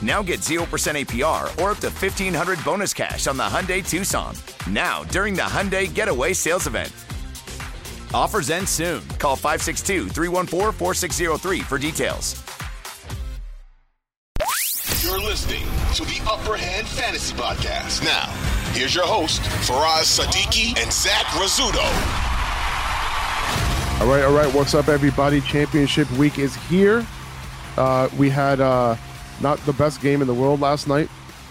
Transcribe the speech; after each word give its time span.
Now 0.00 0.22
get 0.22 0.40
0% 0.40 0.62
APR 0.62 1.44
or 1.60 1.70
up 1.72 1.78
to 1.78 1.88
1500 1.88 2.64
bonus 2.64 2.94
cash 2.94 3.26
on 3.26 3.36
the 3.36 3.42
Hyundai 3.42 3.86
Tucson. 3.86 4.34
Now, 4.70 5.02
during 5.04 5.34
the 5.34 5.42
Hyundai 5.42 5.92
Getaway 5.92 6.34
Sales 6.34 6.66
Event. 6.66 6.92
Offers 8.14 8.50
end 8.50 8.68
soon. 8.68 9.02
Call 9.18 9.36
562 9.36 10.08
314 10.08 10.72
4603 10.72 11.60
for 11.60 11.78
details. 11.78 12.42
You're 15.02 15.20
listening 15.20 15.64
to 15.94 16.04
the 16.04 16.20
Upper 16.30 16.56
Hand 16.56 16.86
Fantasy 16.86 17.34
Podcast. 17.34 18.04
Now, 18.04 18.26
here's 18.72 18.94
your 18.94 19.06
host, 19.06 19.40
Faraz 19.66 20.18
Sadiki 20.18 20.78
and 20.80 20.92
Zach 20.92 21.24
Rizzuto. 21.36 21.84
All 24.00 24.06
right, 24.06 24.24
all 24.24 24.32
right. 24.32 24.52
What's 24.54 24.74
up, 24.74 24.88
everybody? 24.88 25.40
Championship 25.40 26.10
week 26.12 26.38
is 26.38 26.54
here. 26.68 27.06
Uh, 27.76 28.08
we 28.16 28.28
had 28.30 28.60
uh, 28.60 28.96
not 29.40 29.58
the 29.66 29.72
best 29.72 30.00
game 30.00 30.20
in 30.20 30.26
the 30.26 30.34
world 30.34 30.60
last 30.60 30.88
night. 30.88 31.08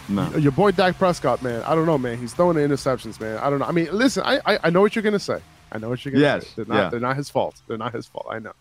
No. 0.09 0.29
Your 0.37 0.51
boy 0.53 0.71
Dak 0.71 0.97
Prescott, 0.97 1.41
man. 1.43 1.61
I 1.63 1.75
don't 1.75 1.85
know, 1.85 1.97
man. 1.97 2.17
He's 2.17 2.33
throwing 2.33 2.55
the 2.55 2.61
interceptions, 2.61 3.19
man. 3.19 3.37
I 3.39 3.49
don't 3.49 3.59
know. 3.59 3.65
I 3.65 3.71
mean, 3.71 3.89
listen, 3.91 4.23
I 4.25 4.39
I, 4.45 4.59
I 4.65 4.69
know 4.69 4.81
what 4.81 4.95
you're 4.95 5.03
gonna 5.03 5.19
say. 5.19 5.39
I 5.71 5.79
know 5.79 5.89
what 5.89 6.03
you're 6.05 6.13
gonna 6.13 6.23
Yes, 6.23 6.47
say. 6.47 6.53
They're 6.57 6.65
not, 6.65 6.75
yeah. 6.75 6.89
they're 6.89 6.99
not 7.01 7.17
his 7.17 7.29
fault. 7.29 7.61
They're 7.67 7.77
not 7.77 7.93
his 7.93 8.05
fault. 8.07 8.25
I 8.29 8.39
know. 8.39 8.53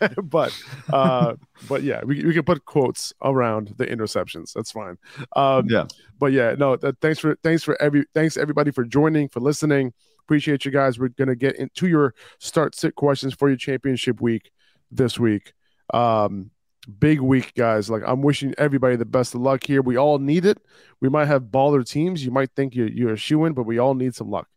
but 0.22 0.58
uh, 0.92 1.34
but 1.68 1.82
yeah, 1.82 2.02
we, 2.02 2.24
we 2.24 2.32
can 2.32 2.42
put 2.44 2.64
quotes 2.64 3.12
around 3.22 3.74
the 3.76 3.86
interceptions. 3.86 4.52
That's 4.54 4.70
fine. 4.72 4.96
Um, 5.36 5.66
Yeah. 5.68 5.86
but 6.18 6.32
yeah, 6.32 6.54
no. 6.58 6.76
That, 6.76 6.98
thanks 7.00 7.18
for 7.18 7.36
thanks 7.42 7.62
for 7.62 7.80
every 7.80 8.06
thanks 8.14 8.36
everybody 8.38 8.70
for 8.70 8.84
joining 8.84 9.28
for 9.28 9.40
listening. 9.40 9.92
Appreciate 10.24 10.64
you 10.64 10.70
guys. 10.70 10.98
We're 10.98 11.08
gonna 11.08 11.36
get 11.36 11.56
into 11.56 11.88
your 11.88 12.14
start 12.38 12.74
sit 12.74 12.94
questions 12.94 13.34
for 13.34 13.48
your 13.48 13.58
championship 13.58 14.20
week 14.20 14.50
this 14.90 15.18
week. 15.18 15.52
Um, 15.92 16.50
big 16.98 17.20
week, 17.20 17.52
guys. 17.54 17.90
Like 17.90 18.02
I'm 18.06 18.22
wishing 18.22 18.54
everybody 18.58 18.96
the 18.96 19.04
best 19.04 19.34
of 19.34 19.40
luck 19.40 19.64
here. 19.64 19.82
We 19.82 19.96
all 19.96 20.18
need 20.18 20.44
it. 20.44 20.58
We 21.00 21.08
might 21.08 21.26
have 21.26 21.44
baller 21.44 21.86
teams. 21.88 22.24
You 22.24 22.30
might 22.30 22.50
think 22.56 22.74
you're 22.74 22.88
you're 22.88 23.12
a 23.14 23.16
shoe 23.16 23.44
in, 23.44 23.52
but 23.54 23.64
we 23.64 23.78
all 23.78 23.94
need 23.94 24.14
some 24.14 24.30
luck. 24.30 24.48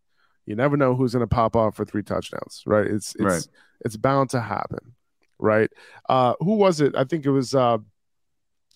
You 0.45 0.55
never 0.55 0.77
know 0.77 0.95
who's 0.95 1.13
gonna 1.13 1.27
pop 1.27 1.55
off 1.55 1.75
for 1.75 1.85
three 1.85 2.03
touchdowns, 2.03 2.63
right? 2.65 2.87
It's 2.87 3.13
it's 3.15 3.23
Right. 3.23 3.47
it's 3.85 3.97
bound 3.97 4.29
to 4.31 4.41
happen, 4.41 4.95
right? 5.37 5.69
Uh, 6.07 6.33
who 6.39 6.55
was 6.55 6.81
it? 6.81 6.95
I 6.95 7.03
think 7.03 7.25
it 7.25 7.31
was. 7.31 7.53
Uh, 7.55 7.77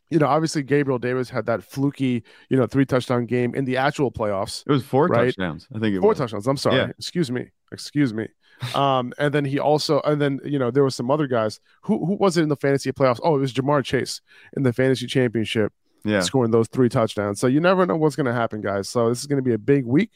you 0.10 0.20
know, 0.20 0.28
obviously 0.28 0.62
Gabriel 0.62 1.00
Davis 1.00 1.28
had 1.32 1.48
that 1.48 1.64
fluky, 1.64 2.24
you 2.50 2.56
know, 2.56 2.68
three 2.68 2.86
touchdown 2.86 3.26
game 3.26 3.56
in 3.56 3.66
the 3.66 3.78
actual 3.78 4.12
playoffs. 4.12 4.64
It 4.68 4.72
was 4.72 4.84
four 4.84 5.08
Right. 5.08 5.26
touchdowns. 5.28 5.68
I 5.76 5.80
think 5.80 5.96
it 5.96 6.02
Four 6.02 6.10
was. 6.10 6.20
touchdowns. 6.20 6.46
I'm 6.46 6.58
sorry. 6.58 6.76
Yeah. 6.76 6.90
Excuse 7.00 7.32
me. 7.32 7.50
Excuse 7.72 8.14
me. 8.14 8.28
Um, 8.76 9.14
and 9.18 9.34
then 9.34 9.46
he 9.46 9.60
also, 9.60 10.02
and 10.02 10.22
then 10.22 10.40
you 10.46 10.58
know, 10.60 10.72
there 10.72 10.84
was 10.84 10.96
some 10.96 11.10
other 11.12 11.28
guys. 11.28 11.60
Who 11.84 12.06
who 12.06 12.14
was 12.16 12.38
it 12.38 12.44
in 12.44 12.50
the 12.50 12.56
fantasy 12.56 12.92
playoffs? 12.92 13.20
Oh, 13.24 13.36
it 13.36 13.40
was 13.40 13.54
Ja'Marr 13.54 13.84
Chase 13.84 14.22
in 14.56 14.64
the 14.64 14.74
fantasy 14.74 15.08
championship, 15.08 15.74
Yeah. 16.04 16.22
scoring 16.22 16.52
those 16.52 16.68
three 16.68 16.90
touchdowns. 16.90 17.40
So 17.40 17.48
you 17.48 17.60
never 17.60 17.86
know 17.86 17.96
what's 17.96 18.16
going 18.16 18.26
to 18.28 18.34
happen, 18.34 18.62
guys. 18.62 18.90
So 18.90 19.10
this 19.10 19.20
is 19.22 19.28
going 19.28 19.44
to 19.44 19.48
be 19.48 19.54
a 19.54 19.58
big 19.58 19.86
week. 19.86 20.12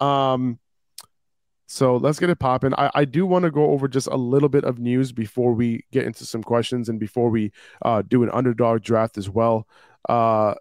Um, 0.00 0.58
so 1.66 1.96
let's 1.98 2.18
get 2.18 2.30
it 2.30 2.38
popping. 2.38 2.72
I, 2.74 2.90
I 2.94 3.04
do 3.04 3.26
want 3.26 3.44
to 3.44 3.50
go 3.50 3.66
over 3.72 3.88
just 3.88 4.06
a 4.06 4.16
little 4.16 4.48
bit 4.48 4.64
of 4.64 4.78
news 4.78 5.12
before 5.12 5.52
we 5.52 5.84
get 5.92 6.04
into 6.06 6.24
some 6.24 6.42
questions 6.42 6.88
and 6.88 6.98
before 6.98 7.28
we 7.28 7.52
uh, 7.84 8.02
do 8.06 8.22
an 8.22 8.30
underdog 8.32 8.82
draft 8.82 9.18
as 9.18 9.28
well. 9.28 9.66
Uh, 10.08 10.54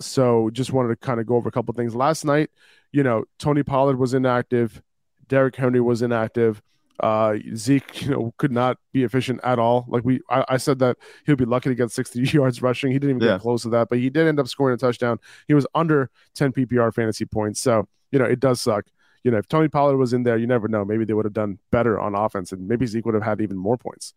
so 0.00 0.50
just 0.52 0.72
wanted 0.72 0.88
to 0.88 0.96
kind 0.96 1.18
of 1.18 1.26
go 1.26 1.36
over 1.36 1.48
a 1.48 1.52
couple 1.52 1.72
things. 1.72 1.94
Last 1.94 2.24
night, 2.26 2.50
you 2.92 3.02
know, 3.02 3.24
Tony 3.38 3.62
Pollard 3.62 3.98
was 3.98 4.12
inactive, 4.12 4.82
Derrick 5.30 5.56
Henry 5.56 5.80
was 5.80 6.02
inactive. 6.02 6.60
Uh, 7.02 7.36
Zeke, 7.54 8.02
you 8.02 8.10
know, 8.10 8.34
could 8.36 8.52
not 8.52 8.76
be 8.92 9.04
efficient 9.04 9.40
at 9.42 9.58
all. 9.58 9.86
Like 9.88 10.04
we, 10.04 10.20
I, 10.28 10.44
I 10.50 10.56
said 10.58 10.80
that 10.80 10.98
he'll 11.24 11.34
be 11.36 11.46
lucky 11.46 11.70
to 11.70 11.74
get 11.74 11.90
60 11.90 12.20
yards 12.36 12.60
rushing. 12.60 12.92
He 12.92 12.98
didn't 12.98 13.16
even 13.16 13.22
Yeah. 13.26 13.34
get 13.36 13.40
close 13.40 13.62
to 13.62 13.70
that, 13.70 13.88
but 13.88 13.96
he 13.98 14.10
did 14.10 14.26
end 14.26 14.38
up 14.38 14.48
scoring 14.48 14.74
a 14.74 14.76
touchdown. 14.76 15.18
He 15.48 15.54
was 15.54 15.66
under 15.74 16.10
10 16.34 16.52
PPR 16.52 16.92
fantasy 16.92 17.24
points. 17.24 17.58
So, 17.58 17.88
you 18.12 18.18
know, 18.18 18.26
it 18.26 18.38
does 18.38 18.60
suck. 18.60 18.84
You 19.24 19.30
know, 19.30 19.38
if 19.38 19.48
Tony 19.48 19.68
Pollard 19.68 19.96
was 19.98 20.12
in 20.14 20.24
there, 20.24 20.36
you 20.36 20.46
never 20.46 20.66
know. 20.68 20.84
Maybe 20.84 21.04
they 21.06 21.12
would 21.14 21.24
have 21.26 21.32
done 21.34 21.58
better 21.70 21.98
on 22.00 22.14
offense, 22.14 22.52
and 22.52 22.66
maybe 22.68 22.84
Zeke 22.86 23.04
would 23.06 23.14
have 23.14 23.22
had 23.22 23.40
even 23.42 23.56
more 23.56 23.76
points. 23.78 24.12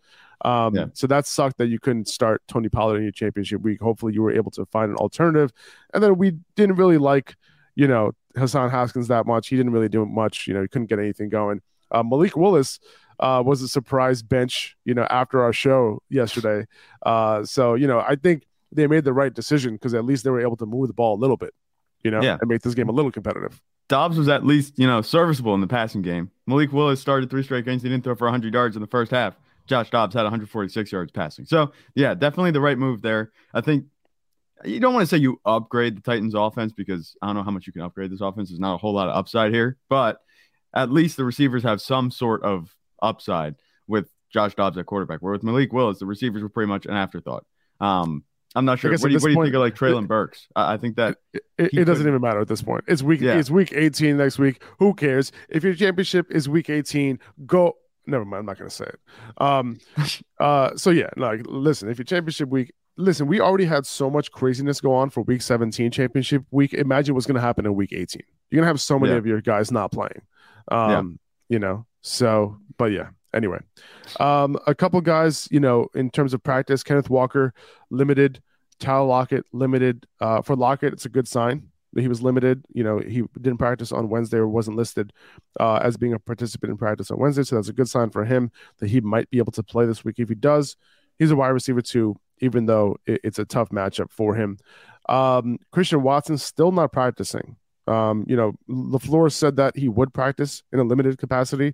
Um, 0.45 0.75
Yeah. 0.75 0.85
So 0.93 1.07
that 1.07 1.25
sucked 1.25 1.57
that 1.59 1.67
you 1.67 1.77
couldn't 1.79 2.07
start 2.07 2.41
Tony 2.47 2.69
Pollard 2.69 2.97
in 2.97 3.03
your 3.03 3.11
championship 3.11 3.61
week. 3.61 3.81
Hopefully, 3.81 4.13
you 4.13 4.21
were 4.23 4.31
able 4.31 4.51
to 4.51 4.65
find 4.67 4.91
an 4.91 4.97
alternative. 4.97 5.51
And 5.93 6.01
then 6.03 6.17
we 6.17 6.37
didn't 6.55 6.75
really 6.77 6.97
like, 6.97 7.35
you 7.75 7.87
know, 7.87 8.11
Hassan 8.35 8.69
Haskins 8.69 9.07
that 9.09 9.25
much. 9.25 9.47
He 9.49 9.55
didn't 9.57 9.71
really 9.73 9.89
do 9.89 10.05
much. 10.05 10.47
You 10.47 10.53
know, 10.53 10.61
he 10.61 10.67
couldn't 10.67 10.87
get 10.87 10.99
anything 10.99 11.29
going. 11.29 11.61
Uh, 11.91 12.03
Malik 12.03 12.35
Willis 12.35 12.79
uh, 13.19 13.43
was 13.45 13.61
a 13.61 13.67
surprise 13.67 14.23
bench, 14.23 14.75
you 14.85 14.93
know, 14.93 15.03
after 15.09 15.43
our 15.43 15.53
show 15.53 16.01
yesterday. 16.09 16.65
Uh, 17.05 17.43
so, 17.43 17.75
you 17.75 17.85
know, 17.87 17.99
I 17.99 18.15
think 18.15 18.43
they 18.71 18.87
made 18.87 19.03
the 19.03 19.13
right 19.13 19.33
decision 19.33 19.73
because 19.73 19.93
at 19.93 20.03
least 20.03 20.23
they 20.23 20.31
were 20.31 20.41
able 20.41 20.57
to 20.57 20.65
move 20.65 20.87
the 20.87 20.93
ball 20.93 21.15
a 21.15 21.19
little 21.21 21.37
bit, 21.37 21.53
you 22.03 22.09
know, 22.09 22.21
Yeah. 22.23 22.37
and 22.41 22.49
make 22.49 22.61
this 22.63 22.73
game 22.73 22.89
a 22.89 22.91
little 22.91 23.11
competitive. 23.11 23.61
Dobbs 23.89 24.17
was 24.17 24.27
at 24.29 24.43
least, 24.45 24.79
you 24.79 24.87
know, 24.87 25.01
serviceable 25.01 25.53
in 25.53 25.61
the 25.61 25.67
passing 25.67 26.01
game. 26.01 26.31
Malik 26.47 26.71
Willis 26.71 26.99
started 26.99 27.29
three 27.29 27.43
straight 27.43 27.65
games. 27.65 27.83
He 27.83 27.89
didn't 27.89 28.03
throw 28.03 28.15
for 28.15 28.25
100 28.25 28.53
yards 28.53 28.75
in 28.75 28.81
the 28.81 28.87
first 28.87 29.11
half. 29.11 29.35
Josh 29.67 29.89
Dobbs 29.91 30.13
had 30.15 30.23
146 30.23 30.91
yards 30.91 31.11
passing. 31.11 31.45
So, 31.45 31.71
yeah, 31.93 32.13
definitely 32.15 32.51
the 32.51 32.59
right 32.61 32.77
move 32.77 33.01
there. 33.01 33.31
I 33.53 33.61
think 33.61 33.85
you 34.65 34.79
don't 34.79 34.93
want 34.93 35.07
to 35.07 35.07
say 35.07 35.21
you 35.21 35.39
upgrade 35.45 35.97
the 35.97 36.01
Titans 36.01 36.35
offense 36.35 36.73
because 36.73 37.15
I 37.21 37.27
don't 37.27 37.35
know 37.35 37.43
how 37.43 37.51
much 37.51 37.67
you 37.67 37.73
can 37.73 37.81
upgrade 37.81 38.11
this 38.11 38.21
offense. 38.21 38.49
There's 38.49 38.59
not 38.59 38.75
a 38.75 38.77
whole 38.77 38.93
lot 38.93 39.09
of 39.09 39.15
upside 39.15 39.53
here, 39.53 39.77
but 39.89 40.19
at 40.73 40.91
least 40.91 41.17
the 41.17 41.25
receivers 41.25 41.63
have 41.63 41.81
some 41.81 42.11
sort 42.11 42.43
of 42.43 42.75
upside 43.01 43.55
with 43.87 44.09
Josh 44.31 44.55
Dobbs 44.55 44.77
at 44.77 44.85
quarterback. 44.85 45.21
Where 45.21 45.33
with 45.33 45.43
Malik 45.43 45.71
Willis, 45.71 45.99
the 45.99 46.05
receivers 46.05 46.41
were 46.41 46.49
pretty 46.49 46.69
much 46.69 46.85
an 46.85 46.93
afterthought. 46.93 47.45
Um, 47.79 48.23
I'm 48.55 48.65
not 48.65 48.79
sure. 48.79 48.91
What 48.91 49.01
do 49.01 49.09
you, 49.09 49.15
what 49.15 49.23
do 49.23 49.31
you 49.31 49.43
think 49.43 49.55
of 49.55 49.61
like 49.61 49.75
Treylon 49.75 50.07
Burks? 50.07 50.47
I, 50.55 50.73
I 50.73 50.77
think 50.77 50.95
that 50.97 51.17
It, 51.33 51.43
it, 51.57 51.73
it 51.73 51.85
doesn't 51.85 52.07
even 52.07 52.21
matter 52.21 52.39
at 52.39 52.47
this 52.47 52.61
point. 52.61 52.83
It's 52.87 53.01
week. 53.01 53.21
Yeah. 53.21 53.37
It's 53.37 53.49
week 53.49 53.73
18 53.73 54.17
next 54.17 54.37
week. 54.37 54.61
Who 54.79 54.93
cares? 54.93 55.31
If 55.49 55.63
your 55.63 55.73
championship 55.73 56.31
is 56.31 56.47
week 56.47 56.69
18, 56.69 57.19
go. 57.45 57.77
Never 58.05 58.25
mind. 58.25 58.41
I'm 58.41 58.45
not 58.45 58.57
going 58.59 58.69
to 58.69 58.75
say 58.75 58.85
it. 58.85 58.99
Um. 59.37 59.79
Uh. 60.39 60.75
So 60.75 60.89
yeah. 60.89 61.09
Like, 61.15 61.41
listen. 61.45 61.89
If 61.89 61.97
your 61.97 62.05
championship 62.05 62.49
week. 62.49 62.73
Listen, 62.95 63.25
we 63.27 63.39
already 63.39 63.65
had 63.65 63.85
so 63.85 64.09
much 64.09 64.31
craziness 64.31 64.79
go 64.79 64.93
on 64.93 65.09
for 65.09 65.21
week 65.21 65.41
17 65.41 65.89
championship 65.91 66.43
week. 66.51 66.73
Imagine 66.73 67.15
what's 67.15 67.25
going 67.25 67.35
to 67.35 67.41
happen 67.41 67.65
in 67.65 67.73
week 67.73 67.91
18. 67.91 68.21
You're 68.51 68.57
going 68.59 68.63
to 68.65 68.67
have 68.67 68.81
so 68.81 68.99
many 68.99 69.13
Yeah. 69.13 69.17
of 69.17 69.25
your 69.25 69.41
guys 69.41 69.71
not 69.71 69.91
playing. 69.91 70.21
Um, 70.69 71.19
you 71.49 71.57
know, 71.59 71.85
so, 72.01 72.57
but 72.77 72.91
yeah, 72.91 73.09
anyway, 73.33 73.59
um, 74.19 74.57
a 74.67 74.75
couple 74.75 75.01
guys, 75.01 75.47
you 75.51 75.59
know, 75.59 75.87
in 75.95 76.09
terms 76.11 76.33
of 76.33 76.43
practice, 76.43 76.83
Kenneth 76.83 77.09
Walker 77.09 77.53
limited, 77.89 78.41
Tyler 78.79 79.05
Lockett 79.05 79.45
limited. 79.51 80.05
Uh, 80.21 80.41
for 80.41 80.55
Lockett, 80.55 80.93
it's 80.93 81.05
a 81.05 81.09
good 81.09 81.27
sign 81.27 81.69
that 81.93 82.01
he 82.01 82.07
was 82.07 82.21
limited. 82.21 82.63
You 82.73 82.83
know, 82.83 82.99
he 82.99 83.23
didn't 83.41 83.57
practice 83.57 83.91
on 83.91 84.09
Wednesday 84.09 84.37
or 84.37 84.47
wasn't 84.47 84.77
listed 84.77 85.13
uh, 85.59 85.77
as 85.77 85.97
being 85.97 86.13
a 86.13 86.19
participant 86.19 86.71
in 86.71 86.77
practice 86.77 87.09
on 87.11 87.17
Wednesday. 87.19 87.43
So 87.43 87.55
that's 87.55 87.69
a 87.69 87.73
good 87.73 87.89
sign 87.89 88.09
for 88.11 88.23
him 88.25 88.51
that 88.79 88.89
he 88.89 89.01
might 89.01 89.29
be 89.29 89.39
able 89.39 89.51
to 89.53 89.63
play 89.63 89.85
this 89.85 90.05
week. 90.05 90.15
If 90.19 90.29
he 90.29 90.35
does, 90.35 90.75
he's 91.19 91.31
a 91.31 91.35
wide 91.35 91.49
receiver 91.49 91.81
too 91.81 92.19
even 92.43 92.65
though 92.65 92.97
it, 93.05 93.21
it's 93.23 93.39
a 93.39 93.45
tough 93.45 93.69
matchup 93.69 94.11
for 94.11 94.35
him. 94.35 94.57
Um, 95.09 95.57
Christian 95.71 96.03
Watson 96.03 96.37
still 96.37 96.71
not 96.71 96.91
practicing. 96.91 97.57
Um, 97.87 98.25
you 98.27 98.35
know, 98.35 98.53
LaFleur 98.69 99.31
said 99.31 99.57
that 99.57 99.75
he 99.75 99.89
would 99.89 100.13
practice 100.13 100.63
in 100.71 100.79
a 100.79 100.83
limited 100.83 101.17
capacity 101.17 101.73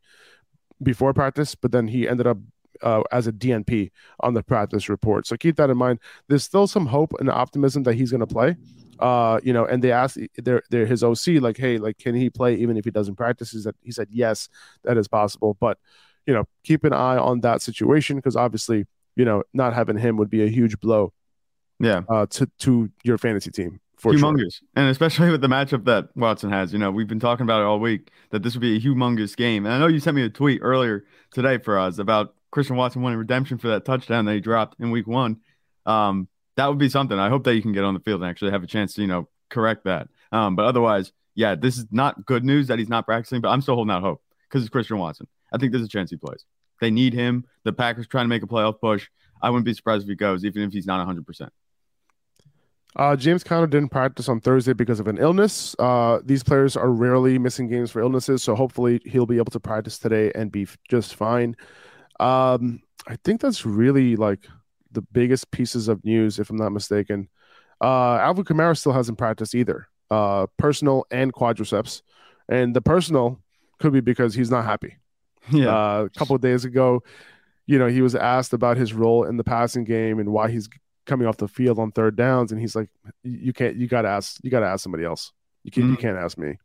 before 0.82 1.14
practice, 1.14 1.56
but 1.56 1.72
then 1.72 1.88
he 1.88 2.08
ended 2.08 2.26
up 2.26 2.38
uh, 2.82 3.04
as 3.12 3.28
a 3.28 3.32
DNP 3.32 3.92
on 4.22 4.34
the 4.34 4.42
practice 4.42 4.90
report. 4.90 5.28
So 5.28 5.36
keep 5.36 5.58
that 5.58 5.70
in 5.70 5.78
mind. 5.78 6.00
There's 6.28 6.44
still 6.44 6.68
some 6.68 6.88
hope 6.88 7.14
and 7.20 7.30
optimism 7.30 7.84
that 7.84 7.96
he's 7.96 8.12
going 8.12 8.22
to 8.22 8.28
play. 8.28 8.56
Uh, 9.00 9.40
you 9.44 9.54
know, 9.54 9.66
and 9.66 9.84
they 9.84 9.92
asked 9.92 10.18
their, 10.38 10.62
their 10.70 10.86
his 10.86 11.04
OC 11.04 11.42
like, 11.42 11.58
hey, 11.58 11.78
like, 11.78 11.98
can 11.98 12.16
he 12.16 12.30
play 12.30 12.56
even 12.56 12.76
if 12.76 12.86
he 12.86 12.92
doesn't 12.92 13.16
practice? 13.16 13.52
He 13.52 13.62
said, 13.62 13.76
he 13.82 13.92
said 13.92 14.08
yes, 14.12 14.50
that 14.84 14.98
is 14.98 15.08
possible. 15.08 15.58
But 15.60 15.78
you 16.26 16.34
know, 16.34 16.46
keep 16.64 16.84
an 16.84 16.94
eye 16.94 17.18
on 17.18 17.42
that 17.42 17.62
situation 17.62 18.18
because 18.18 18.36
obviously, 18.36 18.86
you 19.20 19.26
know, 19.26 19.44
not 19.54 19.74
having 19.74 19.98
him 19.98 20.16
would 20.16 20.30
be 20.30 20.44
a 20.44 20.48
huge 20.48 20.80
blow. 20.80 21.12
Yeah, 21.78 22.04
uh, 22.10 22.26
to 22.28 22.50
to 22.60 22.90
your 23.04 23.18
fantasy 23.18 23.52
team 23.52 23.82
for 23.98 24.14
humongous, 24.14 24.54
sure. 24.56 24.68
and 24.78 24.88
especially 24.88 25.30
with 25.32 25.42
the 25.42 25.48
matchup 25.48 25.84
that 25.86 26.08
Watson 26.16 26.50
has. 26.52 26.72
You 26.72 26.80
know, 26.80 26.90
we've 26.90 27.08
been 27.08 27.20
talking 27.20 27.44
about 27.44 27.60
it 27.60 27.66
all 27.66 27.82
week 27.82 28.12
that 28.32 28.44
this 28.44 28.54
would 28.54 28.62
be 28.62 28.78
a 28.78 28.80
humongous 28.80 29.36
game. 29.36 29.66
And 29.66 29.76
I 29.76 29.78
know 29.78 29.88
you 29.88 30.00
sent 30.00 30.16
me 30.16 30.24
a 30.24 30.30
tweet 30.30 30.62
earlier 30.64 31.04
today 31.32 31.58
for 31.58 31.78
us 31.78 32.00
about 32.00 32.34
Christian 32.52 32.78
Watson 32.78 33.02
winning 33.02 33.20
redemption 33.20 33.58
for 33.58 33.68
that 33.68 33.84
touchdown 33.84 34.24
that 34.26 34.36
he 34.36 34.40
dropped 34.40 34.80
in 34.80 34.90
week 34.90 35.06
one. 35.06 35.42
Um, 35.86 36.30
that 36.56 36.68
would 36.68 36.78
be 36.78 36.90
something. 36.90 37.20
I 37.20 37.28
hope 37.28 37.44
that 37.44 37.56
you 37.56 37.62
can 37.62 37.74
get 37.74 37.84
on 37.84 37.94
the 37.94 38.00
field 38.00 38.22
and 38.22 38.30
actually 38.30 38.52
have 38.52 38.64
a 38.64 38.68
chance 38.68 38.94
to, 38.94 39.02
you 39.02 39.08
know, 39.08 39.28
correct 39.50 39.84
that. 39.84 40.08
Um, 40.32 40.56
but 40.56 40.64
otherwise, 40.64 41.12
yeah, 41.36 41.56
this 41.56 41.78
is 41.78 41.88
not 41.92 42.26
good 42.26 42.46
news 42.46 42.68
that 42.68 42.80
he's 42.80 42.90
not 42.90 43.06
practicing, 43.06 43.42
but 43.42 43.50
I'm 43.50 43.62
still 43.62 43.76
holding 43.76 43.92
out 43.92 44.02
hope 44.02 44.22
because 44.48 44.64
it's 44.64 44.70
Christian 44.70 44.98
Watson. 44.98 45.28
I 45.52 45.58
think 45.58 45.74
there's 45.74 45.84
a 45.84 45.90
chance 45.90 46.10
he 46.10 46.16
plays. 46.16 46.46
They 46.80 46.92
need 46.92 47.14
him. 47.14 47.46
The 47.64 47.74
Packers 47.74 48.08
trying 48.08 48.26
to 48.26 48.30
make 48.30 48.44
a 48.44 48.48
playoff 48.48 48.80
push. 48.80 49.08
I 49.42 49.50
wouldn't 49.50 49.66
be 49.66 49.74
surprised 49.74 50.04
if 50.04 50.10
he 50.10 50.16
goes, 50.16 50.44
even 50.44 50.64
if 50.64 50.74
he's 50.74 50.88
not 50.88 51.06
100%. 51.08 51.50
Uh, 52.96 53.16
James 53.16 53.44
Conner 53.44 53.68
didn't 53.68 53.90
practice 53.90 54.28
on 54.28 54.42
Thursday 54.42 54.74
because 54.74 55.00
of 55.00 55.08
an 55.08 55.18
illness. 55.18 55.76
Uh, 55.78 56.20
these 56.24 56.44
players 56.44 56.76
are 56.76 56.90
rarely 56.90 57.38
missing 57.38 57.70
games 57.70 57.92
for 57.92 58.02
illnesses, 58.02 58.42
so 58.42 58.56
hopefully 58.56 59.00
he'll 59.06 59.28
be 59.28 59.38
able 59.38 59.52
to 59.52 59.60
practice 59.60 60.00
today 60.00 60.32
and 60.34 60.52
be 60.52 60.68
just 60.90 61.16
fine. 61.16 61.56
Um, 62.20 62.82
I 63.08 63.16
think 63.24 63.42
that's 63.42 63.66
really 63.66 64.16
like 64.16 64.48
the 64.92 65.02
biggest 65.02 65.52
pieces 65.52 65.88
of 65.88 66.04
news, 66.04 66.40
if 66.40 66.50
I'm 66.50 66.58
not 66.58 66.72
mistaken. 66.72 67.30
Uh, 67.82 68.18
Alvin 68.18 68.44
Kamara 68.44 68.78
still 68.78 68.92
hasn't 68.92 69.18
practiced 69.18 69.56
either, 69.56 69.88
uh, 70.10 70.48
personal 70.58 71.06
and 71.12 71.32
quadriceps, 71.32 72.02
and 72.50 72.76
the 72.76 72.82
personal 72.82 73.40
could 73.80 73.94
be 73.94 74.02
because 74.02 74.34
he's 74.34 74.52
not 74.52 74.66
happy. 74.66 74.98
Yeah, 75.52 75.68
uh, 75.70 76.04
a 76.04 76.10
couple 76.18 76.36
of 76.36 76.42
days 76.42 76.66
ago, 76.66 77.04
you 77.66 77.80
know, 77.80 77.88
he 77.88 78.02
was 78.02 78.16
asked 78.16 78.54
about 78.54 78.78
his 78.78 78.94
role 78.94 79.24
in 79.24 79.38
the 79.38 79.44
passing 79.44 79.84
game 79.84 80.20
and 80.20 80.32
why 80.32 80.50
he's 80.50 80.70
coming 81.06 81.28
off 81.28 81.38
the 81.38 81.48
field 81.48 81.80
on 81.80 81.92
third 81.92 82.16
downs, 82.16 82.52
and 82.52 82.60
he's 82.60 82.76
like, 82.76 82.90
"You 83.24 83.54
can't, 83.54 83.76
you 83.76 83.88
got 83.88 84.04
to 84.04 84.10
ask, 84.10 84.38
you 84.44 84.52
got 84.52 84.62
to 84.62 84.68
ask 84.68 84.84
somebody 84.84 85.04
else. 85.04 85.32
You 85.64 85.72
can't, 85.72 85.86
mm-hmm. 85.86 85.92
you 85.92 85.98
can't 85.98 86.18
ask 86.18 86.38
me." 86.38 86.58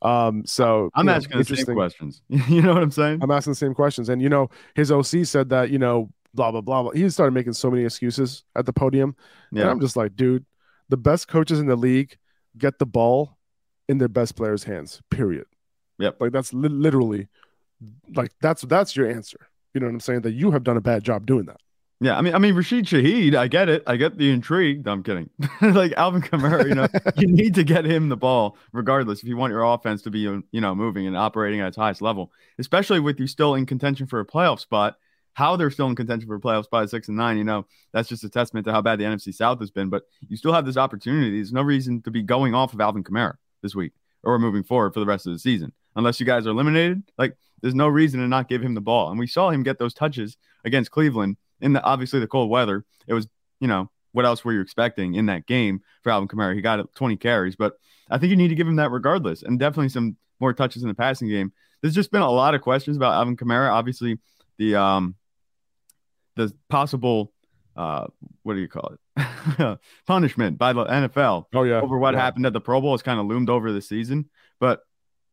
Um, 0.00 0.44
so 0.46 0.90
I'm 0.94 1.08
asking 1.08 1.36
know, 1.36 1.42
the 1.42 1.56
same 1.56 1.74
questions. 1.74 2.22
you 2.28 2.62
know 2.62 2.74
what 2.74 2.82
I'm 2.82 2.90
saying? 2.90 3.20
I'm 3.22 3.30
asking 3.30 3.52
the 3.52 3.56
same 3.56 3.74
questions. 3.74 4.08
And 4.08 4.22
you 4.22 4.28
know, 4.28 4.50
his 4.74 4.92
OC 4.92 5.24
said 5.24 5.48
that, 5.50 5.70
you 5.70 5.78
know, 5.78 6.10
blah 6.34 6.50
blah 6.50 6.60
blah 6.60 6.82
blah. 6.82 6.92
He 6.92 7.08
started 7.10 7.32
making 7.32 7.54
so 7.54 7.70
many 7.70 7.84
excuses 7.84 8.44
at 8.56 8.66
the 8.66 8.72
podium. 8.72 9.16
Yeah. 9.50 9.62
And 9.62 9.70
I'm 9.70 9.80
just 9.80 9.96
like, 9.96 10.16
dude, 10.16 10.44
the 10.88 10.96
best 10.96 11.28
coaches 11.28 11.58
in 11.60 11.66
the 11.66 11.76
league 11.76 12.16
get 12.56 12.78
the 12.78 12.86
ball 12.86 13.38
in 13.88 13.98
their 13.98 14.08
best 14.08 14.36
players' 14.36 14.64
hands. 14.64 15.00
Period. 15.10 15.46
Yep. 15.98 16.20
Like 16.20 16.32
that's 16.32 16.52
li- 16.52 16.68
literally 16.68 17.28
like 18.14 18.32
that's 18.40 18.62
that's 18.62 18.96
your 18.96 19.10
answer. 19.10 19.48
You 19.74 19.80
know 19.80 19.86
what 19.86 19.94
I'm 19.94 20.00
saying? 20.00 20.22
That 20.22 20.32
you 20.32 20.50
have 20.52 20.64
done 20.64 20.76
a 20.76 20.80
bad 20.80 21.04
job 21.04 21.26
doing 21.26 21.46
that. 21.46 21.60
Yeah, 22.00 22.16
I 22.16 22.20
mean, 22.20 22.32
I 22.32 22.38
mean, 22.38 22.54
Rashid 22.54 22.84
Shaheed, 22.84 23.34
I 23.34 23.48
get 23.48 23.68
it. 23.68 23.82
I 23.84 23.96
get 23.96 24.16
the 24.16 24.30
intrigue. 24.30 24.86
No, 24.86 24.92
I'm 24.92 25.02
kidding. 25.02 25.30
like 25.60 25.92
Alvin 25.96 26.22
Kamara, 26.22 26.68
you 26.68 26.74
know, 26.76 26.86
you 27.16 27.26
need 27.26 27.56
to 27.56 27.64
get 27.64 27.84
him 27.84 28.08
the 28.08 28.16
ball 28.16 28.56
regardless 28.72 29.20
if 29.20 29.28
you 29.28 29.36
want 29.36 29.50
your 29.50 29.64
offense 29.64 30.02
to 30.02 30.10
be, 30.10 30.20
you 30.20 30.60
know, 30.60 30.76
moving 30.76 31.08
and 31.08 31.16
operating 31.16 31.60
at 31.60 31.68
its 31.68 31.76
highest 31.76 32.00
level. 32.00 32.30
Especially 32.60 33.00
with 33.00 33.18
you 33.18 33.26
still 33.26 33.56
in 33.56 33.66
contention 33.66 34.06
for 34.06 34.20
a 34.20 34.26
playoff 34.26 34.60
spot. 34.60 34.96
How 35.32 35.56
they're 35.56 35.70
still 35.70 35.86
in 35.86 35.96
contention 35.96 36.28
for 36.28 36.36
a 36.36 36.40
playoff 36.40 36.64
spot 36.64 36.84
at 36.84 36.90
six 36.90 37.08
and 37.08 37.16
nine, 37.16 37.36
you 37.36 37.44
know, 37.44 37.66
that's 37.92 38.08
just 38.08 38.24
a 38.24 38.28
testament 38.28 38.66
to 38.66 38.72
how 38.72 38.80
bad 38.80 38.98
the 38.98 39.04
NFC 39.04 39.34
South 39.34 39.58
has 39.60 39.70
been. 39.70 39.88
But 39.88 40.02
you 40.28 40.36
still 40.36 40.52
have 40.52 40.66
this 40.66 40.76
opportunity. 40.76 41.36
There's 41.36 41.52
no 41.52 41.62
reason 41.62 42.02
to 42.02 42.10
be 42.12 42.22
going 42.22 42.54
off 42.54 42.74
of 42.74 42.80
Alvin 42.80 43.04
Kamara 43.04 43.34
this 43.62 43.74
week 43.74 43.92
or 44.22 44.38
moving 44.38 44.62
forward 44.62 44.94
for 44.94 45.00
the 45.00 45.06
rest 45.06 45.26
of 45.26 45.32
the 45.32 45.38
season, 45.38 45.72
unless 45.98 46.18
you 46.18 46.24
guys 46.24 46.46
are 46.46 46.50
eliminated. 46.50 47.02
Like, 47.18 47.36
there's 47.60 47.74
no 47.74 47.88
reason 47.88 48.20
to 48.20 48.28
not 48.28 48.48
give 48.48 48.62
him 48.62 48.74
the 48.74 48.80
ball. 48.80 49.10
And 49.10 49.18
we 49.18 49.26
saw 49.26 49.50
him 49.50 49.62
get 49.62 49.78
those 49.78 49.92
touches 49.92 50.36
against 50.64 50.90
Cleveland 50.90 51.36
in 51.60 51.72
the 51.72 51.82
obviously 51.82 52.20
the 52.20 52.26
cold 52.26 52.48
weather, 52.48 52.84
it 53.06 53.14
was, 53.14 53.26
you 53.60 53.68
know, 53.68 53.90
what 54.12 54.24
else 54.24 54.44
were 54.44 54.52
you 54.52 54.60
expecting 54.60 55.14
in 55.14 55.26
that 55.26 55.46
game 55.46 55.82
for 56.02 56.10
Alvin 56.10 56.28
Kamara? 56.28 56.54
He 56.54 56.60
got 56.60 56.94
20 56.94 57.16
carries, 57.16 57.56
but 57.56 57.74
I 58.10 58.18
think 58.18 58.30
you 58.30 58.36
need 58.36 58.48
to 58.48 58.54
give 58.54 58.66
him 58.66 58.76
that 58.76 58.90
regardless, 58.90 59.42
and 59.42 59.58
definitely 59.58 59.90
some 59.90 60.16
more 60.40 60.52
touches 60.52 60.82
in 60.82 60.88
the 60.88 60.94
passing 60.94 61.28
game. 61.28 61.52
There's 61.82 61.94
just 61.94 62.10
been 62.10 62.22
a 62.22 62.30
lot 62.30 62.54
of 62.54 62.62
questions 62.62 62.96
about 62.96 63.14
Alvin 63.14 63.36
Kamara. 63.36 63.70
Obviously, 63.70 64.18
the 64.56 64.76
um, 64.76 65.16
the 66.36 66.52
possible 66.68 67.32
uh, 67.76 68.06
what 68.42 68.54
do 68.54 68.60
you 68.60 68.68
call 68.68 68.94
it? 69.16 69.78
punishment 70.06 70.58
by 70.58 70.72
the 70.72 70.84
NFL. 70.84 71.46
Oh 71.54 71.62
yeah, 71.62 71.80
over 71.80 71.96
what 71.96 72.14
yeah. 72.14 72.20
happened 72.20 72.46
at 72.46 72.52
the 72.52 72.60
Pro 72.60 72.80
Bowl 72.80 72.92
has 72.92 73.02
kind 73.02 73.20
of 73.20 73.26
loomed 73.26 73.50
over 73.50 73.70
the 73.70 73.80
season. 73.80 74.28
But 74.58 74.80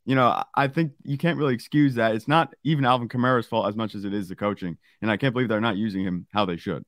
you 0.05 0.15
know, 0.15 0.43
I 0.53 0.67
think 0.67 0.93
you 1.03 1.17
can't 1.17 1.37
really 1.37 1.53
excuse 1.55 1.95
that. 1.95 2.15
It's 2.15 2.27
not 2.27 2.53
even 2.63 2.85
Alvin 2.85 3.09
Kamara's 3.09 3.47
fault 3.47 3.67
as 3.67 3.75
much 3.75 3.95
as 3.95 4.05
it 4.05 4.13
is 4.13 4.29
the 4.29 4.35
coaching. 4.35 4.77
And 5.01 5.09
I 5.09 5.17
can't 5.17 5.33
believe 5.33 5.49
they're 5.49 5.59
not 5.59 5.77
using 5.77 6.03
him 6.03 6.27
how 6.31 6.45
they 6.45 6.57
should. 6.57 6.85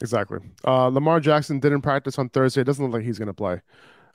Exactly. 0.00 0.38
Uh, 0.66 0.88
Lamar 0.88 1.20
Jackson 1.20 1.60
didn't 1.60 1.82
practice 1.82 2.18
on 2.18 2.28
Thursday. 2.28 2.60
It 2.60 2.64
doesn't 2.64 2.84
look 2.84 2.92
like 2.92 3.04
he's 3.04 3.18
going 3.18 3.28
to 3.28 3.34
play. 3.34 3.62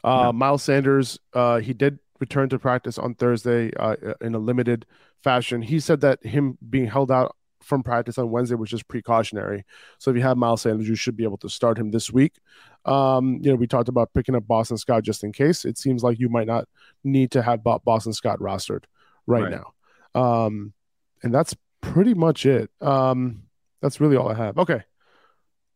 Uh, 0.04 0.26
no. 0.26 0.34
Miles 0.34 0.64
Sanders, 0.64 1.18
uh, 1.34 1.58
he 1.60 1.74
did 1.74 1.98
return 2.20 2.50
to 2.50 2.60
practice 2.60 2.98
on 2.98 3.16
Thursday 3.16 3.72
uh, 3.78 3.96
in 4.22 4.36
a 4.36 4.40
limited 4.40 4.86
fashion. 5.24 5.62
He 5.62 5.80
said 5.80 6.02
that 6.02 6.24
him 6.24 6.58
being 6.70 6.88
held 6.88 7.12
out 7.12 7.36
from 7.64 7.84
practice 7.84 8.18
on 8.18 8.30
Wednesday 8.30 8.56
was 8.56 8.70
just 8.70 8.88
precautionary. 8.88 9.66
So 9.98 10.12
if 10.12 10.18
you 10.18 10.24
have 10.24 10.38
Miles 10.38 10.62
Sanders, 10.62 10.88
you 10.88 10.96
should 10.96 11.18
be 11.18 11.24
able 11.24 11.38
to 11.40 11.50
start 11.50 11.78
him 11.78 11.92
this 11.92 12.12
week. 12.12 12.34
Um, 12.88 13.40
you 13.42 13.52
know, 13.52 13.56
we 13.56 13.68
talked 13.68 13.90
about 13.90 14.14
picking 14.14 14.36
up 14.36 14.48
Boston 14.48 14.78
Scott 14.78 15.04
just 15.04 15.24
in 15.24 15.32
case. 15.32 15.66
It 15.66 15.78
seems 15.78 16.04
like 16.04 16.20
you 16.20 16.30
might 16.30 16.48
not 16.48 16.68
need 17.04 17.32
to 17.32 17.42
have 17.42 17.64
Boston 17.64 18.14
Scott 18.14 18.40
rostered 18.40 18.86
right, 19.26 19.44
right. 19.44 19.52
now. 19.52 19.74
Um, 20.20 20.74
and 21.24 21.34
that's 21.34 21.56
pretty 21.82 22.14
much 22.14 22.46
it. 22.46 22.72
Um, 22.82 23.44
that's 23.82 24.00
really 24.00 24.16
all 24.16 24.30
I 24.30 24.36
have. 24.36 24.58
Okay. 24.58 24.84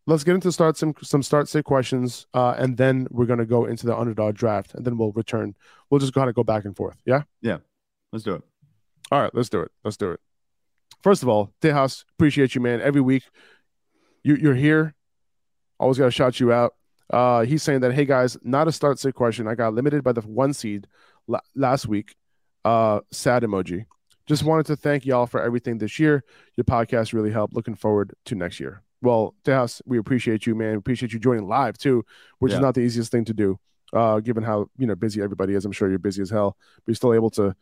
Let's 0.07 0.23
get 0.23 0.33
into 0.33 0.51
start 0.51 0.77
some 0.77 0.95
some 1.03 1.21
start 1.21 1.47
sit 1.47 1.63
questions, 1.63 2.25
uh, 2.33 2.55
and 2.57 2.75
then 2.75 3.07
we're 3.11 3.27
gonna 3.27 3.45
go 3.45 3.65
into 3.65 3.85
the 3.85 3.95
underdog 3.95 4.35
draft, 4.35 4.73
and 4.73 4.83
then 4.83 4.97
we'll 4.97 5.11
return. 5.11 5.55
We'll 5.89 5.99
just 5.99 6.13
kind 6.13 6.27
of 6.27 6.33
go 6.35 6.43
back 6.43 6.65
and 6.65 6.75
forth. 6.75 6.97
Yeah. 7.05 7.21
Yeah. 7.41 7.57
Let's 8.11 8.25
do 8.25 8.33
it. 8.33 8.41
All 9.11 9.21
right. 9.21 9.33
Let's 9.33 9.49
do 9.49 9.61
it. 9.61 9.71
Let's 9.83 9.97
do 9.97 10.11
it. 10.11 10.19
First 11.03 11.23
of 11.23 11.29
all, 11.29 11.51
Tejas, 11.61 12.03
appreciate 12.13 12.55
you, 12.55 12.61
man. 12.61 12.81
Every 12.81 13.01
week, 13.01 13.23
you, 14.23 14.35
you're 14.35 14.55
here. 14.55 14.95
Always 15.79 15.97
got 15.97 16.05
to 16.05 16.11
shout 16.11 16.39
you 16.39 16.51
out. 16.51 16.75
Uh, 17.11 17.41
he's 17.41 17.61
saying 17.61 17.81
that, 17.81 17.93
hey 17.93 18.05
guys, 18.05 18.37
not 18.43 18.67
a 18.67 18.71
start 18.71 18.99
sit 18.99 19.13
question. 19.15 19.47
I 19.47 19.55
got 19.55 19.73
limited 19.73 20.03
by 20.03 20.13
the 20.13 20.21
one 20.21 20.53
seed 20.53 20.87
la- 21.27 21.41
last 21.55 21.87
week. 21.87 22.15
Uh, 22.63 23.01
sad 23.11 23.43
emoji. 23.43 23.85
Just 24.27 24.43
wanted 24.43 24.65
to 24.67 24.75
thank 24.75 25.05
y'all 25.05 25.25
for 25.25 25.41
everything 25.41 25.77
this 25.77 25.99
year. 25.99 26.23
Your 26.55 26.63
podcast 26.63 27.11
really 27.11 27.31
helped. 27.31 27.53
Looking 27.53 27.75
forward 27.75 28.13
to 28.25 28.35
next 28.35 28.59
year. 28.59 28.81
Well, 29.01 29.33
Tejas, 29.43 29.81
we 29.85 29.97
appreciate 29.97 30.45
you, 30.45 30.55
man. 30.55 30.75
Appreciate 30.75 31.11
you 31.11 31.19
joining 31.19 31.47
live 31.47 31.77
too, 31.77 32.05
which 32.39 32.51
yeah. 32.51 32.57
is 32.57 32.61
not 32.61 32.75
the 32.75 32.81
easiest 32.81 33.11
thing 33.11 33.25
to 33.25 33.33
do, 33.33 33.59
uh, 33.93 34.19
given 34.19 34.43
how 34.43 34.69
you 34.77 34.85
know 34.85 34.95
busy 34.95 35.21
everybody 35.21 35.55
is. 35.55 35.65
I'm 35.65 35.71
sure 35.71 35.89
you're 35.89 35.99
busy 35.99 36.21
as 36.21 36.29
hell, 36.29 36.55
but 36.75 36.83
you're 36.87 36.95
still 36.95 37.13
able 37.13 37.31
to 37.31 37.55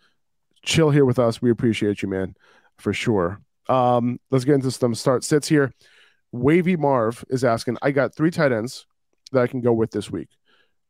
chill 0.63 0.89
here 0.89 1.05
with 1.05 1.17
us. 1.17 1.41
We 1.41 1.49
appreciate 1.49 2.01
you, 2.01 2.09
man 2.09 2.35
for 2.79 2.93
sure. 2.93 3.41
Um, 3.67 4.19
let's 4.31 4.45
get 4.45 4.55
into 4.55 4.71
some 4.71 4.95
start 4.95 5.23
sits 5.23 5.47
here. 5.47 5.73
Wavy 6.31 6.75
Marv 6.75 7.23
is 7.29 7.43
asking, 7.43 7.77
I 7.81 7.91
got 7.91 8.15
three 8.15 8.31
tight 8.31 8.51
ends 8.51 8.87
that 9.31 9.41
I 9.41 9.47
can 9.47 9.61
go 9.61 9.73
with 9.73 9.91
this 9.91 10.09
week. 10.09 10.29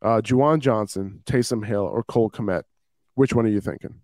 Uh, 0.01 0.21
Juwan 0.21 0.59
Johnson, 0.59 1.21
Taysom 1.25 1.65
Hill, 1.65 1.83
or 1.83 2.03
Cole 2.03 2.29
Kmet. 2.29 2.63
Which 3.15 3.33
one 3.33 3.45
are 3.45 3.49
you 3.49 3.61
thinking? 3.61 3.95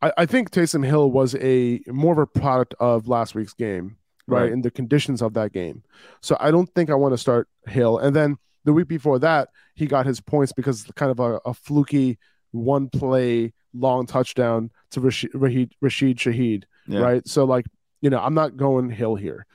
I, 0.00 0.12
I, 0.18 0.26
think 0.26 0.50
Taysom 0.50 0.84
Hill 0.84 1.10
was 1.10 1.34
a 1.36 1.80
more 1.88 2.12
of 2.12 2.18
a 2.18 2.26
product 2.26 2.74
of 2.78 3.08
last 3.08 3.34
week's 3.34 3.52
game, 3.52 3.96
right? 4.26 4.42
right? 4.42 4.52
In 4.52 4.62
the 4.62 4.70
conditions 4.70 5.22
of 5.22 5.34
that 5.34 5.52
game. 5.52 5.82
So 6.20 6.36
I 6.38 6.50
don't 6.50 6.72
think 6.74 6.88
I 6.88 6.94
want 6.94 7.12
to 7.14 7.18
start 7.18 7.48
Hill. 7.66 7.98
And 7.98 8.14
then 8.14 8.36
the 8.64 8.72
week 8.72 8.88
before 8.88 9.18
that, 9.18 9.48
he 9.74 9.86
got 9.86 10.06
his 10.06 10.20
points 10.20 10.52
because 10.52 10.84
kind 10.94 11.10
of 11.10 11.20
a, 11.20 11.40
a 11.44 11.54
fluky 11.54 12.18
one 12.52 12.88
play 12.88 13.52
long 13.74 14.06
touchdown 14.06 14.70
to 14.92 15.00
Rashid, 15.00 15.72
Rashid 15.80 16.18
Shaheed, 16.18 16.64
yeah. 16.86 17.00
right? 17.00 17.28
So 17.28 17.44
like, 17.44 17.66
you 18.00 18.10
know, 18.10 18.20
I'm 18.20 18.34
not 18.34 18.56
going 18.56 18.90
Hill 18.90 19.14
here. 19.14 19.46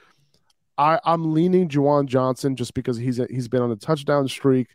I 0.78 1.00
I'm 1.06 1.34
leaning 1.34 1.70
Juwan 1.70 2.06
Johnson 2.06 2.56
just 2.56 2.74
because 2.74 2.98
he's 2.98 3.20
a, 3.20 3.28
he's 3.30 3.48
been 3.48 3.62
on 3.62 3.72
a 3.72 3.76
touchdown 3.76 4.28
streak, 4.28 4.70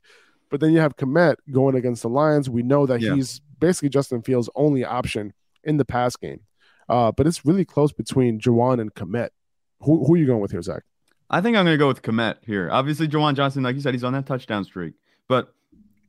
but 0.51 0.61
then 0.61 0.73
you 0.73 0.81
have 0.81 0.97
Kmet 0.97 1.37
going 1.51 1.75
against 1.75 2.03
the 2.03 2.09
Lions. 2.09 2.49
We 2.49 2.63
know 2.63 2.87
that 2.87 3.01
yeah. 3.01 3.15
he's 3.15 3.41
basically 3.59 3.91
Justin 3.91 4.23
Fields' 4.23 4.49
only 4.55 4.85
option 4.85 5.33
in 5.65 5.77
the 5.77 5.85
pass 5.85 6.17
game. 6.17 6.41
Uh, 6.89 7.13
but 7.13 7.27
it's 7.27 7.45
really 7.45 7.65
close 7.65 7.93
between 7.93 8.41
Juwan 8.41 8.81
and 8.81 8.93
Kmet. 8.95 9.29
Who 9.83 10.05
who 10.05 10.15
are 10.15 10.19
you 10.19 10.27
going 10.27 10.41
with 10.41 10.51
here, 10.51 10.63
Zach? 10.63 10.83
I 11.31 11.41
think 11.41 11.57
I'm 11.57 11.65
going 11.65 11.75
to 11.75 11.79
go 11.79 11.87
with 11.87 12.03
Kmet 12.03 12.37
here. 12.45 12.69
Obviously, 12.73 13.07
Juwan 13.07 13.35
Johnson, 13.35 13.63
like 13.63 13.77
you 13.77 13.81
said, 13.81 13.95
he's 13.95 14.03
on 14.03 14.13
that 14.15 14.27
touchdown 14.27 14.65
streak. 14.65 14.95
But 15.29 15.55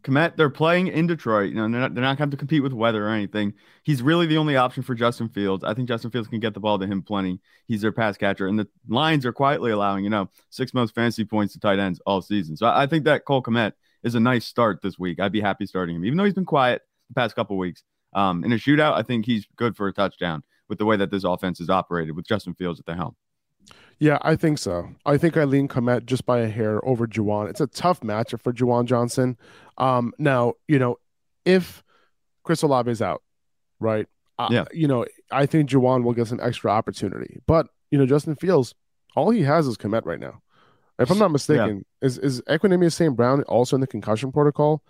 Kmet, 0.03 0.35
they're 0.35 0.49
playing 0.49 0.87
in 0.87 1.07
Detroit. 1.07 1.49
You 1.49 1.55
know, 1.55 1.69
they're 1.69 1.81
not, 1.81 1.93
they're 1.93 2.03
not 2.03 2.17
going 2.17 2.17
to 2.17 2.23
have 2.23 2.29
to 2.31 2.37
compete 2.37 2.63
with 2.63 2.73
weather 2.73 3.07
or 3.07 3.09
anything. 3.09 3.53
He's 3.83 4.01
really 4.01 4.25
the 4.25 4.37
only 4.37 4.55
option 4.55 4.83
for 4.83 4.95
Justin 4.95 5.29
Fields. 5.29 5.63
I 5.63 5.73
think 5.73 5.87
Justin 5.87 6.11
Fields 6.11 6.27
can 6.27 6.39
get 6.39 6.53
the 6.53 6.59
ball 6.59 6.79
to 6.79 6.87
him 6.87 7.01
plenty. 7.01 7.39
He's 7.67 7.81
their 7.81 7.91
pass 7.91 8.17
catcher. 8.17 8.47
And 8.47 8.59
the 8.59 8.67
Lions 8.87 9.25
are 9.25 9.33
quietly 9.33 9.71
allowing, 9.71 10.03
you 10.03 10.09
know, 10.09 10.29
six 10.49 10.73
most 10.73 10.95
fantasy 10.95 11.25
points 11.25 11.53
to 11.53 11.59
tight 11.59 11.79
ends 11.79 12.01
all 12.05 12.21
season. 12.21 12.57
So 12.57 12.65
I, 12.65 12.83
I 12.83 12.87
think 12.87 13.05
that 13.05 13.25
Cole 13.25 13.43
Kmet 13.43 13.73
is 14.03 14.15
a 14.15 14.19
nice 14.19 14.45
start 14.45 14.81
this 14.81 14.97
week. 14.97 15.19
I'd 15.19 15.31
be 15.31 15.41
happy 15.41 15.65
starting 15.65 15.95
him, 15.95 16.05
even 16.05 16.17
though 16.17 16.25
he's 16.25 16.33
been 16.33 16.45
quiet 16.45 16.81
the 17.09 17.15
past 17.15 17.35
couple 17.35 17.57
weeks. 17.57 17.83
Um, 18.13 18.43
in 18.43 18.51
a 18.51 18.55
shootout, 18.55 18.93
I 18.93 19.03
think 19.03 19.25
he's 19.25 19.47
good 19.55 19.75
for 19.75 19.87
a 19.87 19.93
touchdown 19.93 20.43
with 20.67 20.79
the 20.79 20.85
way 20.85 20.97
that 20.97 21.11
this 21.11 21.23
offense 21.23 21.59
is 21.59 21.69
operated 21.69 22.15
with 22.15 22.25
Justin 22.25 22.55
Fields 22.55 22.79
at 22.79 22.85
the 22.85 22.95
helm. 22.95 23.15
Yeah, 23.99 24.17
I 24.23 24.35
think 24.35 24.57
so. 24.57 24.89
I 25.05 25.17
think 25.17 25.37
Eileen 25.37 25.67
Kmet 25.67 26.05
just 26.05 26.25
by 26.25 26.39
a 26.39 26.47
hair 26.47 26.83
over 26.83 27.05
Juwan. 27.05 27.49
It's 27.49 27.61
a 27.61 27.67
tough 27.67 27.99
matchup 28.01 28.41
for 28.41 28.51
Juwan 28.51 28.85
Johnson. 28.85 29.37
Um, 29.77 30.13
now, 30.17 30.53
you 30.67 30.79
know, 30.79 30.97
if 31.45 31.83
Chris 32.43 32.63
Olave 32.63 32.89
is 32.89 33.01
out, 33.01 33.21
right? 33.79 34.07
Uh, 34.39 34.47
Yeah. 34.49 34.65
You 34.73 34.87
know, 34.87 35.05
I 35.31 35.45
think 35.45 35.69
Juwan 35.69 36.03
will 36.03 36.13
get 36.13 36.27
some 36.27 36.39
extra 36.41 36.71
opportunity. 36.71 37.41
But, 37.45 37.67
you 37.91 37.99
know, 37.99 38.07
Justin 38.07 38.35
Fields, 38.35 38.73
all 39.15 39.29
he 39.29 39.43
has 39.43 39.67
is 39.67 39.77
Kmet 39.77 40.05
right 40.05 40.19
now. 40.19 40.41
If 40.97 41.09
I'm 41.09 41.19
not 41.19 41.31
mistaken, 41.31 41.83
is 42.01 42.19
is 42.19 42.41
Equanimeous 42.47 42.93
St. 42.93 43.15
Brown 43.15 43.41
also 43.43 43.75
in 43.75 43.81
the 43.81 43.87
concussion 43.87 44.31
protocol? 44.31 44.83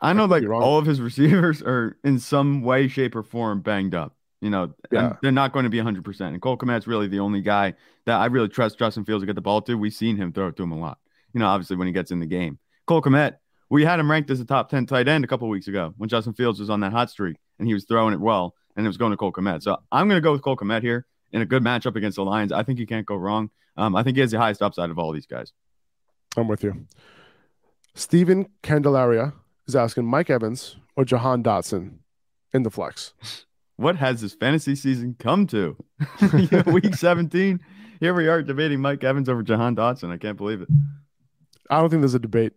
I 0.00 0.12
know 0.14 0.26
could 0.28 0.44
like 0.44 0.62
all 0.62 0.78
of 0.78 0.86
his 0.86 1.00
receivers 1.08 1.62
are 1.62 1.98
in 2.04 2.18
some 2.18 2.62
way, 2.62 2.88
shape, 2.88 3.14
or 3.14 3.22
form 3.22 3.60
banged 3.60 3.94
up. 3.94 4.15
You 4.40 4.50
know, 4.50 4.74
Yeah. 4.92 5.16
they're 5.22 5.32
not 5.32 5.52
going 5.52 5.64
to 5.64 5.70
be 5.70 5.78
100%. 5.78 6.20
And 6.20 6.42
Cole 6.42 6.58
Kmet's 6.58 6.86
really 6.86 7.08
the 7.08 7.20
only 7.20 7.40
guy 7.40 7.74
that 8.04 8.20
I 8.20 8.26
really 8.26 8.48
trust 8.48 8.78
Justin 8.78 9.04
Fields 9.04 9.22
to 9.22 9.26
get 9.26 9.34
the 9.34 9.40
ball 9.40 9.62
to. 9.62 9.76
We've 9.76 9.92
seen 9.94 10.16
him 10.16 10.32
throw 10.32 10.48
it 10.48 10.56
to 10.56 10.62
him 10.62 10.72
a 10.72 10.78
lot. 10.78 10.98
You 11.32 11.40
know, 11.40 11.46
obviously 11.46 11.76
when 11.76 11.86
he 11.86 11.92
gets 11.92 12.10
in 12.10 12.20
the 12.20 12.26
game. 12.26 12.58
Cole 12.86 13.00
Kmet, 13.02 13.36
we 13.70 13.84
had 13.84 13.98
him 13.98 14.10
ranked 14.10 14.30
as 14.30 14.38
a 14.40 14.44
top 14.44 14.68
10 14.68 14.86
tight 14.86 15.08
end 15.08 15.24
a 15.24 15.26
couple 15.26 15.48
weeks 15.48 15.68
ago 15.68 15.94
when 15.96 16.08
Justin 16.08 16.34
Fields 16.34 16.60
was 16.60 16.70
on 16.70 16.80
that 16.80 16.92
hot 16.92 17.10
streak 17.10 17.36
and 17.58 17.66
he 17.66 17.74
was 17.74 17.84
throwing 17.84 18.12
it 18.14 18.20
well 18.20 18.54
and 18.76 18.84
it 18.86 18.88
was 18.88 18.96
going 18.98 19.10
to 19.10 19.16
Cole 19.16 19.32
Kmet. 19.32 19.62
So 19.62 19.78
I'm 19.90 20.06
going 20.08 20.18
to 20.18 20.24
go 20.24 20.32
with 20.32 20.42
Cole 20.42 20.56
Kmet 20.56 20.82
here 20.82 21.06
in 21.32 21.40
a 21.42 21.46
good 21.46 21.62
matchup 21.62 21.96
against 21.96 22.16
the 22.16 22.24
Lions. 22.24 22.52
I 22.52 22.62
think 22.62 22.78
he 22.78 22.86
can't 22.86 23.06
go 23.06 23.16
wrong. 23.16 23.50
Um, 23.76 23.96
I 23.96 24.02
think 24.02 24.16
he 24.16 24.20
has 24.20 24.30
the 24.30 24.38
highest 24.38 24.62
upside 24.62 24.90
of 24.90 24.98
all 24.98 25.12
these 25.12 25.26
guys. 25.26 25.52
I'm 26.36 26.46
with 26.48 26.62
you. 26.62 26.86
Steven 27.94 28.46
Candelaria 28.62 29.32
is 29.66 29.74
asking 29.74 30.04
Mike 30.06 30.30
Evans 30.30 30.76
or 30.96 31.04
Jahan 31.04 31.42
Dotson 31.42 31.98
in 32.52 32.62
the 32.62 32.70
flex. 32.70 33.14
What 33.76 33.96
has 33.96 34.20
this 34.20 34.34
fantasy 34.34 34.74
season 34.74 35.16
come 35.18 35.46
to? 35.48 35.76
Week 36.66 36.94
17. 36.94 37.60
Here 38.00 38.14
we 38.14 38.28
are 38.28 38.42
debating 38.42 38.80
Mike 38.80 39.04
Evans 39.04 39.28
over 39.28 39.42
Jahan 39.42 39.76
Dotson. 39.76 40.10
I 40.10 40.16
can't 40.16 40.36
believe 40.36 40.62
it. 40.62 40.68
I 41.70 41.80
don't 41.80 41.90
think 41.90 42.02
there's 42.02 42.14
a 42.14 42.18
debate. 42.18 42.52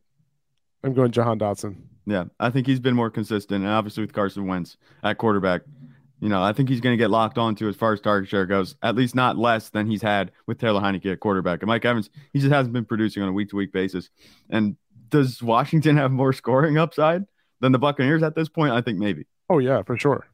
I'm 0.83 0.93
going 0.93 1.11
Jahan 1.11 1.39
Dotson. 1.39 1.75
Yeah, 2.05 2.25
I 2.39 2.49
think 2.49 2.67
he's 2.67 2.79
been 2.79 2.95
more 2.95 3.09
consistent, 3.09 3.63
and 3.63 3.71
obviously 3.71 4.01
with 4.01 4.13
Carson 4.13 4.47
Wentz 4.47 4.77
at 5.03 5.17
quarterback, 5.17 5.61
you 6.19 6.27
know, 6.27 6.41
I 6.41 6.53
think 6.53 6.69
he's 6.69 6.81
going 6.81 6.93
to 6.93 7.01
get 7.01 7.11
locked 7.11 7.37
onto 7.37 7.67
as 7.67 7.75
far 7.75 7.93
as 7.93 8.01
target 8.01 8.29
share 8.29 8.45
goes, 8.45 8.75
at 8.81 8.95
least 8.95 9.15
not 9.15 9.37
less 9.37 9.69
than 9.69 9.87
he's 9.87 10.01
had 10.01 10.31
with 10.47 10.59
Taylor 10.59 10.81
Heinicke 10.81 11.11
at 11.11 11.19
quarterback. 11.19 11.61
And 11.61 11.67
Mike 11.67 11.85
Evans, 11.85 12.09
he 12.33 12.39
just 12.39 12.51
hasn't 12.51 12.73
been 12.73 12.85
producing 12.85 13.23
on 13.23 13.29
a 13.29 13.31
week 13.31 13.49
to 13.49 13.55
week 13.55 13.71
basis. 13.71 14.09
And 14.49 14.75
does 15.09 15.41
Washington 15.41 15.97
have 15.97 16.11
more 16.11 16.33
scoring 16.33 16.77
upside 16.77 17.25
than 17.61 17.71
the 17.71 17.79
Buccaneers 17.79 18.23
at 18.23 18.35
this 18.35 18.49
point? 18.49 18.73
I 18.73 18.81
think 18.81 18.97
maybe. 18.97 19.25
Oh 19.49 19.59
yeah, 19.59 19.81
for 19.83 19.97
sure. 19.97 20.27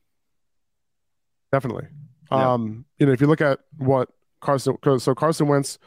Definitely. 1.51 1.87
Yeah. 2.31 2.53
Um, 2.53 2.85
you 2.97 3.05
know, 3.05 3.11
if 3.11 3.21
you 3.21 3.27
look 3.27 3.41
at 3.41 3.59
what 3.77 4.09
Carson 4.41 4.77
so 4.99 5.15
Carson 5.15 5.47
Wentz, 5.47 5.77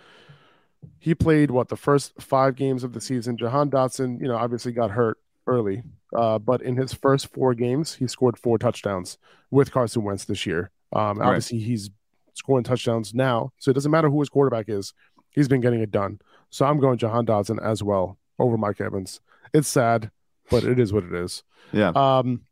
he 0.99 1.15
played 1.15 1.51
what 1.51 1.69
the 1.69 1.77
first 1.77 2.13
five 2.21 2.55
games 2.55 2.85
of 2.85 2.93
the 2.93 3.01
season. 3.01 3.37
Jahan 3.37 3.71
Dotson, 3.71 4.21
you 4.21 4.29
know, 4.29 4.37
obviously 4.37 4.73
got 4.73 4.91
hurt 4.91 5.19
early. 5.47 5.83
Uh, 6.17 6.39
but 6.39 6.63
in 6.63 6.77
his 6.77 6.93
first 6.95 7.33
four 7.35 7.55
games, 7.55 7.95
he 7.95 8.07
scored 8.07 8.39
four 8.39 8.59
touchdowns 8.59 9.19
with 9.51 9.71
Carson 9.73 10.05
Wentz 10.05 10.25
this 10.25 10.47
year. 10.47 10.71
Um, 10.93 11.19
Right. 11.19 11.27
obviously 11.29 11.59
he's 11.59 11.91
scoring 12.35 12.65
touchdowns 12.65 13.13
now, 13.13 13.53
so 13.59 13.71
it 13.71 13.75
doesn't 13.75 13.91
matter 13.91 14.09
who 14.09 14.21
his 14.21 14.29
quarterback 14.29 14.69
is, 14.69 14.95
he's 15.31 15.49
been 15.49 15.61
getting 15.61 15.81
it 15.81 15.91
done. 15.91 16.21
So 16.51 16.65
I'm 16.65 16.79
going 16.81 16.97
Jahan 16.99 17.27
Dotson 17.27 17.63
as 17.63 17.83
well 17.83 18.17
over 18.39 18.57
Mike 18.57 18.81
Evans. 18.81 19.21
It's 19.53 19.69
sad, 19.69 20.11
but 20.51 20.65
it 20.65 20.79
is 20.79 20.93
what 20.93 21.05
it 21.05 21.13
is. 21.13 21.43
Yeah. 21.73 21.89
Um, 21.95 22.43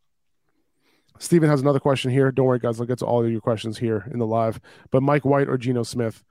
Steven 1.19 1.49
has 1.49 1.61
another 1.61 1.81
question 1.81 2.11
here. 2.11 2.31
Don't 2.31 2.47
worry, 2.47 2.59
guys. 2.59 2.81
I'll 2.81 2.87
get 2.87 2.99
to 2.99 3.07
all 3.07 3.25
of 3.25 3.31
your 3.31 3.41
questions 3.41 3.79
here 3.79 4.09
in 4.13 4.19
the 4.19 4.27
live. 4.27 4.61
But 4.91 5.03
Mike 5.03 5.25
White 5.25 5.49
or 5.49 5.57
Geno 5.59 5.83
Smith 5.83 6.23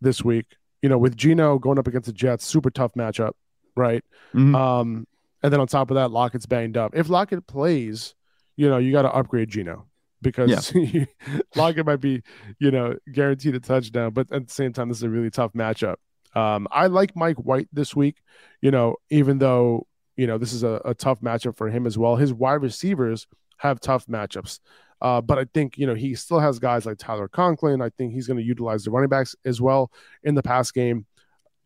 this 0.00 0.24
week, 0.24 0.46
you 0.82 0.88
know, 0.88 0.98
with 0.98 1.16
Geno 1.16 1.58
going 1.58 1.78
up 1.78 1.86
against 1.86 2.06
the 2.06 2.12
Jets, 2.12 2.44
super 2.44 2.70
tough 2.70 2.94
matchup, 2.94 3.32
right? 3.76 4.04
Mhm. 4.34 4.54
Um, 4.54 5.06
and 5.42 5.52
then 5.52 5.60
on 5.60 5.66
top 5.66 5.90
of 5.90 5.96
that, 5.96 6.10
Lockett's 6.10 6.46
banged 6.46 6.76
up. 6.76 6.92
If 6.94 7.08
Lockett 7.08 7.46
plays, 7.46 8.14
you 8.56 8.68
know, 8.68 8.78
you 8.78 8.92
got 8.92 9.02
to 9.02 9.12
upgrade 9.12 9.48
Geno 9.48 9.86
because 10.20 10.72
Lockett 11.56 11.86
might 11.86 12.00
be, 12.00 12.22
you 12.58 12.70
know, 12.70 12.96
guaranteed 13.12 13.54
a 13.54 13.60
touchdown. 13.60 14.12
But 14.12 14.30
at 14.32 14.46
the 14.46 14.52
same 14.54 14.72
time, 14.72 14.88
this 14.88 14.98
is 14.98 15.02
a 15.02 15.10
really 15.10 15.30
tough 15.30 15.52
matchup. 15.52 15.96
Um, 16.34 16.66
I 16.70 16.86
like 16.86 17.14
Mike 17.14 17.36
White 17.36 17.68
this 17.72 17.94
week, 17.94 18.16
you 18.60 18.70
know, 18.70 18.96
even 19.10 19.38
though, 19.38 19.86
you 20.16 20.26
know, 20.26 20.38
this 20.38 20.52
is 20.52 20.62
a, 20.62 20.80
a 20.84 20.94
tough 20.94 21.20
matchup 21.20 21.56
for 21.56 21.68
him 21.68 21.86
as 21.86 21.98
well. 21.98 22.16
His 22.16 22.32
wide 22.32 22.62
receivers 22.62 23.26
have 23.62 23.80
tough 23.80 24.06
matchups. 24.06 24.58
Uh, 25.00 25.20
but 25.20 25.38
I 25.38 25.46
think, 25.54 25.78
you 25.78 25.86
know, 25.86 25.94
he 25.94 26.14
still 26.14 26.40
has 26.40 26.58
guys 26.58 26.84
like 26.84 26.98
Tyler 26.98 27.28
Conklin. 27.28 27.80
I 27.80 27.90
think 27.90 28.12
he's 28.12 28.26
going 28.26 28.36
to 28.38 28.42
utilize 28.42 28.84
the 28.84 28.90
running 28.90 29.08
backs 29.08 29.34
as 29.44 29.60
well 29.60 29.90
in 30.22 30.34
the 30.34 30.42
pass 30.42 30.70
game. 30.70 31.06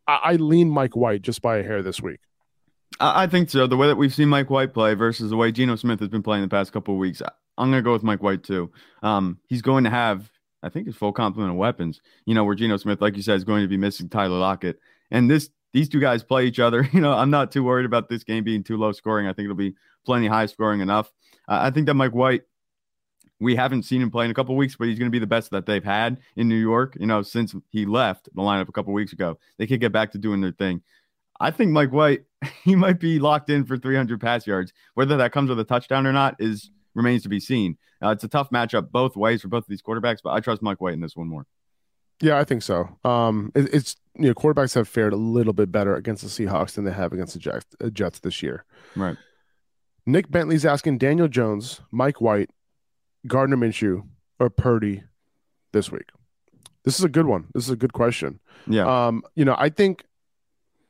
I, 0.06 0.20
I 0.22 0.36
lean 0.36 0.70
Mike 0.70 0.96
White 0.96 1.22
just 1.22 1.42
by 1.42 1.58
a 1.58 1.62
hair 1.62 1.82
this 1.82 2.00
week. 2.00 2.20
I 3.00 3.26
think 3.26 3.50
so. 3.50 3.66
The 3.66 3.76
way 3.76 3.88
that 3.88 3.96
we've 3.96 4.14
seen 4.14 4.28
Mike 4.28 4.48
White 4.48 4.72
play 4.72 4.94
versus 4.94 5.30
the 5.30 5.36
way 5.36 5.52
Geno 5.52 5.76
Smith 5.76 6.00
has 6.00 6.08
been 6.08 6.22
playing 6.22 6.42
the 6.42 6.48
past 6.48 6.72
couple 6.72 6.94
of 6.94 7.00
weeks, 7.00 7.20
I'm 7.58 7.70
going 7.70 7.82
to 7.82 7.82
go 7.82 7.92
with 7.92 8.02
Mike 8.02 8.22
White 8.22 8.42
too. 8.42 8.70
Um, 9.02 9.38
he's 9.48 9.60
going 9.60 9.84
to 9.84 9.90
have, 9.90 10.30
I 10.62 10.68
think, 10.68 10.86
his 10.86 10.96
full 10.96 11.12
complement 11.12 11.50
of 11.50 11.58
weapons. 11.58 12.00
You 12.24 12.34
know, 12.34 12.44
where 12.44 12.54
Geno 12.54 12.76
Smith, 12.76 13.02
like 13.02 13.16
you 13.16 13.22
said, 13.22 13.36
is 13.36 13.44
going 13.44 13.62
to 13.62 13.68
be 13.68 13.76
missing 13.76 14.08
Tyler 14.08 14.38
Lockett, 14.38 14.78
and 15.10 15.30
this 15.30 15.50
these 15.74 15.90
two 15.90 16.00
guys 16.00 16.22
play 16.22 16.46
each 16.46 16.58
other. 16.58 16.88
You 16.92 17.00
know, 17.00 17.12
I'm 17.12 17.30
not 17.30 17.52
too 17.52 17.64
worried 17.64 17.84
about 17.84 18.08
this 18.08 18.24
game 18.24 18.44
being 18.44 18.62
too 18.62 18.78
low 18.78 18.92
scoring. 18.92 19.26
I 19.26 19.34
think 19.34 19.44
it'll 19.44 19.56
be 19.56 19.74
plenty 20.06 20.26
high 20.26 20.46
scoring 20.46 20.80
enough. 20.80 21.12
I 21.48 21.70
think 21.70 21.86
that 21.86 21.94
Mike 21.94 22.14
White. 22.14 22.42
We 23.38 23.54
haven't 23.54 23.82
seen 23.82 24.00
him 24.00 24.10
play 24.10 24.24
in 24.24 24.30
a 24.30 24.34
couple 24.34 24.56
weeks, 24.56 24.76
but 24.76 24.88
he's 24.88 24.98
going 24.98 25.10
to 25.10 25.14
be 25.14 25.18
the 25.18 25.26
best 25.26 25.50
that 25.50 25.66
they've 25.66 25.84
had 25.84 26.16
in 26.36 26.48
New 26.48 26.56
York. 26.56 26.96
You 26.98 27.06
know, 27.06 27.20
since 27.20 27.54
he 27.68 27.84
left 27.84 28.30
the 28.34 28.40
lineup 28.40 28.70
a 28.70 28.72
couple 28.72 28.94
weeks 28.94 29.12
ago, 29.12 29.38
they 29.58 29.66
could 29.66 29.78
get 29.78 29.92
back 29.92 30.12
to 30.12 30.18
doing 30.18 30.40
their 30.40 30.52
thing. 30.52 30.80
I 31.38 31.50
think 31.50 31.70
Mike 31.70 31.92
White 31.92 32.24
he 32.64 32.74
might 32.74 32.98
be 32.98 33.18
locked 33.18 33.50
in 33.50 33.64
for 33.64 33.76
300 33.76 34.20
pass 34.20 34.46
yards. 34.46 34.72
Whether 34.94 35.16
that 35.18 35.32
comes 35.32 35.50
with 35.50 35.60
a 35.60 35.64
touchdown 35.64 36.06
or 36.06 36.12
not 36.12 36.36
is 36.38 36.70
remains 36.94 37.22
to 37.24 37.28
be 37.28 37.40
seen. 37.40 37.76
Uh, 38.02 38.08
it's 38.10 38.24
a 38.24 38.28
tough 38.28 38.50
matchup 38.50 38.90
both 38.90 39.16
ways 39.16 39.42
for 39.42 39.48
both 39.48 39.64
of 39.64 39.68
these 39.68 39.82
quarterbacks, 39.82 40.18
but 40.22 40.30
I 40.30 40.40
trust 40.40 40.62
Mike 40.62 40.80
White 40.80 40.94
in 40.94 41.00
this 41.00 41.16
one 41.16 41.28
more. 41.28 41.46
Yeah, 42.20 42.38
I 42.38 42.44
think 42.44 42.62
so. 42.62 42.98
Um, 43.04 43.52
it, 43.54 43.72
it's 43.74 43.96
you 44.16 44.28
know 44.28 44.34
quarterbacks 44.34 44.74
have 44.74 44.88
fared 44.88 45.12
a 45.12 45.16
little 45.16 45.52
bit 45.52 45.70
better 45.70 45.94
against 45.94 46.22
the 46.22 46.28
Seahawks 46.28 46.72
than 46.72 46.84
they 46.84 46.92
have 46.92 47.12
against 47.12 47.34
the 47.34 47.38
Jets, 47.38 47.66
uh, 47.82 47.90
Jets 47.90 48.20
this 48.20 48.42
year. 48.42 48.64
Right. 48.94 49.16
Nick 50.06 50.30
Bentley's 50.30 50.64
asking 50.64 50.98
Daniel 50.98 51.28
Jones, 51.28 51.80
Mike 51.90 52.20
White, 52.20 52.50
Gardner 53.26 53.56
Minshew, 53.56 54.06
or 54.38 54.50
Purdy 54.50 55.02
this 55.72 55.90
week. 55.90 56.10
This 56.84 56.98
is 56.98 57.04
a 57.04 57.08
good 57.08 57.26
one. 57.26 57.48
This 57.52 57.64
is 57.64 57.70
a 57.70 57.76
good 57.76 57.92
question. 57.92 58.38
Yeah. 58.68 58.86
Um, 59.06 59.22
you 59.34 59.44
know, 59.44 59.56
I 59.58 59.68
think, 59.68 60.04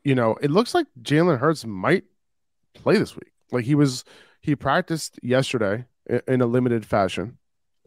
you 0.05 0.15
know, 0.15 0.37
it 0.43 0.51
looks 0.51 0.75
like 0.75 0.87
Jalen 1.01 1.39
Hurts 1.39 1.65
might 1.65 2.05
play 2.75 2.99
this 2.99 3.15
week. 3.17 3.33
Like 3.51 3.65
he 3.65 3.75
was, 3.75 4.05
he 4.43 4.55
practiced 4.55 5.19
yesterday 5.23 5.87
in 6.29 6.43
a 6.43 6.47
limited 6.47 6.85
fashion. 6.85 7.39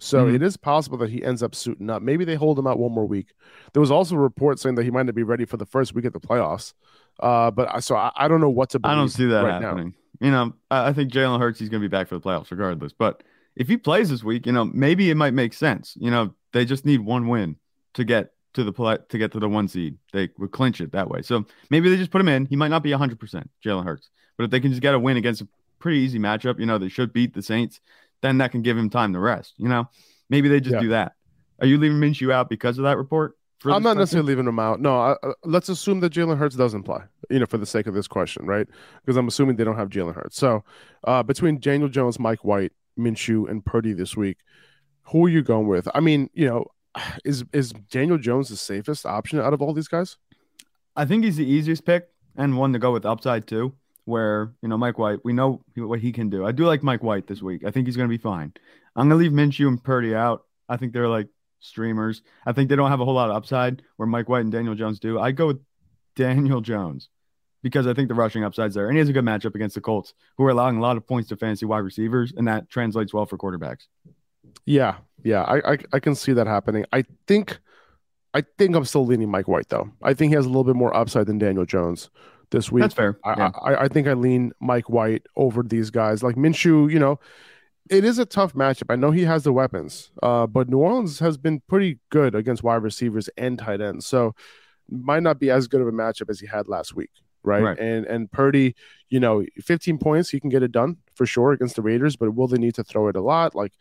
So 0.01 0.25
Mhm. 0.25 0.35
it 0.35 0.41
is 0.41 0.55
possible 0.57 0.97
that 0.99 1.09
he 1.09 1.23
ends 1.23 1.43
up 1.43 1.53
suiting 1.53 1.89
up. 1.89 2.01
Maybe 2.01 2.23
they 2.25 2.35
hold 2.35 2.57
him 2.57 2.65
out 2.65 2.79
one 2.79 2.93
more 2.93 3.05
week. 3.05 3.33
There 3.73 3.81
was 3.81 3.91
also 3.91 4.15
a 4.15 4.19
report 4.19 4.57
saying 4.57 4.75
that 4.75 4.83
he 4.85 4.91
might 4.91 5.05
not 5.05 5.13
be 5.13 5.23
ready 5.23 5.45
for 5.45 5.57
the 5.57 5.65
first 5.65 5.93
week 5.93 6.05
of 6.05 6.13
the 6.13 6.19
playoffs. 6.21 6.73
Uh, 7.19 7.51
but 7.51 7.67
I, 7.69 7.79
so 7.81 7.95
I, 7.97 8.09
I 8.15 8.27
don't 8.29 8.39
know 8.39 8.49
what 8.49 8.69
to. 8.71 8.79
I 8.83 8.95
don't 8.95 9.09
see 9.09 9.25
that 9.25 9.43
right 9.43 9.61
now. 9.61 9.91
You 10.19 10.31
know, 10.31 10.53
I, 10.69 10.89
I 10.89 10.93
think 10.93 11.11
Jalen 11.11 11.39
Hurts 11.39 11.59
he's 11.59 11.69
going 11.69 11.81
to 11.81 11.87
be 11.87 11.91
back 11.91 12.07
for 12.07 12.15
the 12.15 12.21
playoffs 12.21 12.51
regardless. 12.51 12.93
But 12.93 13.23
if 13.55 13.67
he 13.67 13.77
plays 13.77 14.09
this 14.09 14.23
week, 14.23 14.45
you 14.45 14.51
know, 14.51 14.65
maybe 14.65 15.09
it 15.09 15.15
might 15.15 15.33
make 15.33 15.53
sense. 15.53 15.95
You 15.99 16.11
know, 16.11 16.33
they 16.53 16.65
just 16.65 16.85
need 16.85 16.99
one 17.01 17.27
win 17.27 17.55
to 17.93 18.03
get 18.03 18.31
to 18.53 18.63
the 18.63 18.71
play 18.73 18.97
to 19.09 19.17
get 19.17 19.31
to 19.33 19.39
the 19.39 19.49
one 19.49 19.67
seed. 19.67 19.97
They 20.13 20.29
would 20.37 20.51
clinch 20.51 20.81
it 20.81 20.91
that 20.91 21.09
way. 21.09 21.21
So 21.21 21.45
maybe 21.69 21.89
they 21.89 21.97
just 21.97 22.11
put 22.11 22.21
him 22.21 22.27
in. 22.27 22.45
He 22.45 22.55
might 22.55 22.69
not 22.69 22.83
be 22.83 22.91
100% 22.91 23.47
Jalen 23.63 23.85
Hurts, 23.85 24.09
but 24.37 24.45
if 24.45 24.49
they 24.51 24.59
can 24.59 24.71
just 24.71 24.81
get 24.81 24.93
a 24.93 24.99
win 24.99 25.17
against 25.17 25.41
a 25.41 25.47
pretty 25.79 25.99
easy 25.99 26.19
matchup, 26.19 26.59
you 26.59 26.65
know, 26.65 26.77
they 26.77 26.89
should 26.89 27.13
beat 27.13 27.33
the 27.33 27.41
Saints, 27.41 27.79
then 28.21 28.37
that 28.39 28.51
can 28.51 28.61
give 28.61 28.77
him 28.77 28.89
time 28.89 29.13
to 29.13 29.19
rest. 29.19 29.53
You 29.57 29.69
know, 29.69 29.89
maybe 30.29 30.49
they 30.49 30.59
just 30.59 30.73
Yeah. 30.75 30.81
do 30.81 30.89
that. 30.89 31.13
Are 31.61 31.67
you 31.67 31.77
leaving 31.77 31.97
Minshew 31.99 32.31
out 32.31 32.49
because 32.49 32.77
of 32.77 32.83
that 32.83 32.97
report? 32.97 33.37
For 33.59 33.71
I'm 33.71 33.83
not 33.83 33.89
question? 33.89 33.99
necessarily 33.99 34.27
leaving 34.29 34.47
him 34.47 34.59
out. 34.59 34.79
No, 34.79 34.99
I, 34.99 35.11
uh, 35.21 35.33
let's 35.43 35.69
assume 35.69 35.99
that 35.99 36.13
Jalen 36.13 36.37
Hurts 36.37 36.55
doesn't 36.55 36.83
play. 36.83 37.01
You 37.29 37.39
know, 37.39 37.45
for 37.45 37.57
the 37.57 37.65
sake 37.65 37.87
of 37.87 37.93
this 37.93 38.07
question, 38.07 38.45
right? 38.45 38.67
Because 39.05 39.17
I'm 39.17 39.27
assuming 39.27 39.57
they 39.57 39.63
don't 39.63 39.75
have 39.75 39.89
Jalen 39.89 40.15
Hurts. 40.15 40.37
So, 40.37 40.63
uh, 41.03 41.23
between 41.23 41.59
Daniel 41.59 41.89
Jones, 41.89 42.19
Mike 42.19 42.43
White, 42.43 42.71
Minshew, 42.97 43.49
and 43.49 43.63
Purdy 43.63 43.93
this 43.93 44.15
week, 44.15 44.37
who 45.03 45.25
are 45.25 45.29
you 45.29 45.41
going 45.41 45.67
with? 45.67 45.87
I 45.93 45.99
mean, 45.99 46.29
you 46.33 46.47
know, 46.47 46.65
is 47.25 47.43
is 47.53 47.73
Daniel 47.91 48.17
Jones 48.17 48.49
the 48.49 48.55
safest 48.55 49.05
option 49.05 49.39
out 49.39 49.53
of 49.53 49.61
all 49.61 49.73
these 49.73 49.87
guys? 49.87 50.17
I 50.95 51.05
think 51.05 51.23
he's 51.23 51.37
the 51.37 51.45
easiest 51.45 51.85
pick 51.85 52.09
and 52.35 52.57
one 52.57 52.73
to 52.73 52.79
go 52.79 52.91
with 52.91 53.05
upside 53.05 53.47
too. 53.47 53.73
Where 54.05 54.53
you 54.63 54.69
know 54.69 54.77
Mike 54.77 54.97
White, 54.97 55.19
we 55.23 55.33
know 55.33 55.61
what 55.75 55.99
he 55.99 56.11
can 56.11 56.29
do. 56.29 56.43
I 56.45 56.51
do 56.51 56.65
like 56.65 56.81
Mike 56.81 57.03
White 57.03 57.27
this 57.27 57.43
week. 57.43 57.63
I 57.63 57.69
think 57.69 57.85
he's 57.85 57.95
going 57.95 58.09
to 58.09 58.17
be 58.17 58.21
fine. 58.21 58.53
I'm 58.95 59.07
going 59.07 59.21
to 59.21 59.23
leave 59.23 59.31
Minshew 59.31 59.67
and 59.67 59.83
Purdy 59.83 60.15
out. 60.15 60.45
I 60.67 60.77
think 60.77 60.93
they're 60.93 61.07
like 61.07 61.27
streamers. 61.59 62.21
I 62.45 62.53
think 62.53 62.69
they 62.69 62.75
don't 62.75 62.89
have 62.89 63.01
a 63.01 63.05
whole 63.05 63.13
lot 63.13 63.29
of 63.29 63.35
upside 63.35 63.81
where 63.97 64.07
Mike 64.07 64.29
White 64.29 64.41
and 64.41 64.51
Daniel 64.51 64.75
Jones 64.75 64.99
do. 64.99 65.19
I 65.19 65.31
go 65.31 65.47
with 65.47 65.59
Daniel 66.15 66.61
Jones 66.61 67.09
because 67.61 67.87
I 67.87 67.93
think 67.93 68.07
the 68.07 68.15
rushing 68.15 68.43
upside's 68.43 68.75
there, 68.75 68.87
and 68.87 68.95
he 68.95 68.99
has 68.99 69.09
a 69.09 69.13
good 69.13 69.25
matchup 69.25 69.55
against 69.55 69.75
the 69.75 69.81
Colts, 69.81 70.13
who 70.37 70.45
are 70.45 70.49
allowing 70.49 70.77
a 70.77 70.81
lot 70.81 70.97
of 70.97 71.05
points 71.05 71.29
to 71.29 71.35
fantasy 71.35 71.65
wide 71.65 71.79
receivers, 71.79 72.33
and 72.35 72.47
that 72.47 72.69
translates 72.69 73.13
well 73.13 73.25
for 73.25 73.37
quarterbacks. 73.37 73.87
Yeah, 74.65 74.97
yeah, 75.23 75.41
I, 75.43 75.73
I, 75.73 75.77
I 75.93 75.99
can 75.99 76.15
see 76.15 76.33
that 76.33 76.47
happening. 76.47 76.85
I 76.93 77.03
think, 77.27 77.59
I 78.33 78.43
think 78.57 78.75
I'm 78.75 78.85
still 78.85 79.05
leaning 79.05 79.29
Mike 79.29 79.47
White 79.47 79.69
though. 79.69 79.91
I 80.01 80.13
think 80.13 80.29
he 80.31 80.35
has 80.35 80.45
a 80.45 80.49
little 80.49 80.63
bit 80.63 80.75
more 80.75 80.95
upside 80.95 81.27
than 81.27 81.37
Daniel 81.37 81.65
Jones 81.65 82.09
this 82.51 82.71
week. 82.71 82.81
That's 82.81 82.93
fair. 82.93 83.19
I, 83.25 83.51
I, 83.61 83.75
I 83.83 83.87
think 83.87 84.07
I 84.07 84.13
lean 84.13 84.53
Mike 84.59 84.89
White 84.89 85.27
over 85.35 85.61
these 85.63 85.89
guys 85.89 86.23
like 86.23 86.35
Minshew. 86.35 86.91
You 86.91 86.99
know, 86.99 87.19
it 87.89 88.05
is 88.05 88.19
a 88.19 88.25
tough 88.25 88.53
matchup. 88.53 88.85
I 88.89 88.95
know 88.95 89.11
he 89.11 89.23
has 89.23 89.43
the 89.43 89.53
weapons, 89.53 90.11
uh, 90.21 90.47
but 90.47 90.69
New 90.69 90.77
Orleans 90.77 91.19
has 91.19 91.37
been 91.37 91.61
pretty 91.67 91.99
good 92.09 92.35
against 92.35 92.63
wide 92.63 92.83
receivers 92.83 93.29
and 93.37 93.57
tight 93.57 93.81
ends, 93.81 94.05
so 94.05 94.35
might 94.89 95.23
not 95.23 95.39
be 95.39 95.49
as 95.49 95.67
good 95.67 95.81
of 95.81 95.87
a 95.87 95.91
matchup 95.91 96.29
as 96.29 96.39
he 96.39 96.47
had 96.47 96.67
last 96.67 96.95
week. 96.95 97.09
Right? 97.43 97.63
Right. 97.63 97.79
And 97.79 98.05
and 98.05 98.31
Purdy, 98.31 98.75
you 99.09 99.19
know, 99.19 99.45
15 99.61 99.97
points, 99.97 100.29
he 100.29 100.39
can 100.39 100.49
get 100.49 100.61
it 100.61 100.71
done 100.71 100.97
for 101.15 101.25
sure 101.25 101.51
against 101.51 101.75
the 101.75 101.81
Raiders, 101.81 102.15
but 102.15 102.35
will 102.35 102.47
they 102.47 102.57
need 102.57 102.75
to 102.75 102.83
throw 102.83 103.07
it 103.07 103.15
a 103.15 103.21
lot? 103.21 103.55
Like, 103.55 103.73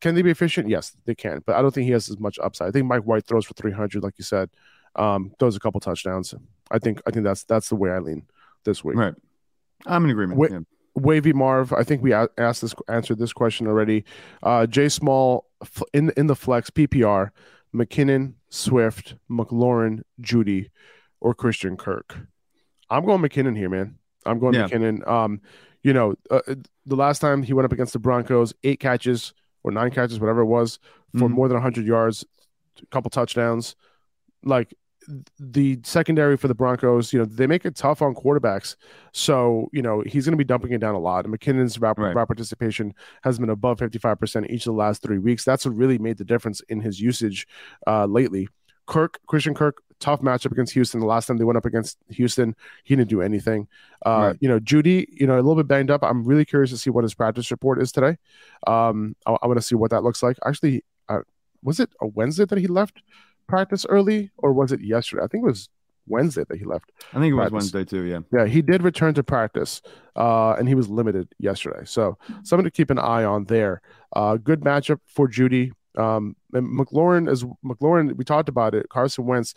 can 0.00 0.14
they 0.14 0.22
be 0.22 0.30
efficient? 0.30 0.68
Yes, 0.68 0.96
they 1.04 1.14
can, 1.14 1.42
but 1.46 1.54
I 1.54 1.62
don't 1.62 1.72
think 1.72 1.86
he 1.86 1.92
has 1.92 2.08
as 2.08 2.18
much 2.18 2.38
upside. 2.42 2.68
I 2.68 2.70
think 2.70 2.86
Mike 2.86 3.04
White 3.04 3.26
throws 3.26 3.44
for 3.46 3.54
300, 3.54 4.02
like 4.02 4.14
you 4.16 4.24
said, 4.24 4.50
um, 4.96 5.32
throws 5.38 5.54
a 5.54 5.60
couple 5.60 5.80
touchdowns. 5.80 6.34
I 6.70 6.78
think 6.78 7.00
I 7.06 7.10
think 7.10 7.24
that's 7.24 7.44
that's 7.44 7.68
the 7.68 7.76
way 7.76 7.90
I 7.90 7.98
lean 7.98 8.26
this 8.64 8.82
week. 8.82 8.96
Right. 8.96 9.14
I'm 9.86 10.04
in 10.04 10.10
agreement. 10.10 10.38
Wait- 10.40 10.50
yeah. 10.50 10.60
Wavy 10.98 11.32
Marv, 11.32 11.72
I 11.72 11.82
think 11.84 12.02
we 12.02 12.12
asked 12.12 12.60
this 12.62 12.74
answered 12.88 13.18
this 13.18 13.32
question 13.32 13.66
already. 13.66 14.04
Uh, 14.42 14.66
Jay 14.66 14.88
Small 14.88 15.46
in 15.92 16.10
in 16.16 16.26
the 16.26 16.36
flex 16.36 16.70
PPR, 16.70 17.30
McKinnon, 17.74 18.34
Swift, 18.48 19.14
McLaurin, 19.30 20.02
Jeudy, 20.20 20.70
or 21.20 21.34
Christian 21.34 21.76
Kirk. 21.76 22.18
I'm 22.90 23.04
going 23.04 23.20
McKinnon 23.20 23.56
here, 23.56 23.68
man. 23.68 23.96
I'm 24.26 24.38
going 24.38 24.54
Yeah. 24.54 24.68
McKinnon. 24.68 25.06
Um, 25.06 25.40
you 25.82 25.92
know, 25.92 26.14
uh, 26.30 26.40
the 26.86 26.96
last 26.96 27.18
time 27.20 27.42
he 27.42 27.52
went 27.52 27.64
up 27.66 27.72
against 27.72 27.92
the 27.92 27.98
Broncos, 27.98 28.52
eight 28.64 28.80
catches 28.80 29.32
or 29.62 29.70
nine 29.70 29.90
catches, 29.90 30.18
whatever 30.20 30.40
it 30.40 30.46
was, 30.46 30.78
for 31.16 31.28
Mhm. 31.28 31.32
more 31.32 31.48
than 31.48 31.56
100 31.56 31.86
yards, 31.86 32.24
a 32.82 32.86
couple 32.86 33.10
touchdowns. 33.10 33.76
Like 34.42 34.74
the 35.38 35.78
secondary 35.84 36.36
for 36.36 36.48
the 36.48 36.54
Broncos, 36.54 37.12
you 37.12 37.18
know, 37.18 37.24
they 37.24 37.46
make 37.46 37.64
it 37.64 37.74
tough 37.76 38.02
on 38.02 38.14
quarterbacks. 38.14 38.76
So, 39.12 39.68
you 39.72 39.80
know, 39.82 40.02
he's 40.06 40.24
going 40.26 40.32
to 40.32 40.38
be 40.38 40.44
dumping 40.44 40.72
it 40.72 40.78
down 40.80 40.94
a 40.94 40.98
lot. 40.98 41.24
And 41.24 41.34
McKinnon's 41.34 41.78
route, 41.80 41.98
Right. 41.98 42.14
participation 42.14 42.94
has 43.22 43.38
been 43.38 43.50
above 43.50 43.78
55% 43.78 44.50
each 44.50 44.62
of 44.66 44.72
the 44.74 44.78
last 44.78 45.02
three 45.02 45.18
weeks. 45.18 45.44
That's 45.44 45.64
what 45.64 45.74
really 45.74 45.98
made 45.98 46.18
the 46.18 46.24
difference 46.24 46.60
in 46.68 46.80
his 46.80 47.00
usage 47.00 47.46
uh, 47.86 48.06
lately. 48.06 48.48
Kirk, 48.86 49.18
Christian 49.26 49.54
Kirk, 49.54 49.82
tough 50.00 50.20
matchup 50.22 50.52
against 50.52 50.72
Houston. 50.74 51.00
The 51.00 51.06
last 51.06 51.26
time 51.26 51.36
they 51.38 51.44
went 51.44 51.56
up 51.56 51.66
against 51.66 51.98
Houston, 52.08 52.54
he 52.84 52.94
didn't 52.96 53.10
do 53.10 53.20
anything. 53.20 53.66
Uh, 54.06 54.10
Right. 54.28 54.36
You 54.40 54.48
know, 54.48 54.60
Jeudy, 54.60 55.06
you 55.10 55.26
know, 55.26 55.34
a 55.34 55.42
little 55.42 55.56
bit 55.56 55.66
banged 55.68 55.90
up. 55.90 56.02
I'm 56.02 56.24
really 56.24 56.44
curious 56.44 56.70
to 56.70 56.76
see 56.78 56.90
what 56.90 57.04
his 57.04 57.14
practice 57.14 57.50
report 57.50 57.80
is 57.82 57.92
today. 57.92 58.16
Um, 58.66 59.16
I, 59.26 59.36
I 59.42 59.46
want 59.46 59.58
to 59.58 59.62
see 59.66 59.74
what 59.74 59.90
that 59.90 60.02
looks 60.02 60.22
like. 60.22 60.36
Actually, 60.46 60.84
uh, 61.08 61.20
was 61.62 61.80
it 61.80 61.90
a 62.00 62.06
Wednesday 62.06 62.44
that 62.44 62.58
he 62.58 62.66
left 62.66 63.02
practice 63.48 63.84
early, 63.88 64.30
or 64.38 64.52
was 64.52 64.70
it 64.72 64.80
yesterday? 64.80 65.24
I 65.24 65.26
think 65.26 65.42
it 65.42 65.46
was 65.46 65.68
Wednesday 66.06 66.44
that 66.48 66.56
he 66.58 66.64
left. 66.64 66.92
I 67.12 67.18
think 67.20 67.32
it 67.32 67.34
was 67.34 67.50
Wednesday 67.50 67.84
too. 67.84 68.02
Yeah. 68.04 68.20
Yeah, 68.32 68.46
he 68.46 68.62
did 68.62 68.82
return 68.82 69.14
to 69.14 69.22
practice, 69.22 69.82
uh, 70.16 70.52
and 70.52 70.68
he 70.68 70.74
was 70.74 70.88
limited 70.88 71.28
yesterday. 71.38 71.82
So 71.84 72.16
something 72.44 72.64
to 72.64 72.70
keep 72.70 72.90
an 72.90 72.98
eye 72.98 73.24
on 73.24 73.44
there. 73.44 73.82
Uh, 74.14 74.36
good 74.36 74.60
matchup 74.60 75.00
for 75.06 75.28
Jeudy. 75.28 75.72
Um, 75.96 76.36
and 76.52 76.66
McLaurin 76.78 77.28
is 77.28 77.44
McLaurin. 77.64 78.16
We 78.16 78.24
talked 78.24 78.48
about 78.48 78.74
it. 78.74 78.88
Carson 78.88 79.26
Wentz 79.26 79.54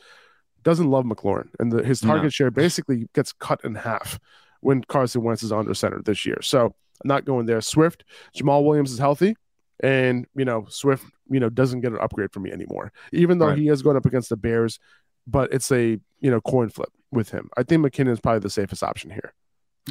doesn't 0.64 0.90
love 0.90 1.06
McLaurin, 1.06 1.50
and 1.60 1.72
the, 1.72 1.84
his 1.84 2.04
No. 2.04 2.14
target 2.16 2.34
share 2.34 2.50
basically 2.52 3.08
gets 3.14 3.32
cut 3.34 3.62
in 3.64 3.76
half 3.76 4.20
when 4.62 4.84
Carson 4.84 5.22
Wentz 5.24 5.44
is 5.44 5.52
under 5.52 5.74
center 5.74 6.02
this 6.02 6.26
year. 6.26 6.40
So 6.42 6.66
I'm 6.66 7.08
not 7.08 7.26
going 7.26 7.46
there. 7.46 7.62
Swift, 7.62 8.04
Jamaal 8.36 8.64
Williams 8.66 8.92
is 8.92 9.00
healthy, 9.00 9.36
and 9.82 10.26
you 10.36 10.46
know 10.46 10.66
Swift, 10.70 11.04
you 11.30 11.40
know 11.40 11.50
doesn't 11.50 11.82
get 11.82 11.92
an 11.92 12.00
upgrade 12.00 12.32
from 12.32 12.44
me 12.44 12.52
anymore, 12.52 12.92
even 13.12 13.38
though 13.40 13.48
Right. 13.48 13.58
he 13.58 13.68
is 13.70 13.82
going 13.82 13.98
up 13.98 14.06
against 14.06 14.30
the 14.30 14.38
Bears. 14.38 14.80
But 15.28 15.54
it's 15.54 15.72
a 15.72 16.00
you 16.20 16.32
know 16.32 16.42
coin 16.42 16.70
flip 16.70 16.90
with 17.12 17.30
him. 17.30 17.50
I 17.58 17.64
think 17.64 17.84
McKinnon 17.86 18.12
is 18.12 18.20
probably 18.20 18.40
the 18.40 18.50
safest 18.50 18.84
option 18.84 19.10
here. 19.12 19.34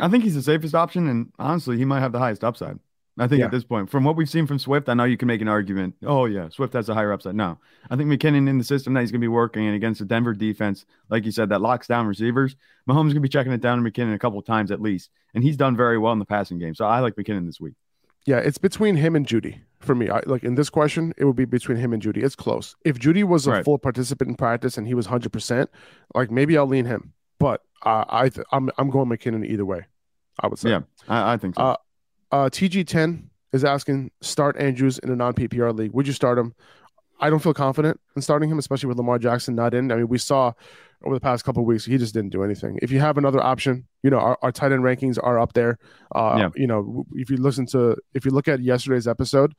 I 0.00 0.08
think 0.08 0.24
he's 0.24 0.34
the 0.34 0.42
safest 0.42 0.74
option, 0.74 1.08
and 1.08 1.32
honestly, 1.38 1.76
he 1.76 1.84
might 1.84 2.00
have 2.00 2.12
the 2.12 2.18
highest 2.18 2.44
upside. 2.44 2.78
I 3.18 3.26
think 3.26 3.40
Yeah. 3.40 3.46
at 3.46 3.50
this 3.50 3.64
point, 3.64 3.90
from 3.90 4.04
what 4.04 4.16
we've 4.16 4.30
seen 4.30 4.46
from 4.46 4.58
Swift, 4.58 4.88
I 4.88 4.94
know 4.94 5.04
you 5.04 5.16
can 5.16 5.26
make 5.28 5.42
an 5.42 5.48
argument. 5.48 5.94
Oh 6.04 6.24
yeah, 6.26 6.48
Swift 6.48 6.72
has 6.74 6.88
a 6.88 6.94
higher 6.94 7.12
upside. 7.12 7.34
No, 7.34 7.58
I 7.90 7.96
think 7.96 8.08
McKinnon 8.08 8.48
in 8.48 8.56
the 8.58 8.64
system 8.64 8.94
that 8.94 9.00
he's 9.00 9.10
going 9.10 9.20
to 9.20 9.24
be 9.24 9.28
working 9.28 9.64
in 9.64 9.74
against 9.74 9.98
the 9.98 10.06
Denver 10.06 10.32
defense, 10.32 10.86
like 11.10 11.24
you 11.26 11.32
said, 11.32 11.48
that 11.50 11.60
locks 11.60 11.86
down 11.86 12.06
receivers. 12.06 12.56
Mahomes 12.88 13.06
going 13.08 13.14
to 13.16 13.20
be 13.20 13.28
checking 13.28 13.52
it 13.52 13.60
down 13.60 13.82
to 13.82 13.90
McKinnon 13.90 14.14
a 14.14 14.18
couple 14.18 14.40
times 14.42 14.70
at 14.70 14.80
least, 14.80 15.10
and 15.34 15.44
he's 15.44 15.56
done 15.56 15.76
very 15.76 15.98
well 15.98 16.12
in 16.12 16.18
the 16.20 16.24
passing 16.24 16.58
game. 16.58 16.74
So 16.74 16.86
I 16.86 17.00
like 17.00 17.16
McKinnon 17.16 17.46
this 17.46 17.60
week. 17.60 17.74
Yeah, 18.26 18.38
it's 18.38 18.58
between 18.58 18.96
him 18.96 19.16
and 19.16 19.26
Jeudy 19.26 19.60
for 19.80 19.94
me. 19.94 20.10
I, 20.10 20.20
like 20.26 20.44
in 20.44 20.54
this 20.54 20.68
question, 20.70 21.14
it 21.16 21.24
would 21.24 21.36
be 21.36 21.44
between 21.46 21.78
him 21.78 21.92
and 21.92 22.02
Jeudy. 22.02 22.22
It's 22.22 22.36
close. 22.36 22.76
If 22.84 22.98
Jeudy 22.98 23.24
was 23.24 23.46
a 23.46 23.50
Right. 23.52 23.64
full 23.64 23.78
participant 23.78 24.28
in 24.30 24.36
practice 24.36 24.76
and 24.76 24.86
he 24.86 24.94
was 24.94 25.06
hundred 25.06 25.32
percent, 25.32 25.70
like 26.14 26.30
maybe 26.30 26.56
I'll 26.58 26.66
lean 26.66 26.84
him. 26.84 27.12
But 27.38 27.62
uh, 27.84 28.04
I 28.08 28.28
th- 28.28 28.46
I'm 28.52 28.70
I'm 28.78 28.90
going 28.90 29.08
McKinnon 29.08 29.46
either 29.46 29.64
way. 29.64 29.86
I 30.38 30.46
would 30.48 30.58
say. 30.58 30.70
Yeah, 30.70 30.80
I, 31.08 31.32
I 31.32 31.36
think 31.38 31.54
so. 31.54 31.62
Uh, 31.62 31.76
Uh, 32.32 32.48
TG10 32.48 33.24
is 33.52 33.64
asking 33.64 34.10
start 34.20 34.56
Andrews 34.58 34.98
in 34.98 35.10
a 35.10 35.16
non 35.16 35.32
PPR 35.34 35.76
league. 35.76 35.92
Would 35.92 36.06
you 36.06 36.12
start 36.12 36.38
him? 36.38 36.54
I 37.18 37.28
don't 37.30 37.40
feel 37.40 37.52
confident 37.54 37.98
in 38.16 38.22
starting 38.22 38.48
him, 38.50 38.58
especially 38.58 38.88
with 38.88 38.96
Lamar 38.98 39.18
Jackson 39.18 39.54
not 39.54 39.74
in. 39.74 39.90
I 39.90 39.96
mean, 39.96 40.08
we 40.08 40.16
saw 40.18 40.52
over 41.04 41.14
the 41.14 41.20
past 41.20 41.44
couple 41.44 41.62
of 41.62 41.66
weeks 41.66 41.84
he 41.84 41.96
just 41.96 42.12
didn't 42.14 42.30
do 42.30 42.42
anything. 42.42 42.78
If 42.82 42.90
you 42.90 43.00
have 43.00 43.16
another 43.18 43.40
option, 43.42 43.86
you 44.02 44.10
know 44.10 44.18
our, 44.18 44.38
our 44.42 44.52
tight 44.52 44.72
end 44.72 44.82
rankings 44.82 45.18
are 45.22 45.38
up 45.38 45.52
there. 45.54 45.78
Uh, 46.14 46.36
Yeah. 46.38 46.48
You 46.54 46.66
know, 46.66 47.06
if 47.14 47.30
you 47.30 47.36
listen 47.36 47.66
to 47.66 47.96
if 48.14 48.24
you 48.24 48.30
look 48.30 48.48
at 48.48 48.60
yesterday's 48.60 49.08
episode, 49.08 49.54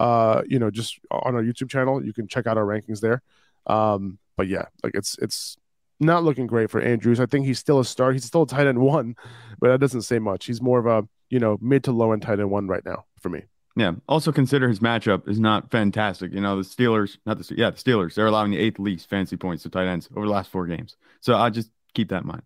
uh, 0.00 0.42
you 0.46 0.58
know, 0.58 0.70
just 0.70 0.98
on 1.10 1.34
our 1.34 1.42
YouTube 1.42 1.70
channel, 1.70 2.04
you 2.04 2.12
can 2.12 2.26
check 2.26 2.46
out 2.46 2.56
our 2.56 2.64
rankings 2.64 3.00
there. 3.00 3.22
Um, 3.66 4.18
but 4.36 4.48
yeah, 4.48 4.66
like 4.82 4.94
it's 4.94 5.16
it's 5.18 5.56
not 5.98 6.24
looking 6.24 6.46
great 6.46 6.70
for 6.70 6.80
Andrews. 6.80 7.20
I 7.20 7.26
think 7.26 7.46
he's 7.46 7.58
still 7.58 7.80
a 7.80 7.84
star. 7.84 8.12
He's 8.12 8.24
still 8.24 8.42
a 8.42 8.46
tight 8.46 8.66
end 8.66 8.78
one, 8.78 9.16
but 9.58 9.68
that 9.68 9.80
doesn't 9.80 10.02
say 10.02 10.18
much. 10.18 10.46
He's 10.46 10.60
more 10.62 10.78
of 10.78 10.86
a 10.86 11.08
you 11.30 11.38
know 11.38 11.58
mid 11.60 11.84
to 11.84 11.92
low 11.92 12.12
end 12.12 12.22
tight 12.22 12.38
end 12.38 12.50
one 12.50 12.68
right 12.68 12.84
now 12.84 13.04
for 13.20 13.28
me. 13.30 13.44
Yeah. 13.76 13.92
Also 14.08 14.32
consider 14.32 14.68
his 14.68 14.80
matchup 14.80 15.28
is 15.28 15.38
not 15.38 15.70
fantastic. 15.70 16.32
You 16.32 16.40
know, 16.40 16.56
the 16.56 16.62
Steelers, 16.62 17.18
not 17.26 17.38
the 17.38 17.54
yeah, 17.56 17.70
the 17.70 17.76
Steelers, 17.76 18.14
they're 18.14 18.26
allowing 18.26 18.50
the 18.50 18.58
eighth 18.58 18.78
least 18.78 19.08
fancy 19.08 19.36
points 19.36 19.62
to 19.64 19.68
tight 19.70 19.86
ends 19.86 20.08
over 20.16 20.24
the 20.26 20.32
last 20.32 20.50
four 20.50 20.66
games. 20.66 20.96
So 21.20 21.36
I 21.36 21.50
just 21.50 21.70
keep 21.94 22.08
that 22.08 22.22
in 22.22 22.28
mind. 22.28 22.42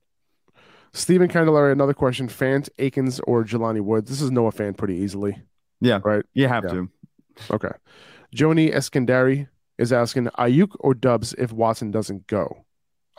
Stephen 0.93 1.29
Candelaria, 1.29 1.73
another 1.73 1.95
question: 1.95 2.27
Fant, 2.29 2.69
Akins, 2.79 3.21
or 3.21 3.45
Jelani 3.45 3.81
Woods? 3.81 4.11
This 4.11 4.21
is 4.21 4.33
Noah 4.33 4.51
Fant 4.53 4.77
pretty 4.77 4.97
easily. 4.97 5.41
Yeah. 5.81 6.01
Right. 6.03 6.25
You 6.35 6.49
have 6.49 6.65
Yeah. 6.65 6.71
to. 6.71 6.89
Okay. 7.53 7.71
Joni 8.35 8.75
Eskandari 8.75 9.49
is 9.79 9.93
asking 9.93 10.27
Aiyuk 10.39 10.75
or 10.81 10.95
Doubs 10.95 11.33
if 11.35 11.53
Watson 11.53 11.91
doesn't 11.93 12.27
go. 12.27 12.65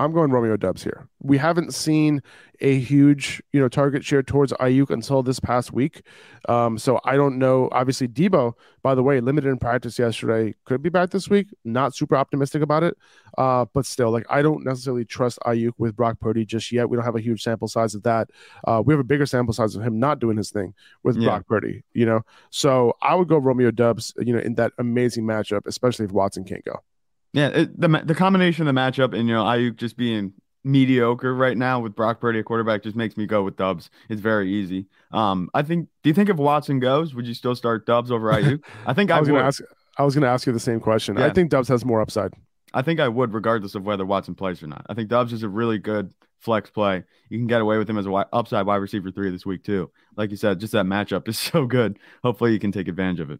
I'm 0.02 0.14
going 0.14 0.32
Romeo 0.32 0.58
Doubs 0.58 0.84
here. 0.84 1.08
We 1.22 1.38
haven't 1.38 1.76
seen 1.76 2.24
a 2.60 2.80
huge, 2.80 3.42
you 3.54 3.60
know, 3.60 3.68
target 3.68 4.04
share 4.04 4.24
towards 4.24 4.52
Aiyuk 4.54 4.90
until 4.90 5.22
this 5.22 5.40
past 5.40 5.72
week. 5.72 6.02
Um, 6.50 6.80
so 6.80 7.00
I 7.06 7.18
don't 7.18 7.38
know. 7.38 7.70
Obviously, 7.72 8.08
Debo, 8.08 8.54
by 8.82 8.96
the 8.96 9.04
way, 9.04 9.22
limited 9.22 9.50
in 9.50 9.60
practice 9.60 10.00
yesterday, 10.00 10.56
could 10.66 10.82
be 10.82 10.90
back 10.90 11.12
this 11.12 11.30
week. 11.30 11.50
Not 11.64 11.96
super 11.96 12.16
optimistic 12.16 12.64
about 12.64 12.82
it. 12.82 12.98
Uh, 13.38 13.66
but 13.74 13.86
still, 13.86 14.10
like 14.10 14.26
I 14.28 14.42
don't 14.42 14.66
necessarily 14.66 15.06
trust 15.06 15.38
Aiyuk 15.46 15.74
with 15.78 15.96
Brock 15.96 16.20
Purdy 16.20 16.46
just 16.46 16.72
yet. 16.72 16.90
We 16.90 16.98
don't 16.98 17.06
have 17.06 17.16
a 17.16 17.22
huge 17.22 17.44
sample 17.44 17.68
size 17.68 17.94
of 17.94 18.02
that. 18.02 18.30
Uh, 18.66 18.82
we 18.84 18.94
have 18.94 19.00
a 19.00 19.04
bigger 19.04 19.28
sample 19.28 19.54
size 19.54 19.76
of 19.76 19.84
him 19.84 20.00
not 20.00 20.18
doing 20.18 20.36
his 20.38 20.50
thing 20.50 20.74
with 21.04 21.16
Yeah. 21.16 21.30
Brock 21.30 21.48
Purdy, 21.48 21.84
you 21.94 22.08
know. 22.08 22.22
So 22.50 22.98
I 23.04 23.14
would 23.14 23.28
go 23.28 23.38
Romeo 23.38 23.70
Doubs, 23.70 24.16
you 24.18 24.34
know, 24.34 24.40
in 24.40 24.56
that 24.56 24.74
amazing 24.80 25.26
matchup, 25.26 25.68
especially 25.68 26.06
if 26.06 26.12
Watson 26.12 26.44
can't 26.44 26.66
go. 26.66 26.82
Yeah, 27.34 27.48
it, 27.48 27.80
the 27.80 27.88
the 28.06 28.16
combination 28.16 28.68
of 28.68 28.74
the 28.74 28.80
matchup 28.80 29.18
and 29.18 29.28
you 29.28 29.34
know 29.34 29.44
Aiyuk 29.44 29.78
just 29.78 29.98
being 29.98 30.34
mediocre 30.64 31.34
right 31.34 31.58
now 31.58 31.80
with 31.80 31.96
Brock 31.96 32.20
Purdy 32.20 32.40
at 32.40 32.46
quarterback 32.46 32.84
just 32.84 32.96
makes 32.96 33.18
me 33.18 33.26
go 33.26 33.44
with 33.44 33.56
Doubs. 33.56 33.90
It's 34.10 34.22
very 34.22 34.52
easy. 34.52 34.88
Um, 35.12 35.50
I 35.54 35.62
think. 35.64 35.88
Do 36.04 36.10
you 36.10 36.14
think 36.14 36.30
if 36.30 36.38
Watson 36.38 36.80
goes, 36.80 37.16
would 37.16 37.26
you 37.26 37.34
still 37.34 37.56
start 37.56 37.86
Doubs 37.86 38.12
over 38.12 38.32
Aiyuk? 38.34 38.64
I 38.86 38.94
think 38.94 39.12
I, 39.12 39.18
I 39.18 39.20
was 39.20 39.30
gonna 39.30 39.42
ask. 39.42 39.62
I 39.98 40.04
was 40.04 40.14
gonna 40.14 40.28
ask 40.28 40.46
you 40.46 40.54
the 40.54 40.60
same 40.60 40.80
question. 40.80 41.18
I 41.18 41.30
think 41.30 41.50
Doubs 41.50 41.68
has 41.70 41.86
more 41.86 42.02
upside. 42.02 42.34
I 42.74 42.82
think 42.82 43.00
I 43.00 43.08
would, 43.08 43.34
regardless 43.34 43.76
of 43.76 43.84
whether 43.84 44.06
Watson 44.06 44.36
plays 44.36 44.64
or 44.64 44.68
not. 44.68 44.86
I 44.90 44.94
think 44.94 45.10
Doubs 45.10 45.34
is 45.34 45.44
a 45.44 45.50
really 45.50 45.78
good 45.78 46.14
flex 46.40 46.70
play. 46.70 47.04
You 47.30 47.38
can 47.38 47.48
get 47.48 47.62
away 47.62 47.78
with 47.78 47.90
him 47.90 47.98
as 47.98 48.06
a 48.06 48.10
wi- 48.10 48.26
upside 48.32 48.66
wide 48.66 48.78
receiver 48.78 49.12
three 49.12 49.30
this 49.30 49.46
week 49.46 49.64
too. 49.64 49.92
Like 50.16 50.32
you 50.32 50.38
said, 50.38 50.60
just 50.60 50.74
that 50.74 50.86
matchup 50.86 51.28
is 51.28 51.38
so 51.52 51.66
good. 51.66 52.00
Hopefully, 52.24 52.54
you 52.54 52.60
can 52.60 52.72
take 52.72 52.88
advantage 52.88 53.20
of 53.20 53.32
it. 53.32 53.40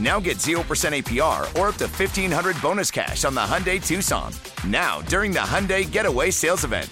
Now 0.00 0.18
get 0.18 0.38
0% 0.38 0.56
APR 0.58 1.42
or 1.58 1.68
up 1.68 1.76
to 1.76 1.84
1500 1.84 2.60
bonus 2.60 2.90
cash 2.90 3.24
on 3.24 3.34
the 3.34 3.40
Hyundai 3.40 3.84
Tucson. 3.84 4.32
Now, 4.66 5.02
during 5.02 5.30
the 5.30 5.40
Hyundai 5.40 5.90
Getaway 5.90 6.30
Sales 6.30 6.64
Event. 6.64 6.90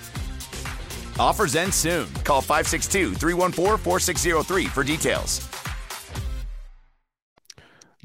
Offers 1.18 1.56
end 1.56 1.72
soon. 1.74 2.12
Call 2.24 2.40
562 2.40 3.14
314 3.14 3.78
4603 3.78 4.66
for 4.66 4.84
details. 4.84 5.48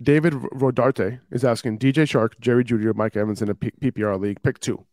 David 0.01 0.33
Rodarte 0.33 1.19
is 1.31 1.43
asking 1.43 1.79
DJ 1.79 2.03
Chark, 2.05 2.39
Jerry 2.39 2.63
Jeudy, 2.63 2.85
or 2.85 2.93
Mike 2.93 3.17
Evans 3.17 3.41
in 3.41 3.49
a 3.49 3.55
P- 3.55 3.71
PPR 3.81 4.19
league. 4.19 4.41
Pick 4.43 4.59
two. 4.59 4.85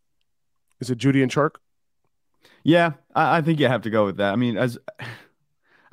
Is 0.81 0.89
it 0.91 0.99
Jeudy 0.99 1.23
and 1.23 1.31
Chark? 1.31 1.57
Yeah, 2.63 2.93
I, 3.15 3.39
I 3.39 3.43
think 3.43 3.61
you 3.61 3.69
have 3.69 3.83
to 3.83 3.91
go 3.91 4.07
with 4.07 4.17
that. 4.17 4.33
I 4.33 4.37
mean, 4.37 4.57
as 4.57 4.79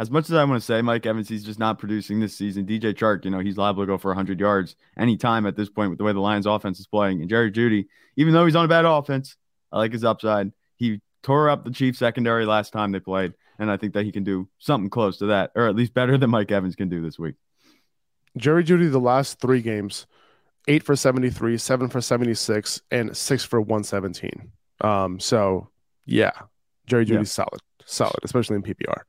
as 0.01 0.09
much 0.09 0.25
as 0.25 0.33
I 0.33 0.43
want 0.43 0.59
to 0.59 0.65
say 0.65 0.81
Mike 0.81 1.05
Evans, 1.05 1.29
he's 1.29 1.43
just 1.43 1.59
not 1.59 1.77
producing 1.77 2.19
this 2.19 2.35
season. 2.35 2.65
DJ 2.65 2.93
Chark, 2.93 3.23
you 3.23 3.29
know, 3.29 3.39
he's 3.39 3.55
liable 3.57 3.83
to 3.83 3.87
go 3.87 3.97
for 3.99 4.09
100 4.09 4.39
yards 4.39 4.75
anytime 4.97 5.45
at 5.45 5.55
this 5.55 5.69
point 5.69 5.91
with 5.91 5.99
the 5.99 6.03
way 6.03 6.11
the 6.11 6.19
Lions 6.19 6.47
offense 6.47 6.79
is 6.79 6.87
playing. 6.87 7.21
And 7.21 7.29
Jerry 7.29 7.51
Jeudy, 7.51 7.85
even 8.15 8.33
though 8.33 8.45
he's 8.45 8.55
on 8.55 8.65
a 8.65 8.67
bad 8.67 8.85
offense, 8.85 9.37
I 9.71 9.77
like 9.77 9.93
his 9.93 10.03
upside. 10.03 10.51
He 10.75 11.01
tore 11.21 11.49
up 11.49 11.63
the 11.63 11.71
Chiefs 11.71 11.99
secondary 11.99 12.47
last 12.47 12.73
time 12.73 12.91
they 12.91 12.99
played, 12.99 13.33
and 13.59 13.69
I 13.69 13.77
think 13.77 13.93
that 13.93 14.03
he 14.05 14.11
can 14.11 14.23
do 14.23 14.49
something 14.57 14.89
close 14.89 15.17
to 15.19 15.27
that, 15.27 15.51
or 15.55 15.67
at 15.67 15.75
least 15.75 15.93
better 15.93 16.17
than 16.17 16.31
Mike 16.31 16.51
Evans 16.51 16.75
can 16.75 16.89
do 16.89 16.99
this 17.01 17.19
week. 17.19 17.35
Jerry 18.37 18.63
Jeudy, 18.63 18.89
the 18.91 18.99
last 18.99 19.39
three 19.39 19.61
games, 19.61 20.07
eight 20.67 20.83
for 20.83 20.95
73, 20.95 21.57
seven 21.57 21.89
for 21.89 22.01
76, 22.01 22.81
and 22.89 23.15
six 23.15 23.43
for 23.43 23.61
117. 23.61 24.51
Um, 24.81 25.19
so 25.19 25.69
yeah, 26.05 26.31
Jerry 26.87 27.05
Jeudy's 27.05 27.37
Yeah. 27.37 27.45
solid, 27.45 27.61
solid, 27.85 28.19
especially 28.23 28.55
in 28.55 28.63
PPR. 28.63 29.03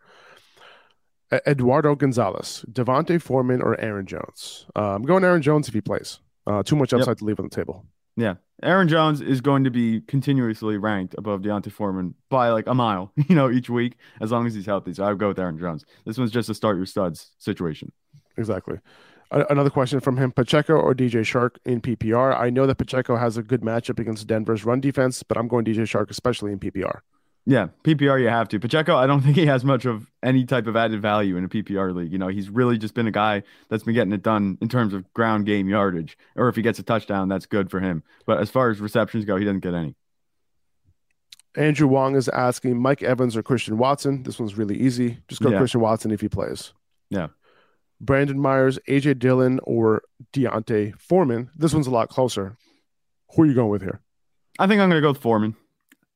Eduardo 1.46 1.94
Gonzalez, 1.94 2.64
Devontae 2.70 3.20
Foreman, 3.20 3.62
or 3.62 3.78
Aaron 3.80 4.06
Jones. 4.06 4.66
Uh, 4.76 4.94
I'm 4.94 5.02
going 5.02 5.24
Aaron 5.24 5.42
Jones 5.42 5.68
if 5.68 5.74
he 5.74 5.80
plays. 5.80 6.20
Uh, 6.46 6.62
too 6.62 6.76
much 6.76 6.92
Yep. 6.92 7.00
upside 7.02 7.18
to 7.18 7.24
leave 7.24 7.38
on 7.38 7.46
the 7.48 7.54
table. 7.54 7.86
Yeah. 8.16 8.34
Aaron 8.62 8.88
Jones 8.88 9.20
is 9.20 9.40
going 9.40 9.64
to 9.64 9.70
be 9.70 10.00
continuously 10.02 10.76
ranked 10.76 11.14
above 11.16 11.42
D'Onta 11.42 11.70
Foreman 11.72 12.14
by 12.28 12.50
like 12.50 12.66
a 12.66 12.74
mile, 12.74 13.12
you 13.28 13.34
know, 13.34 13.50
each 13.50 13.70
week, 13.70 13.96
as 14.20 14.30
long 14.30 14.46
as 14.46 14.54
he's 14.54 14.66
healthy. 14.66 14.92
So 14.94 15.04
I 15.04 15.08
would 15.10 15.18
go 15.18 15.28
with 15.28 15.38
Aaron 15.38 15.58
Jones. 15.58 15.84
This 16.04 16.18
one's 16.18 16.30
just 16.30 16.48
a 16.50 16.54
start 16.54 16.76
your 16.76 16.86
studs 16.86 17.30
situation. 17.38 17.90
Exactly. 18.36 18.78
A- 19.30 19.46
Another 19.50 19.70
question 19.70 19.98
from 20.00 20.18
him 20.18 20.30
Pacheco 20.32 20.74
or 20.74 20.94
DJ 20.94 21.20
Chark 21.22 21.56
in 21.64 21.80
PPR. 21.80 22.38
I 22.38 22.50
know 22.50 22.66
that 22.66 22.76
Pacheco 22.76 23.16
has 23.16 23.36
a 23.38 23.42
good 23.42 23.62
matchup 23.62 23.98
against 23.98 24.26
Denver's 24.26 24.64
run 24.64 24.80
defense, 24.80 25.22
but 25.22 25.38
I'm 25.38 25.48
going 25.48 25.64
DJ 25.64 25.82
Chark, 25.84 26.10
especially 26.10 26.52
in 26.52 26.58
PPR. 26.58 27.00
Yeah, 27.44 27.68
PPR 27.82 28.20
you 28.20 28.28
have 28.28 28.48
to. 28.50 28.60
Pacheco, 28.60 28.94
I 28.96 29.08
don't 29.08 29.20
think 29.20 29.34
he 29.34 29.46
has 29.46 29.64
much 29.64 29.84
of 29.84 30.08
any 30.22 30.44
type 30.44 30.68
of 30.68 30.76
added 30.76 31.02
value 31.02 31.36
in 31.36 31.44
a 31.44 31.48
PPR 31.48 31.92
league. 31.92 32.12
You 32.12 32.18
know, 32.18 32.28
he's 32.28 32.48
really 32.48 32.78
just 32.78 32.94
been 32.94 33.08
a 33.08 33.12
guy 33.12 33.42
that's 33.68 33.82
been 33.82 33.94
getting 33.94 34.12
it 34.12 34.22
done 34.22 34.58
in 34.60 34.68
terms 34.68 34.94
of 34.94 35.12
ground 35.12 35.44
game 35.44 35.68
yardage. 35.68 36.16
Or 36.36 36.48
if 36.48 36.54
he 36.54 36.62
gets 36.62 36.78
a 36.78 36.84
touchdown, 36.84 37.28
that's 37.28 37.46
good 37.46 37.68
for 37.68 37.80
him. 37.80 38.04
But 38.26 38.38
as 38.38 38.48
far 38.48 38.70
as 38.70 38.80
receptions 38.80 39.24
go, 39.24 39.36
he 39.36 39.44
doesn't 39.44 39.60
get 39.60 39.74
any. 39.74 39.96
Andrew 41.56 41.88
Wong 41.88 42.14
is 42.14 42.28
asking 42.28 42.80
Mike 42.80 43.02
Evans 43.02 43.36
or 43.36 43.42
Christian 43.42 43.76
Watson. 43.76 44.22
This 44.22 44.38
one's 44.38 44.56
really 44.56 44.78
easy. 44.78 45.18
Just 45.28 45.42
go 45.42 45.50
Yeah. 45.50 45.58
Christian 45.58 45.80
Watson 45.80 46.10
if 46.12 46.20
he 46.20 46.28
plays. 46.28 46.72
Yeah. 47.10 47.28
Brandon 48.00 48.38
Myers, 48.40 48.78
AJ 48.88 49.18
Dillon, 49.18 49.60
or 49.64 50.02
D'Onta 50.32 50.92
Foreman. 50.98 51.50
This 51.54 51.74
one's 51.74 51.86
a 51.86 51.90
lot 51.90 52.08
closer. 52.08 52.56
Who 53.34 53.42
are 53.42 53.46
you 53.46 53.54
going 53.54 53.68
with 53.70 53.82
here? 53.82 54.00
I 54.58 54.66
think 54.66 54.80
I'm 54.80 54.88
going 54.88 55.00
to 55.00 55.04
go 55.04 55.12
with 55.12 55.20
Foreman. 55.20 55.54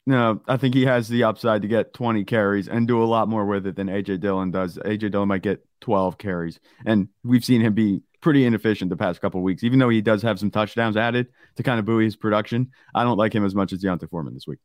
No, 0.09 0.41
I 0.47 0.57
think 0.57 0.75
he 0.75 0.85
has 0.85 1.09
the 1.09 1.25
upside 1.25 1.63
to 1.63 1.69
get 1.69 1.93
20 1.93 2.25
carries 2.25 2.69
and 2.69 2.87
do 2.87 3.03
a 3.03 3.05
lot 3.05 3.29
more 3.29 3.45
with 3.45 3.67
it 3.67 3.75
than 3.75 3.89
AJ 3.89 4.21
Dillon 4.21 4.53
does. 4.53 4.79
AJ 4.79 5.11
Dillon 5.11 5.29
might 5.29 5.43
get 5.43 5.67
12 5.81 6.17
carries, 6.17 6.61
and 6.85 7.09
we've 7.25 7.45
seen 7.45 7.61
him 7.61 7.75
be 7.75 8.03
pretty 8.21 8.45
inefficient 8.45 8.89
the 8.89 8.97
past 8.97 9.21
couple 9.21 9.41
of 9.41 9.45
weeks. 9.45 9.65
Even 9.65 9.81
though 9.81 9.89
he 9.89 10.01
does 10.01 10.23
have 10.23 10.39
some 10.39 10.51
touchdowns 10.51 10.97
added 10.97 11.27
to 11.57 11.63
kind 11.65 11.81
of 11.81 11.85
buoy 11.85 12.05
his 12.05 12.15
production, 12.15 12.71
I 12.95 13.03
don't 13.03 13.17
like 13.19 13.35
him 13.35 13.45
as 13.45 13.55
much 13.55 13.73
as 13.73 13.81
D'Onta 13.81 14.09
Foreman 14.09 14.35
this 14.35 14.47
week. 14.47 14.61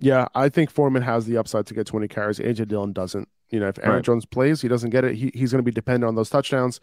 Yeah, 0.00 0.26
I 0.34 0.48
think 0.48 0.70
Foreman 0.70 1.02
has 1.02 1.26
the 1.26 1.36
upside 1.38 1.66
to 1.66 1.74
get 1.74 1.86
20 1.86 2.08
carries. 2.08 2.38
AJ 2.40 2.68
Dillon 2.68 2.92
doesn't. 2.92 3.28
You 3.50 3.60
know, 3.60 3.68
if 3.68 3.78
Aaron 3.78 3.96
Right. 3.96 4.04
Jones 4.04 4.26
plays, 4.26 4.60
he 4.60 4.68
doesn't 4.68 4.90
get 4.90 5.04
it. 5.04 5.14
He, 5.14 5.30
he's 5.34 5.52
going 5.52 5.60
to 5.60 5.64
be 5.64 5.70
dependent 5.72 6.08
on 6.08 6.14
those 6.16 6.30
touchdowns. 6.30 6.80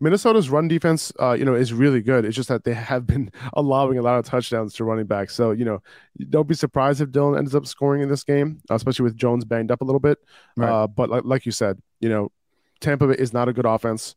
Minnesota's 0.00 0.48
run 0.48 0.66
defense, 0.66 1.12
uh, 1.20 1.32
you 1.32 1.44
know, 1.44 1.54
is 1.54 1.72
really 1.72 2.00
good. 2.00 2.24
It's 2.24 2.34
just 2.34 2.48
that 2.48 2.64
they 2.64 2.74
have 2.90 3.06
been 3.06 3.30
allowing 3.52 3.98
a 3.98 4.02
lot 4.02 4.18
of 4.18 4.24
touchdowns 4.24 4.74
to 4.74 4.84
running 4.84 5.06
backs. 5.06 5.34
So, 5.34 5.50
you 5.50 5.64
know, 5.64 5.82
don't 6.30 6.48
be 6.48 6.54
surprised 6.54 7.00
if 7.00 7.12
Dillon 7.12 7.38
ends 7.38 7.54
up 7.54 7.66
scoring 7.66 8.02
in 8.02 8.08
this 8.08 8.24
game, 8.24 8.60
especially 8.70 9.04
with 9.04 9.16
Jones 9.16 9.44
banged 9.44 9.70
up 9.70 9.82
a 9.82 9.84
little 9.84 10.00
bit. 10.00 10.18
Right. 10.56 10.70
Uh, 10.70 10.86
but 10.86 11.10
like, 11.10 11.24
like 11.24 11.46
you 11.46 11.52
said, 11.52 11.80
you 12.00 12.08
know, 12.08 12.32
Tampa 12.80 13.10
is 13.10 13.32
not 13.32 13.48
a 13.48 13.52
good 13.52 13.66
offense. 13.66 14.16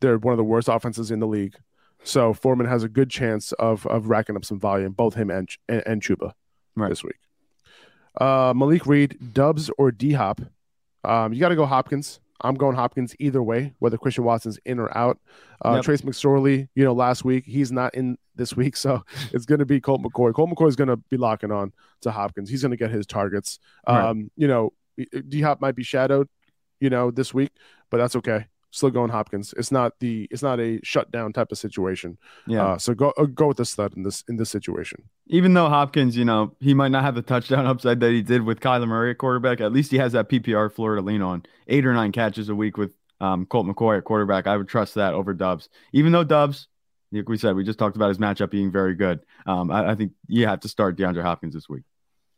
They're 0.00 0.18
one 0.18 0.32
of 0.32 0.38
the 0.38 0.44
worst 0.44 0.68
offenses 0.68 1.10
in 1.10 1.20
the 1.20 1.26
league. 1.26 1.56
So 2.04 2.32
Foreman 2.32 2.66
has 2.66 2.84
a 2.84 2.88
good 2.88 3.10
chance 3.10 3.52
of 3.52 3.84
of 3.88 4.08
racking 4.08 4.36
up 4.36 4.44
some 4.44 4.58
volume, 4.60 4.92
both 4.92 5.14
him 5.14 5.30
and 5.30 5.48
and, 5.68 5.82
and 5.84 6.00
Chuba 6.02 6.32
Right. 6.76 6.88
this 6.88 7.02
week. 7.02 7.16
Uh, 8.18 8.52
Malik 8.56 8.86
Reed, 8.86 9.34
Doubs 9.34 9.68
or 9.76 9.90
D 9.90 10.12
Hop. 10.12 10.40
Um, 11.04 11.32
you 11.32 11.40
got 11.40 11.48
to 11.50 11.56
go 11.56 11.66
Hopkins. 11.66 12.20
I'm 12.40 12.54
going 12.54 12.76
Hopkins 12.76 13.14
either 13.18 13.42
way, 13.42 13.74
whether 13.78 13.98
Christian 13.98 14.24
Watson's 14.24 14.58
in 14.64 14.78
or 14.78 14.96
out. 14.96 15.18
Uh, 15.64 15.74
Yep. 15.76 15.84
Trace 15.84 16.02
McSorley, 16.02 16.68
you 16.74 16.84
know, 16.84 16.92
last 16.92 17.24
week 17.24 17.44
he's 17.46 17.72
not 17.72 17.94
in 17.94 18.16
this 18.36 18.56
week, 18.56 18.76
so 18.84 19.02
it's 19.32 19.44
going 19.46 19.58
to 19.58 19.66
be 19.66 19.80
Colt 19.80 20.02
McCoy. 20.02 20.32
Colt 20.32 20.50
McCoy 20.50 20.68
is 20.68 20.76
going 20.76 20.88
to 20.88 20.96
be 20.96 21.16
locking 21.16 21.50
on 21.50 21.72
to 22.02 22.10
Hopkins. 22.10 22.48
He's 22.48 22.62
going 22.62 22.70
to 22.70 22.76
get 22.76 22.90
his 22.90 23.06
targets. 23.06 23.58
Right. 23.86 24.04
Um, 24.04 24.30
you 24.36 24.46
know, 24.48 24.72
D 25.28 25.40
Hop 25.42 25.60
might 25.60 25.74
be 25.74 25.82
shadowed, 25.82 26.28
you 26.80 26.90
know, 26.90 27.10
this 27.10 27.34
week, 27.34 27.50
but 27.90 27.98
that's 27.98 28.16
okay. 28.16 28.46
Still 28.70 28.90
going 28.90 29.10
Hopkins. 29.10 29.54
It's 29.56 29.72
not 29.72 29.98
the 29.98 30.28
it's 30.30 30.42
not 30.42 30.60
a 30.60 30.78
shutdown 30.82 31.32
type 31.32 31.50
of 31.50 31.56
situation. 31.58 32.18
Yeah. 32.46 32.64
Uh, 32.64 32.78
so 32.78 32.92
go 32.92 33.14
uh, 33.16 33.24
go 33.24 33.48
with 33.48 33.56
the 33.56 33.64
stud 33.64 33.96
in 33.96 34.02
this 34.02 34.24
in 34.28 34.36
this 34.36 34.50
situation. 34.50 35.04
Even 35.28 35.54
though 35.54 35.68
Hopkins, 35.68 36.16
you 36.16 36.24
know, 36.24 36.54
he 36.60 36.74
might 36.74 36.90
not 36.90 37.02
have 37.02 37.14
the 37.14 37.22
touchdown 37.22 37.66
upside 37.66 38.00
that 38.00 38.10
he 38.10 38.20
did 38.22 38.42
with 38.42 38.60
Kyler 38.60 38.86
Murray 38.86 39.12
at 39.12 39.18
quarterback, 39.18 39.60
at 39.62 39.72
least 39.72 39.90
he 39.90 39.96
has 39.98 40.12
that 40.12 40.28
PPR 40.28 40.70
floor 40.70 40.96
to 40.96 41.00
lean 41.00 41.22
on. 41.22 41.44
Eight 41.66 41.86
or 41.86 41.94
nine 41.94 42.12
catches 42.12 42.50
a 42.50 42.54
week 42.54 42.76
with 42.76 42.92
um, 43.20 43.46
Colt 43.46 43.66
McCoy 43.66 43.98
at 43.98 44.04
quarterback. 44.04 44.46
I 44.46 44.56
would 44.56 44.68
trust 44.68 44.94
that 44.96 45.14
over 45.14 45.32
Doubs, 45.32 45.70
even 45.92 46.12
though 46.12 46.24
Doubs, 46.24 46.68
like 47.10 47.28
we 47.28 47.38
said, 47.38 47.56
we 47.56 47.64
just 47.64 47.78
talked 47.78 47.96
about 47.96 48.08
his 48.08 48.18
matchup 48.18 48.50
being 48.50 48.70
very 48.70 48.94
good. 48.94 49.20
Um, 49.46 49.70
I, 49.70 49.92
I 49.92 49.94
think 49.94 50.12
you 50.26 50.46
have 50.46 50.60
to 50.60 50.68
start 50.68 50.96
DeAndre 50.98 51.22
Hopkins 51.22 51.54
this 51.54 51.68
week. 51.70 51.84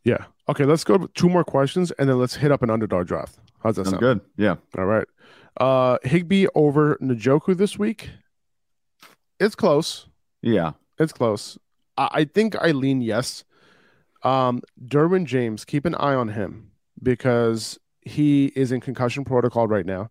Yeah. 0.05 0.25
Okay, 0.49 0.63
let's 0.65 0.83
go 0.83 0.97
two 1.13 1.29
more 1.29 1.43
questions 1.43 1.91
and 1.91 2.09
then 2.09 2.17
let's 2.17 2.35
hit 2.35 2.51
up 2.51 2.63
an 2.63 2.69
underdog 2.69 3.07
draft. 3.07 3.37
How's 3.61 3.75
that 3.75 3.85
Sounds 3.85 3.99
sound? 3.99 4.01
good. 4.01 4.21
Yeah. 4.37 4.55
All 4.77 4.85
right. 4.85 5.07
Uh 5.57 5.97
Higbee 6.03 6.47
over 6.55 6.97
Njoku 7.01 7.55
this 7.55 7.77
week. 7.77 8.09
It's 9.39 9.55
close. 9.55 10.07
Yeah. 10.41 10.71
It's 10.99 11.13
close. 11.13 11.57
I, 11.97 12.09
I 12.11 12.23
think 12.25 12.55
I 12.55 12.71
lean 12.71 13.01
yes. 13.01 13.43
Um 14.23 14.61
Derwin 14.83 15.25
James, 15.25 15.65
keep 15.65 15.85
an 15.85 15.95
eye 15.95 16.15
on 16.15 16.29
him 16.29 16.71
because 17.01 17.79
he 18.01 18.51
is 18.55 18.71
in 18.71 18.81
concussion 18.81 19.23
protocol 19.23 19.67
right 19.67 19.85
now. 19.85 20.09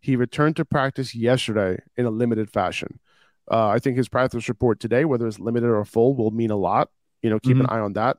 He 0.00 0.16
returned 0.16 0.56
to 0.56 0.64
practice 0.64 1.14
yesterday 1.14 1.78
in 1.96 2.06
a 2.06 2.10
limited 2.10 2.50
fashion. 2.50 2.98
Uh, 3.50 3.68
I 3.68 3.78
think 3.78 3.96
his 3.96 4.08
practice 4.08 4.48
report 4.48 4.80
today, 4.80 5.04
whether 5.04 5.26
it's 5.26 5.38
limited 5.38 5.68
or 5.68 5.84
full, 5.84 6.14
will 6.14 6.30
mean 6.30 6.50
a 6.50 6.56
lot. 6.56 6.90
You 7.22 7.30
know, 7.30 7.38
keep 7.38 7.56
an 7.56 7.66
eye 7.68 7.78
on 7.78 7.92
that. 7.94 8.18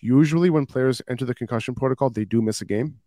Usually, 0.00 0.50
when 0.50 0.66
players 0.66 1.02
enter 1.08 1.24
the 1.24 1.34
concussion 1.34 1.74
protocol, 1.74 2.10
they 2.10 2.24
do 2.24 2.42
miss 2.42 2.60
a 2.60 2.64
game. 2.64 3.00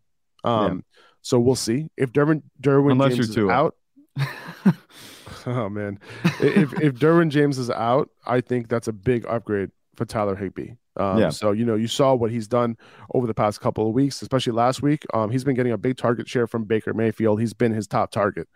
Um, 0.43 0.83
so 1.27 1.37
we'll 1.41 1.55
see 1.55 1.89
if 1.97 2.13
Derwin 2.13 2.41
Derwin 2.61 2.93
Unless 2.93 3.15
James 3.15 3.29
is 3.29 3.35
you're 3.35 3.47
Tua. 3.47 3.53
out. 3.53 3.75
oh 5.45 5.67
man, 5.67 5.99
if 6.39 6.71
if 6.81 6.93
Derwin 6.95 7.29
James 7.29 7.57
is 7.57 7.69
out, 7.69 8.09
I 8.25 8.39
think 8.39 8.69
that's 8.69 8.87
a 8.87 8.93
big 8.93 9.25
upgrade 9.27 9.71
for 9.97 10.05
Tyler 10.05 10.37
Higbee. 10.37 10.71
Um, 10.95 11.17
Yeah. 11.19 11.29
So 11.31 11.51
you 11.51 11.65
know, 11.65 11.75
you 11.75 11.89
saw 11.89 12.15
what 12.15 12.31
he's 12.31 12.47
done 12.47 12.77
over 13.13 13.27
the 13.27 13.33
past 13.33 13.59
couple 13.59 13.89
of 13.89 13.93
weeks, 13.93 14.21
especially 14.21 14.53
last 14.53 14.81
week. 14.81 15.05
Um, 15.13 15.29
he's 15.29 15.43
been 15.43 15.55
getting 15.55 15.73
a 15.73 15.77
big 15.77 15.97
target 15.97 16.29
share 16.29 16.47
from 16.47 16.63
Baker 16.63 16.93
Mayfield. 16.93 17.41
He's 17.41 17.53
been 17.53 17.73
his 17.73 17.87
top 17.87 18.11
target. 18.11 18.47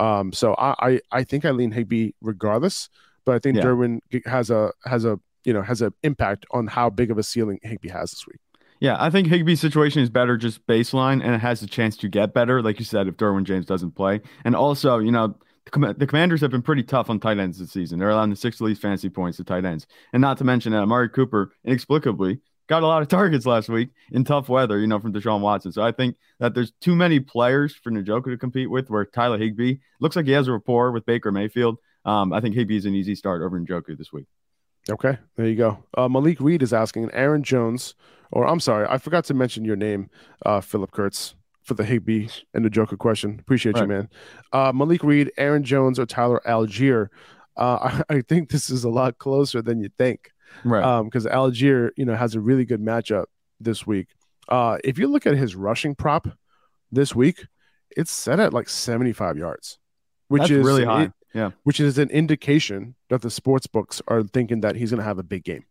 Um, 0.00 0.32
so 0.32 0.54
I, 0.54 0.74
I 0.80 1.00
I 1.12 1.24
think 1.24 1.44
I 1.44 1.50
lean 1.50 1.72
Higbee 1.72 2.12
regardless, 2.22 2.88
but 3.26 3.34
I 3.34 3.38
think 3.38 3.58
Yeah. 3.58 3.64
Derwin 3.64 3.98
has 4.24 4.48
a 4.48 4.72
has 4.86 5.04
a 5.04 5.20
you 5.44 5.52
know 5.52 5.60
has 5.60 5.82
an 5.82 5.92
impact 6.02 6.46
on 6.52 6.68
how 6.68 6.88
big 6.88 7.10
of 7.10 7.18
a 7.18 7.22
ceiling 7.22 7.58
Higbee 7.62 7.90
has 7.90 8.12
this 8.12 8.26
week. 8.26 8.40
Yeah, 8.84 8.98
I 9.00 9.08
think 9.08 9.28
Higbee's 9.28 9.62
situation 9.62 10.02
is 10.02 10.10
better 10.10 10.36
just 10.36 10.66
baseline, 10.66 11.24
and 11.24 11.34
it 11.34 11.40
has 11.40 11.62
a 11.62 11.66
chance 11.66 11.96
to 11.96 12.06
get 12.06 12.34
better, 12.34 12.60
like 12.60 12.78
you 12.78 12.84
said, 12.84 13.08
if 13.08 13.16
Derwin 13.16 13.44
James 13.44 13.64
doesn't 13.64 13.92
play. 13.92 14.20
And 14.44 14.54
also, 14.54 14.98
you 14.98 15.10
know, 15.10 15.38
the, 15.64 15.94
the 15.96 16.06
Commanders 16.06 16.42
have 16.42 16.50
been 16.50 16.60
pretty 16.60 16.82
tough 16.82 17.08
on 17.08 17.18
tight 17.18 17.38
ends 17.38 17.58
this 17.58 17.72
season. 17.72 17.98
They're 17.98 18.10
allowing 18.10 18.28
the 18.28 18.36
sixth 18.36 18.60
least 18.60 18.82
fantasy 18.82 19.08
points 19.08 19.38
to 19.38 19.44
tight 19.44 19.64
ends, 19.64 19.86
and 20.12 20.20
not 20.20 20.36
to 20.36 20.44
mention 20.44 20.72
that 20.72 20.82
Amari 20.82 21.08
Cooper 21.08 21.50
inexplicably 21.64 22.42
got 22.66 22.82
a 22.82 22.86
lot 22.86 23.00
of 23.00 23.08
targets 23.18 23.46
last 23.46 23.70
week 23.70 23.88
in 24.12 24.22
tough 24.22 24.50
weather, 24.50 24.78
you 24.78 24.86
know, 24.86 25.00
from 25.00 25.14
Deshaun 25.14 25.40
Watson. 25.40 25.72
So 25.72 25.80
I 25.80 25.90
think 25.90 26.16
that 26.38 26.52
there's 26.52 26.72
too 26.82 26.94
many 26.94 27.20
players 27.20 27.74
for 27.74 27.90
Njoku 27.90 28.26
to 28.26 28.36
compete 28.36 28.68
with. 28.68 28.90
Where 28.90 29.06
Tyler 29.06 29.38
Higbee 29.38 29.76
looks 29.98 30.14
like 30.14 30.26
he 30.26 30.32
has 30.32 30.46
a 30.46 30.52
rapport 30.52 30.92
with 30.92 31.06
Baker 31.06 31.32
Mayfield. 31.32 31.78
Um, 32.04 32.34
I 32.34 32.42
think 32.42 32.54
Higbee 32.54 32.76
is 32.76 32.84
an 32.84 32.94
easy 32.94 33.14
start 33.14 33.40
over 33.40 33.58
Njoku 33.58 33.96
this 33.96 34.12
week. 34.12 34.26
Okay, 34.90 35.16
there 35.36 35.46
you 35.46 35.56
go. 35.56 35.82
Uh, 35.96 36.08
Malik 36.08 36.38
Reed 36.40 36.62
is 36.62 36.74
asking 36.74 37.10
Aaron 37.14 37.42
Jones, 37.42 37.94
or 38.34 38.46
I'm 38.46 38.60
sorry, 38.60 38.86
I 38.88 38.98
forgot 38.98 39.24
to 39.26 39.34
mention 39.34 39.64
your 39.64 39.76
name, 39.76 40.10
uh, 40.44 40.60
Philip 40.60 40.90
Kurtz, 40.90 41.34
for 41.62 41.74
the 41.74 41.84
Higbee 41.84 42.28
and 42.52 42.64
the 42.64 42.70
Joker 42.70 42.96
question. 42.96 43.38
Appreciate 43.40 43.76
you, 43.76 43.82
Right. 43.82 43.88
man. 43.88 44.08
Uh, 44.52 44.72
Malik 44.74 45.02
Reed, 45.02 45.30
Aaron 45.38 45.62
Jones, 45.64 45.98
or 45.98 46.04
Tyler 46.06 46.42
Allgeier. 46.46 47.08
Uh, 47.56 47.78
I, 48.10 48.14
I 48.16 48.20
think 48.20 48.50
this 48.50 48.68
is 48.68 48.84
a 48.84 48.90
lot 48.90 49.18
closer 49.18 49.62
than 49.62 49.80
you 49.80 49.88
think. 49.96 50.30
Right. 50.64 50.84
Um, 50.84 51.06
because 51.06 51.24
Allgeier, 51.26 51.90
you 51.96 52.04
know, 52.04 52.14
has 52.16 52.34
a 52.34 52.40
really 52.40 52.64
good 52.64 52.80
matchup 52.80 53.26
this 53.60 53.86
week. 53.86 54.08
Uh, 54.48 54.76
if 54.84 54.98
you 54.98 55.06
look 55.08 55.26
at 55.26 55.36
his 55.36 55.54
rushing 55.56 55.94
prop 55.94 56.28
this 56.92 57.14
week, 57.14 57.46
it's 57.96 58.10
set 58.12 58.40
at 58.40 58.52
like 58.52 58.68
75 58.68 59.38
yards, 59.38 59.78
which 60.28 60.40
That's 60.42 60.50
is 60.52 60.66
really 60.66 60.84
high. 60.84 61.12
Yeah. 61.32 61.50
which 61.64 61.80
is 61.80 61.98
an 61.98 62.10
indication 62.10 62.94
that 63.08 63.22
the 63.22 63.30
sports 63.30 63.66
books 63.66 64.00
are 64.06 64.22
thinking 64.22 64.60
that 64.60 64.76
he's 64.76 64.90
going 64.90 64.98
to 65.00 65.04
have 65.04 65.18
a 65.18 65.24
big 65.24 65.42
game. 65.42 65.64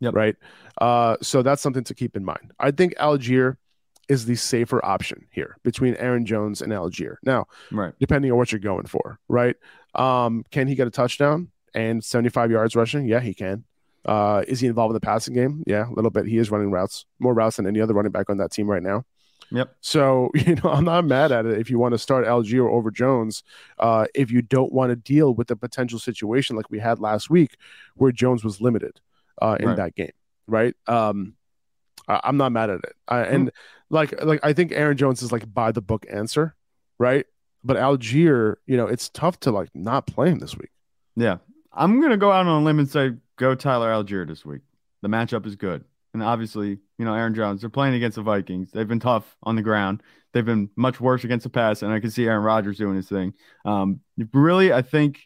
Yep. 0.00 0.14
Right. 0.14 0.36
Uh, 0.80 1.16
so 1.22 1.42
that's 1.42 1.60
something 1.62 1.84
to 1.84 1.94
keep 1.94 2.16
in 2.16 2.24
mind. 2.24 2.52
I 2.58 2.70
think 2.70 2.94
Allgeier 2.96 3.56
is 4.08 4.24
the 4.24 4.36
safer 4.36 4.82
option 4.84 5.26
here 5.30 5.56
between 5.64 5.94
Aaron 5.96 6.24
Jones 6.24 6.62
and 6.62 6.72
Allgeier. 6.72 7.16
Now, 7.24 7.46
Right. 7.70 7.92
depending 8.00 8.30
on 8.30 8.38
what 8.38 8.52
you're 8.52 8.58
going 8.60 8.86
for, 8.86 9.18
right? 9.28 9.56
Um, 9.94 10.44
can 10.50 10.66
he 10.68 10.74
get 10.74 10.86
a 10.86 10.90
touchdown 10.90 11.48
and 11.74 12.02
75 12.02 12.50
yards 12.50 12.74
rushing? 12.76 13.06
Yeah, 13.06 13.20
he 13.20 13.34
can. 13.34 13.64
Uh, 14.06 14.42
is 14.48 14.60
he 14.60 14.66
involved 14.66 14.92
in 14.92 14.94
the 14.94 15.00
passing 15.00 15.34
game? 15.34 15.62
Yeah, 15.66 15.88
a 15.88 15.92
little 15.92 16.10
bit. 16.10 16.24
He 16.26 16.38
is 16.38 16.50
running 16.50 16.70
routes, 16.70 17.04
more 17.18 17.34
routes 17.34 17.56
than 17.56 17.66
any 17.66 17.80
other 17.80 17.92
running 17.92 18.12
back 18.12 18.30
on 18.30 18.38
that 18.38 18.50
team 18.52 18.66
right 18.70 18.82
now. 18.82 19.04
Yep. 19.50 19.74
So, 19.80 20.30
you 20.34 20.54
know, 20.54 20.70
I'm 20.70 20.84
not 20.84 21.04
mad 21.04 21.32
at 21.32 21.44
it 21.44 21.58
if 21.58 21.68
you 21.68 21.78
want 21.78 21.92
to 21.92 21.98
start 21.98 22.24
Allgeier 22.26 22.70
over 22.70 22.90
Jones. 22.90 23.42
Uh, 23.78 24.06
if 24.14 24.30
you 24.30 24.40
don't 24.40 24.72
want 24.72 24.90
to 24.90 24.96
deal 24.96 25.34
with 25.34 25.48
the 25.48 25.56
potential 25.56 25.98
situation 25.98 26.56
like 26.56 26.70
we 26.70 26.78
had 26.78 26.98
last 27.00 27.28
week 27.28 27.56
where 27.96 28.12
Jones 28.12 28.42
was 28.44 28.60
limited 28.60 29.00
uh, 29.40 29.56
in 29.60 29.68
Right. 29.68 29.76
that 29.76 29.94
game, 29.94 30.12
right? 30.46 30.74
Um, 30.86 31.34
I, 32.08 32.20
I'm 32.24 32.36
not 32.36 32.52
mad 32.52 32.70
at 32.70 32.80
it. 32.84 32.96
I, 33.06 33.22
and 33.24 33.50
like, 33.90 34.22
like 34.24 34.40
I 34.42 34.52
think 34.52 34.72
Aaron 34.72 34.96
Jones 34.96 35.22
is 35.22 35.32
like 35.32 35.52
by 35.52 35.72
the 35.72 35.80
book 35.82 36.06
answer, 36.10 36.54
right? 36.98 37.26
But 37.64 37.76
Allgeier, 37.76 38.56
you 38.66 38.76
know, 38.76 38.86
it's 38.86 39.08
tough 39.08 39.40
to 39.40 39.50
like 39.50 39.68
not 39.74 40.06
play 40.06 40.30
him 40.30 40.38
this 40.38 40.56
week. 40.56 40.70
Yeah. 41.16 41.38
I'm 41.72 42.00
going 42.00 42.12
to 42.12 42.16
go 42.16 42.30
out 42.32 42.46
on 42.46 42.62
a 42.62 42.64
limb 42.64 42.78
and 42.78 42.88
say 42.88 43.12
go 43.36 43.54
Tyler 43.54 43.90
Allgeier 43.90 44.26
this 44.26 44.44
week. 44.44 44.62
The 45.02 45.08
matchup 45.08 45.46
is 45.46 45.56
good. 45.56 45.84
And 46.14 46.22
obviously, 46.22 46.78
you 46.98 47.04
know, 47.04 47.14
Aaron 47.14 47.34
Jones, 47.34 47.60
they're 47.60 47.70
playing 47.70 47.94
against 47.94 48.16
the 48.16 48.22
Vikings. 48.22 48.70
They've 48.72 48.88
been 48.88 48.98
tough 49.00 49.36
on 49.42 49.56
the 49.56 49.62
ground. 49.62 50.02
They've 50.32 50.44
been 50.44 50.70
much 50.76 51.00
worse 51.00 51.22
against 51.24 51.44
the 51.44 51.50
pass. 51.50 51.82
And 51.82 51.92
I 51.92 52.00
can 52.00 52.10
see 52.10 52.26
Aaron 52.26 52.42
Rodgers 52.42 52.78
doing 52.78 52.96
his 52.96 53.08
thing. 53.08 53.34
Um, 53.64 54.00
really, 54.32 54.72
I 54.72 54.82
think 54.82 55.20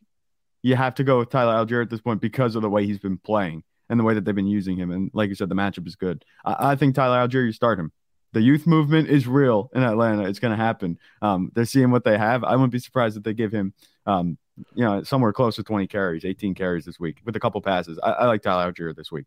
you 0.62 0.74
have 0.74 0.94
to 0.96 1.04
go 1.04 1.18
with 1.20 1.30
Tyler 1.30 1.54
Allgeier 1.64 1.82
at 1.82 1.90
this 1.90 2.00
point 2.00 2.20
because 2.20 2.56
of 2.56 2.62
the 2.62 2.68
way 2.70 2.84
he's 2.86 2.98
been 2.98 3.18
playing 3.18 3.62
and 3.92 4.00
the 4.00 4.04
way 4.04 4.14
that 4.14 4.24
they've 4.24 4.34
been 4.34 4.46
using 4.46 4.76
him. 4.76 4.90
And 4.90 5.10
like 5.12 5.28
you 5.28 5.34
said, 5.34 5.50
the 5.50 5.54
matchup 5.54 5.86
is 5.86 5.96
good. 5.96 6.24
I, 6.46 6.72
I 6.72 6.76
think 6.76 6.94
Tyler 6.94 7.28
Allgeier, 7.28 7.44
you 7.44 7.52
start 7.52 7.78
him. 7.78 7.92
The 8.32 8.40
youth 8.40 8.66
movement 8.66 9.10
is 9.10 9.28
real 9.28 9.70
in 9.74 9.82
Atlanta. 9.82 10.26
It's 10.26 10.38
going 10.38 10.56
to 10.56 10.64
happen. 10.64 10.98
Um, 11.20 11.52
they're 11.54 11.66
seeing 11.66 11.90
what 11.90 12.02
they 12.02 12.16
have. 12.16 12.42
I 12.42 12.52
wouldn't 12.52 12.72
be 12.72 12.78
surprised 12.78 13.18
if 13.18 13.22
they 13.22 13.34
give 13.34 13.52
him 13.52 13.74
um, 14.06 14.38
you 14.74 14.82
know, 14.84 15.02
somewhere 15.02 15.34
close 15.34 15.56
to 15.56 15.62
20 15.62 15.86
carries, 15.86 16.24
18 16.24 16.54
carries 16.54 16.86
this 16.86 16.98
week 16.98 17.18
with 17.24 17.36
a 17.36 17.40
couple 17.40 17.60
passes. 17.60 17.98
I, 18.02 18.12
I 18.12 18.26
like 18.26 18.42
Tyler 18.42 18.72
Allgeier 18.72 18.96
this 18.96 19.12
week. 19.12 19.26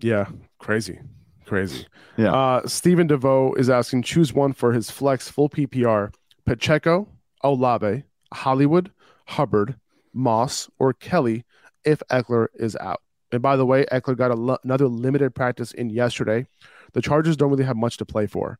Yeah, 0.00 0.26
crazy, 0.58 1.00
crazy. 1.44 1.86
Yeah. 2.16 2.34
Uh, 2.34 2.66
Stephen 2.66 3.06
DeVoe 3.06 3.52
is 3.54 3.68
asking 3.68 4.02
choose 4.02 4.32
one 4.32 4.54
for 4.54 4.72
his 4.72 4.90
flex 4.90 5.28
full 5.28 5.48
PPR: 5.48 6.14
Pacheco, 6.44 7.08
Olave, 7.42 8.04
Hollywood, 8.32 8.90
Hubbard, 9.26 9.76
Moss, 10.12 10.70
or 10.78 10.94
Kelly 10.94 11.44
if 11.84 12.02
Ekeler 12.10 12.48
is 12.54 12.76
out. 12.76 13.02
And 13.32 13.42
by 13.42 13.56
the 13.56 13.66
way, 13.66 13.84
Ekeler 13.92 14.16
got 14.16 14.30
a 14.30 14.34
lo- 14.34 14.58
another 14.64 14.86
limited 14.88 15.34
practice 15.34 15.72
in 15.72 15.90
yesterday. 15.90 16.46
The 16.92 17.02
Chargers 17.02 17.36
don't 17.36 17.50
really 17.50 17.64
have 17.64 17.76
much 17.76 17.96
to 17.98 18.04
play 18.04 18.26
for. 18.26 18.58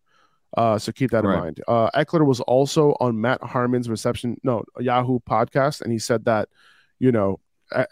Uh, 0.57 0.79
so 0.79 0.93
keep 0.93 1.11
that 1.11 1.25
in 1.25 1.31
Right. 1.31 1.39
mind. 1.41 1.61
Uh, 1.69 1.91
Ekeler 1.91 2.25
was 2.27 2.41
also 2.41 2.97
on 3.01 3.21
Matt 3.21 3.43
Harmon's 3.43 3.89
reception, 3.89 4.39
no, 4.43 4.65
Yahoo 4.79 5.19
podcast, 5.21 5.83
and 5.83 5.93
he 5.93 5.99
said 5.99 6.25
that, 6.25 6.49
you 6.99 7.13
know, 7.13 7.39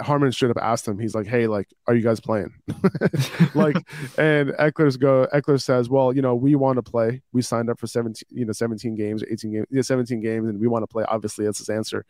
Harmon 0.01 0.31
straight 0.31 0.51
up 0.53 0.57
asked 0.63 0.87
him, 0.87 1.01
he's 1.01 1.17
like, 1.17 1.27
Hey, 1.27 1.49
like, 1.49 1.67
are 1.89 1.95
you 1.97 2.03
guys 2.03 2.21
playing? 2.21 2.55
like, 3.55 3.77
and 4.19 4.51
Ekeler's 4.51 4.97
go, 4.97 5.27
Ekeler 5.35 5.61
says, 5.61 5.89
Well, 5.89 6.13
you 6.15 6.23
know, 6.23 6.35
we 6.37 6.55
want 6.55 6.77
to 6.77 6.83
play. 6.83 7.23
We 7.33 7.43
signed 7.43 7.69
up 7.69 7.81
for 7.81 7.89
17, 7.89 8.23
you 8.31 8.45
know, 8.45 8.53
17 8.53 8.95
games, 8.95 9.25
18 9.29 9.53
games, 9.53 9.67
yeah, 9.71 9.83
17 9.83 10.21
games, 10.21 10.49
and 10.49 10.61
we 10.61 10.69
want 10.69 10.85
to 10.85 10.87
play. 10.87 11.05
Obviously, 11.09 11.45
that's 11.45 11.59
his 11.59 11.69
answer. 11.69 12.05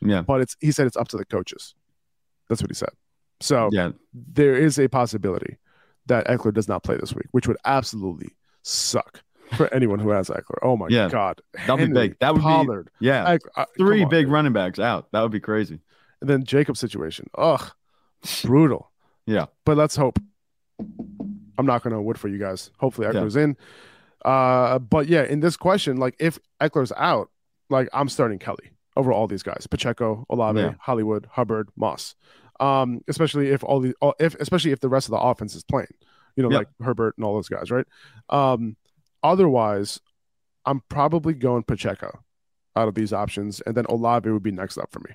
Yeah. 0.00 0.22
But 0.22 0.42
it's, 0.42 0.56
he 0.60 0.70
said 0.70 0.86
it's 0.86 0.96
up 0.96 1.08
to 1.08 1.16
the 1.16 1.24
coaches. 1.24 1.74
That's 2.48 2.62
what 2.62 2.70
he 2.70 2.74
said. 2.74 2.90
So 3.40 3.68
Yeah. 3.72 3.90
there 4.12 4.56
is 4.56 4.78
a 4.78 4.88
possibility 4.88 5.58
that 6.06 6.26
Ekeler 6.26 6.52
does 6.54 6.68
not 6.68 6.82
play 6.82 6.96
this 6.96 7.14
week, 7.14 7.26
which 7.32 7.46
would 7.46 7.56
absolutely 7.64 8.30
suck 8.62 9.22
for 9.56 9.68
anyone 9.74 9.98
who 9.98 10.10
has 10.10 10.28
Ekeler. 10.28 10.58
Oh 10.62 10.76
my 10.76 10.88
Yeah. 10.88 11.08
God. 11.08 11.40
That'd 11.66 11.88
be 11.88 11.92
big. 11.94 12.18
That 12.20 12.32
would 12.34 12.40
be- 12.40 12.42
Pollard, 12.44 12.90
Yeah. 13.00 13.28
Eck- 13.30 13.42
uh, 13.56 13.64
Three 13.76 14.02
on, 14.04 14.08
big 14.08 14.26
dude. 14.26 14.32
running 14.32 14.52
backs 14.52 14.78
out. 14.78 15.08
That 15.12 15.22
would 15.22 15.32
be 15.32 15.40
crazy. 15.40 15.80
And 16.20 16.28
then 16.28 16.42
Jacob's 16.44 16.80
situation. 16.80 17.28
Ugh, 17.36 17.70
brutal. 18.44 18.90
Yeah. 19.26 19.46
But 19.64 19.76
let's 19.76 19.94
hope. 19.96 20.18
I'm 21.58 21.66
not 21.66 21.82
going 21.82 21.92
to 21.94 22.00
wood 22.02 22.18
for 22.18 22.28
you 22.28 22.38
guys. 22.38 22.70
Hopefully 22.78 23.06
Yeah. 23.06 23.14
Ekeler's 23.20 23.36
in. 23.36 23.56
Uh, 24.24 24.78
but 24.78 25.06
yeah, 25.08 25.22
in 25.22 25.40
this 25.40 25.56
question, 25.56 25.96
like 25.96 26.16
if 26.18 26.38
Ekeler's 26.60 26.92
out, 26.96 27.30
like 27.70 27.88
I'm 27.92 28.08
starting 28.08 28.38
Kelly 28.38 28.70
over 28.96 29.12
all 29.12 29.26
these 29.28 29.42
guys: 29.44 29.66
Pacheco, 29.70 30.26
Olave, 30.28 30.60
Yeah. 30.60 30.74
Hollywood, 30.80 31.26
Hubbard, 31.32 31.68
Moss. 31.76 32.14
Um, 32.60 33.02
especially 33.08 33.50
if 33.50 33.62
all 33.64 33.80
the 33.80 33.94
all- 34.00 34.14
if 34.18 34.34
especially 34.36 34.72
if 34.72 34.80
the 34.80 34.88
rest 34.88 35.06
of 35.06 35.12
the 35.12 35.18
offense 35.20 35.54
is 35.54 35.62
playing, 35.64 35.86
you 36.36 36.42
know, 36.42 36.50
Yep. 36.50 36.58
like 36.58 36.68
Herbert 36.82 37.14
and 37.16 37.24
all 37.24 37.34
those 37.34 37.48
guys, 37.48 37.70
right? 37.70 37.86
Um, 38.30 38.76
otherwise, 39.22 40.00
I'm 40.66 40.82
probably 40.88 41.34
going 41.34 41.62
Pacheco 41.62 42.20
out 42.76 42.88
of 42.88 42.94
these 42.94 43.12
options, 43.12 43.60
and 43.62 43.76
then 43.76 43.86
Olave 43.88 44.28
would 44.30 44.42
be 44.42 44.50
next 44.52 44.76
up 44.78 44.90
for 44.90 45.00
me. 45.00 45.14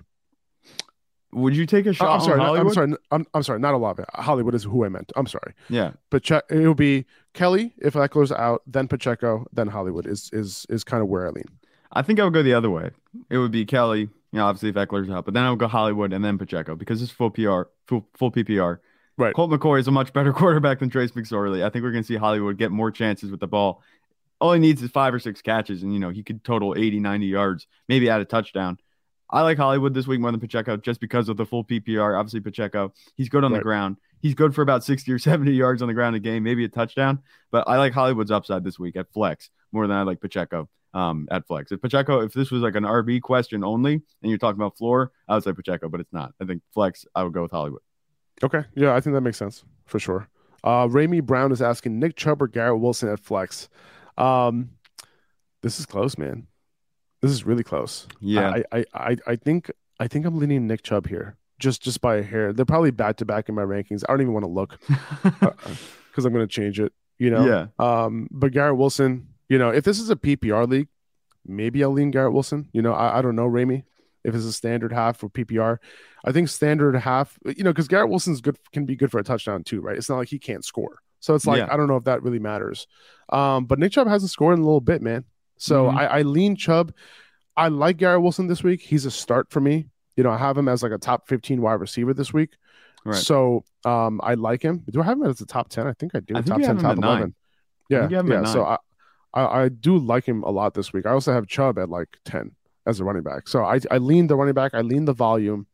Would 1.34 1.56
you 1.56 1.65
take 1.65 1.88
a 1.88 1.93
shot 1.93 2.13
I'm 2.13 2.21
sorry. 2.21 2.39
I'm 2.41 2.69
sorry. 2.73 2.93
I'm, 3.10 3.25
I'm 3.34 3.41
sorry. 3.41 3.60
Not 3.60 3.73
Olave. 3.73 4.03
Hollywood 4.13 4.53
is 4.53 4.63
who 4.63 4.86
I 4.86 4.89
meant. 4.89 5.12
I'm 5.15 5.25
sorry. 5.25 5.53
Yeah. 5.67 5.93
Pache- 6.12 6.41
it 6.51 6.60
will 6.60 6.75
be 6.75 7.06
Kelly 7.34 7.73
if 7.79 7.93
that 7.93 8.12
goes 8.12 8.32
out, 8.32 8.62
then 8.67 8.88
Pacheco, 8.88 9.47
then 9.51 9.67
Hollywood 9.67 10.06
is 10.06 10.29
is 10.32 10.67
is 10.69 10.84
kind 10.84 11.01
of 11.01 11.10
where 11.10 11.25
I 11.25 11.32
lean. 11.32 11.45
I 11.91 12.03
think 12.03 12.19
I 12.19 12.23
would 12.23 12.34
go 12.34 12.43
the 12.43 12.53
other 12.53 12.69
way. 12.69 12.91
It 13.32 13.38
would 13.39 13.51
be 13.51 13.65
Kelly, 13.65 14.10
you 14.33 14.39
know, 14.39 14.45
obviously 14.47 14.69
if 14.69 14.75
Ekeler's 14.75 15.09
out, 15.09 15.23
but 15.25 15.33
then 15.33 15.43
I 15.43 15.49
would 15.51 15.59
go 15.59 15.67
Hollywood 15.67 16.11
and 16.11 16.25
then 16.25 16.37
Pacheco 16.37 16.75
because 16.75 17.01
it's 17.01 17.11
full 17.11 17.29
PR, 17.29 17.61
full, 17.87 18.07
full 18.17 18.31
PPR. 18.31 18.79
Right. 19.15 19.33
Colt 19.35 19.51
McCoy 19.51 19.79
is 19.79 19.87
a 19.87 19.91
much 19.91 20.11
better 20.11 20.33
quarterback 20.41 20.79
than 20.79 20.89
Trace 20.89 21.11
McSorley. 21.11 21.63
I 21.63 21.69
think 21.69 21.83
we're 21.83 21.91
going 21.91 22.03
to 22.03 22.07
see 22.07 22.15
Hollywood 22.15 22.57
get 22.57 22.71
more 22.71 22.89
chances 22.91 23.29
with 23.31 23.39
the 23.39 23.47
ball. 23.47 23.81
All 24.41 24.51
he 24.51 24.59
needs 24.59 24.81
is 24.81 24.89
five 24.91 25.13
or 25.13 25.19
six 25.19 25.41
catches, 25.41 25.83
and 25.83 25.93
you 25.93 25.99
know 25.99 26.09
he 26.09 26.23
could 26.23 26.43
total 26.43 26.73
80, 26.75 26.99
90 26.99 27.27
yards, 27.27 27.67
maybe 27.87 28.09
add 28.09 28.19
a 28.19 28.25
touchdown. 28.25 28.77
I 29.29 29.41
like 29.41 29.57
Hollywood 29.57 29.93
this 29.93 30.05
week 30.05 30.19
more 30.19 30.31
than 30.31 30.39
Pacheco 30.39 30.77
just 30.77 30.99
because 30.99 31.29
of 31.29 31.37
the 31.37 31.45
full 31.45 31.63
PPR. 31.63 32.19
Obviously, 32.19 32.41
Pacheco, 32.41 32.91
he's 33.15 33.29
good 33.29 33.43
on 33.43 33.51
Right. 33.53 33.59
the 33.59 33.63
ground. 33.63 33.97
He's 34.19 34.33
good 34.35 34.53
for 34.53 34.61
about 34.63 34.83
60 34.83 35.11
or 35.11 35.19
70 35.19 35.51
yards 35.53 35.81
on 35.81 35.87
the 35.87 35.93
ground 35.93 36.15
a 36.15 36.19
game, 36.19 36.43
maybe 36.43 36.65
a 36.65 36.69
touchdown. 36.69 37.19
But 37.51 37.67
I 37.67 37.77
like 37.77 37.93
Hollywood's 37.93 38.31
upside 38.31 38.63
this 38.63 38.77
week 38.79 38.95
at 38.95 39.11
flex 39.13 39.49
more 39.71 39.87
than 39.87 39.95
I 39.95 40.01
like 40.03 40.19
Pacheco 40.21 40.69
um, 40.93 41.27
at 41.32 41.47
flex. 41.47 41.71
If 41.71 41.82
Pacheco, 41.82 42.21
if 42.21 42.34
this 42.34 42.51
was 42.51 42.62
like 42.62 42.75
an 42.75 42.84
RB 42.84 43.21
question 43.21 43.63
only 43.63 43.93
and 43.93 44.29
you're 44.29 44.38
talking 44.38 44.60
about 44.60 44.77
floor, 44.77 45.12
I 45.27 45.36
would 45.36 45.43
say 45.43 45.53
Pacheco, 45.53 45.89
but 45.89 45.99
it's 45.99 46.13
not. 46.13 46.34
I 46.41 46.45
think 46.45 46.62
flex, 46.73 47.06
I 47.15 47.23
would 47.23 47.34
go 47.34 47.41
with 47.41 47.51
Hollywood. 47.51 47.82
Okay. 48.43 48.63
Yeah, 48.75 48.95
I 48.95 48.99
think 48.99 49.13
that 49.13 49.21
makes 49.21 49.38
sense 49.38 49.63
for 49.86 49.99
sure. 49.99 50.27
Uh 50.63 50.88
Ramey 50.88 51.21
Brown 51.21 51.51
is 51.51 51.62
asking 51.62 51.99
Nick 51.99 52.15
Chubb 52.15 52.41
or 52.41 52.47
Garrett 52.47 52.79
Wilson 52.79 53.10
at 53.10 53.19
flex. 53.19 53.69
Um 54.17 54.71
this 55.62 55.79
is 55.79 55.86
close, 55.86 56.17
man. 56.17 56.47
This 57.21 57.32
is 57.32 57.45
really 57.45 57.63
close. 57.63 58.08
Yeah. 58.19 58.49
I 58.71 58.79
I 58.79 58.86
I, 58.93 59.17
I 59.27 59.36
think 59.36 59.71
I 59.99 60.08
think 60.08 60.25
I'm 60.25 60.38
leaning 60.38 60.67
Nick 60.67 60.84
Chubb 60.84 61.08
here. 61.08 61.38
Just 61.60 61.82
just 61.82 62.01
by 62.01 62.17
a 62.17 62.23
hair. 62.23 62.53
They're 62.53 62.65
probably 62.65 62.91
back 62.91 63.17
to 63.17 63.25
back 63.25 63.49
in 63.49 63.56
my 63.56 63.63
rankings. 63.63 64.03
I 64.08 64.13
don't 64.13 64.21
even 64.21 64.34
want 64.34 64.45
to 64.45 64.51
look 64.51 64.79
because 65.23 66.25
I'm 66.25 66.34
gonna 66.34 66.47
change 66.47 66.79
it, 66.79 66.93
you 67.17 67.29
know. 67.29 67.45
Yeah. 67.45 67.67
Um, 67.79 68.27
but 68.32 68.51
Garrett 68.51 68.77
Wilson, 68.77 69.32
you 69.53 69.59
know, 69.59 69.69
if 69.69 69.83
this 69.83 69.99
is 69.99 70.09
a 70.09 70.15
PPR 70.15 70.67
league, 70.67 70.87
maybe 71.45 71.83
I'll 71.83 71.91
lean 71.91 72.09
Garrett 72.09 72.33
Wilson. 72.33 72.69
You 72.73 72.81
know, 72.81 72.93
I, 72.93 73.19
I 73.19 73.21
don't 73.21 73.35
know, 73.35 73.47
Ramey, 73.47 73.83
if 74.23 74.33
it's 74.33 74.45
a 74.45 74.51
standard 74.51 74.91
half 74.91 75.17
for 75.17 75.29
PPR. 75.29 75.77
I 76.25 76.31
think 76.31 76.49
standard 76.49 76.95
half, 76.95 77.37
you 77.45 77.63
know, 77.63 77.69
because 77.71 77.87
Garrett 77.87 78.09
Wilson's 78.09 78.41
good 78.41 78.57
can 78.71 78.85
be 78.85 78.95
good 78.95 79.11
for 79.11 79.19
a 79.19 79.23
touchdown 79.23 79.63
too, 79.63 79.79
right? 79.81 79.95
It's 79.95 80.09
not 80.09 80.17
like 80.17 80.29
he 80.29 80.39
can't 80.39 80.65
score. 80.65 80.97
So 81.19 81.35
it's 81.35 81.45
like 81.45 81.59
Yeah. 81.59 81.67
I 81.71 81.77
don't 81.77 81.87
know 81.87 81.97
if 81.97 82.05
that 82.05 82.23
really 82.23 82.39
matters. 82.39 82.87
Um, 83.29 83.65
but 83.65 83.77
Nick 83.77 83.91
Chubb 83.91 84.07
hasn't 84.07 84.31
scored 84.31 84.55
in 84.57 84.61
a 84.63 84.65
little 84.65 84.81
bit, 84.81 85.03
man. 85.03 85.23
So 85.59 85.85
Mhm. 85.85 85.97
I, 85.97 86.05
I 86.07 86.21
lean 86.23 86.55
Chubb. 86.55 86.91
I 87.55 87.67
like 87.67 87.97
Garrett 87.97 88.23
Wilson 88.23 88.47
this 88.47 88.63
week. 88.63 88.81
He's 88.81 89.05
a 89.05 89.11
start 89.11 89.51
for 89.51 89.59
me. 89.61 89.87
You 90.17 90.23
know, 90.23 90.31
I 90.31 90.37
have 90.37 90.57
him 90.57 90.67
as 90.67 90.81
like 90.81 90.91
a 90.91 90.97
top 90.97 91.27
15 91.27 91.61
wide 91.61 91.79
receiver 91.79 92.15
this 92.15 92.33
week. 92.33 92.57
Right. 93.05 93.15
So 93.15 93.65
um, 93.85 94.19
I 94.23 94.33
like 94.33 94.63
him. 94.63 94.83
Do 94.89 95.01
I 95.01 95.05
have 95.05 95.19
him 95.19 95.27
as 95.27 95.41
a 95.41 95.45
top 95.45 95.69
10? 95.69 95.85
I 95.85 95.93
think 95.93 96.15
I 96.15 96.21
do. 96.21 96.35
I 96.35 96.41
top 96.41 96.57
you 96.59 96.65
10, 96.65 96.67
have 96.67 96.77
him 96.77 96.81
top 96.81 96.91
at 96.97 97.03
11. 97.03 97.19
nine. 97.21 97.35
Yeah. 97.89 97.99
think 97.99 98.11
you 98.11 98.17
have 98.17 98.25
him 98.25 98.31
yeah. 98.31 98.45
So 98.45 98.65
I. 98.65 98.77
I, 99.33 99.63
I 99.63 99.69
do 99.69 99.97
like 99.97 100.25
him 100.25 100.43
a 100.43 100.51
lot 100.51 100.73
this 100.73 100.93
week. 100.93 101.05
I 101.05 101.11
also 101.11 101.33
have 101.33 101.47
Chubb 101.47 101.79
at 101.79 101.89
like 101.89 102.17
10 102.25 102.51
as 102.85 102.99
a 102.99 103.03
running 103.03 103.23
back. 103.23 103.47
So 103.47 103.63
I, 103.63 103.79
I 103.89 103.97
lean 103.97 104.27
the 104.27 104.35
running 104.35 104.53
back. 104.53 104.73
I 104.73 104.81
lean 104.81 105.05
the 105.05 105.13
volume. 105.13 105.67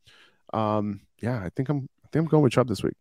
Um, 0.54 1.02
yeah, 1.22 1.42
I 1.44 1.50
think 1.50 1.70
I'm 1.70 1.88
I 2.04 2.08
think 2.12 2.24
I'm 2.24 2.30
going 2.30 2.44
with 2.44 2.54
Chubb 2.54 2.68
this 2.68 2.84
week. 2.84 2.96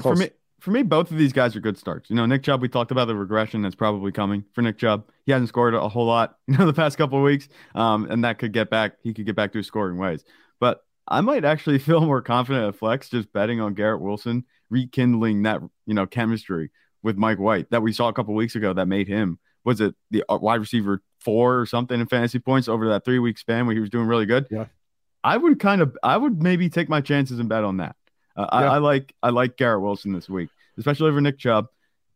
For 0.00 0.14
me, 0.14 0.30
for 0.60 0.70
me, 0.70 0.82
both 0.82 1.10
of 1.10 1.18
these 1.18 1.32
guys 1.32 1.56
are 1.56 1.60
good 1.60 1.76
starts. 1.76 2.08
You 2.08 2.16
know, 2.16 2.24
Nick 2.24 2.44
Chubb, 2.44 2.62
we 2.62 2.68
talked 2.68 2.92
about 2.92 3.08
the 3.08 3.16
regression 3.16 3.62
that's 3.62 3.74
probably 3.74 4.12
coming 4.12 4.44
for 4.52 4.62
Nick 4.62 4.78
Chubb. 4.78 5.04
He 5.26 5.32
hasn't 5.32 5.48
scored 5.48 5.74
a 5.74 5.88
whole 5.88 6.06
lot, 6.06 6.36
you 6.46 6.56
know, 6.56 6.66
the 6.66 6.72
past 6.72 6.96
couple 6.96 7.18
of 7.18 7.24
weeks, 7.24 7.48
um, 7.74 8.06
and 8.10 8.24
that 8.24 8.38
could 8.38 8.52
get 8.52 8.70
back. 8.70 8.92
He 9.02 9.12
could 9.12 9.26
get 9.26 9.36
back 9.36 9.52
to 9.52 9.58
his 9.58 9.66
scoring 9.66 9.98
ways. 9.98 10.24
But 10.60 10.84
I 11.08 11.20
might 11.20 11.44
actually 11.44 11.78
feel 11.80 12.00
more 12.00 12.22
confident 12.22 12.66
at 12.66 12.76
flex 12.76 13.08
just 13.08 13.32
betting 13.32 13.60
on 13.60 13.74
Garrett 13.74 14.00
Wilson 14.00 14.44
rekindling 14.70 15.42
that 15.42 15.60
you 15.86 15.94
know 15.94 16.06
chemistry 16.06 16.70
with 17.02 17.16
Mike 17.16 17.38
White 17.38 17.70
that 17.70 17.82
we 17.82 17.92
saw 17.92 18.08
a 18.08 18.12
couple 18.12 18.34
weeks 18.34 18.54
ago 18.54 18.72
that 18.72 18.86
made 18.86 19.08
him 19.08 19.38
was 19.64 19.80
it 19.80 19.94
the 20.10 20.24
uh, 20.28 20.38
wide 20.40 20.60
receiver 20.60 21.02
four 21.20 21.60
or 21.60 21.66
something 21.66 22.00
in 22.00 22.06
fantasy 22.06 22.38
points 22.38 22.68
over 22.68 22.88
that 22.88 23.04
three 23.04 23.18
week 23.18 23.38
span 23.38 23.66
where 23.66 23.74
he 23.74 23.80
was 23.80 23.90
doing 23.90 24.06
really 24.06 24.26
good. 24.26 24.46
Yeah. 24.50 24.66
I 25.24 25.36
would 25.36 25.60
kind 25.60 25.80
of 25.80 25.96
I 26.02 26.16
would 26.16 26.42
maybe 26.42 26.68
take 26.68 26.88
my 26.88 27.00
chances 27.00 27.38
and 27.38 27.48
bet 27.48 27.64
on 27.64 27.78
that. 27.78 27.96
Uh, 28.36 28.46
I, 28.50 28.62
Yeah. 28.62 28.72
I 28.72 28.78
like 28.78 29.14
I 29.22 29.30
like 29.30 29.56
Garrett 29.56 29.82
Wilson 29.82 30.12
this 30.12 30.28
week, 30.28 30.50
especially 30.78 31.08
over 31.08 31.20
Nick 31.20 31.38
Chubb. 31.38 31.68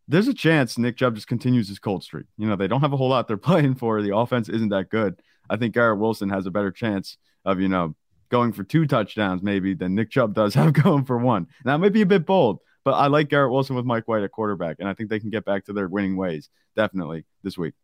There's 0.08 0.28
a 0.28 0.34
chance 0.34 0.78
Nick 0.78 0.96
Chubb 0.96 1.14
just 1.14 1.26
continues 1.26 1.68
his 1.68 1.78
cold 1.78 2.04
streak. 2.04 2.26
You 2.38 2.48
know, 2.48 2.56
they 2.56 2.68
don't 2.68 2.80
have 2.80 2.92
a 2.92 2.96
whole 2.96 3.08
lot 3.08 3.28
they're 3.28 3.36
playing 3.36 3.76
for. 3.76 4.02
The 4.02 4.16
offense 4.16 4.48
isn't 4.48 4.70
that 4.70 4.90
good. 4.90 5.20
I 5.48 5.56
think 5.56 5.74
Garrett 5.74 5.98
Wilson 5.98 6.28
has 6.30 6.46
a 6.46 6.50
better 6.50 6.70
chance 6.70 7.18
of, 7.44 7.60
you 7.60 7.68
know, 7.68 7.94
going 8.28 8.52
for 8.52 8.64
two 8.64 8.86
touchdowns 8.86 9.42
maybe 9.42 9.74
than 9.74 9.94
Nick 9.94 10.10
Chubb 10.10 10.34
does 10.34 10.54
have 10.56 10.72
going 10.72 11.04
for 11.04 11.18
one. 11.18 11.46
Now, 11.64 11.76
it 11.76 11.78
might 11.78 11.92
be 11.92 12.02
a 12.02 12.06
bit 12.06 12.26
bold, 12.26 12.60
but 12.86 12.92
I 12.94 13.08
like 13.08 13.28
Garrett 13.28 13.50
Wilson 13.50 13.74
with 13.74 13.84
Mike 13.84 14.06
White 14.06 14.22
at 14.22 14.30
quarterback, 14.30 14.76
and 14.78 14.88
I 14.88 14.94
think 14.94 15.10
they 15.10 15.18
can 15.18 15.28
get 15.28 15.44
back 15.44 15.64
to 15.64 15.72
their 15.72 15.88
winning 15.88 16.16
ways 16.16 16.48
definitely 16.76 17.24
this 17.42 17.58
week. 17.58 17.74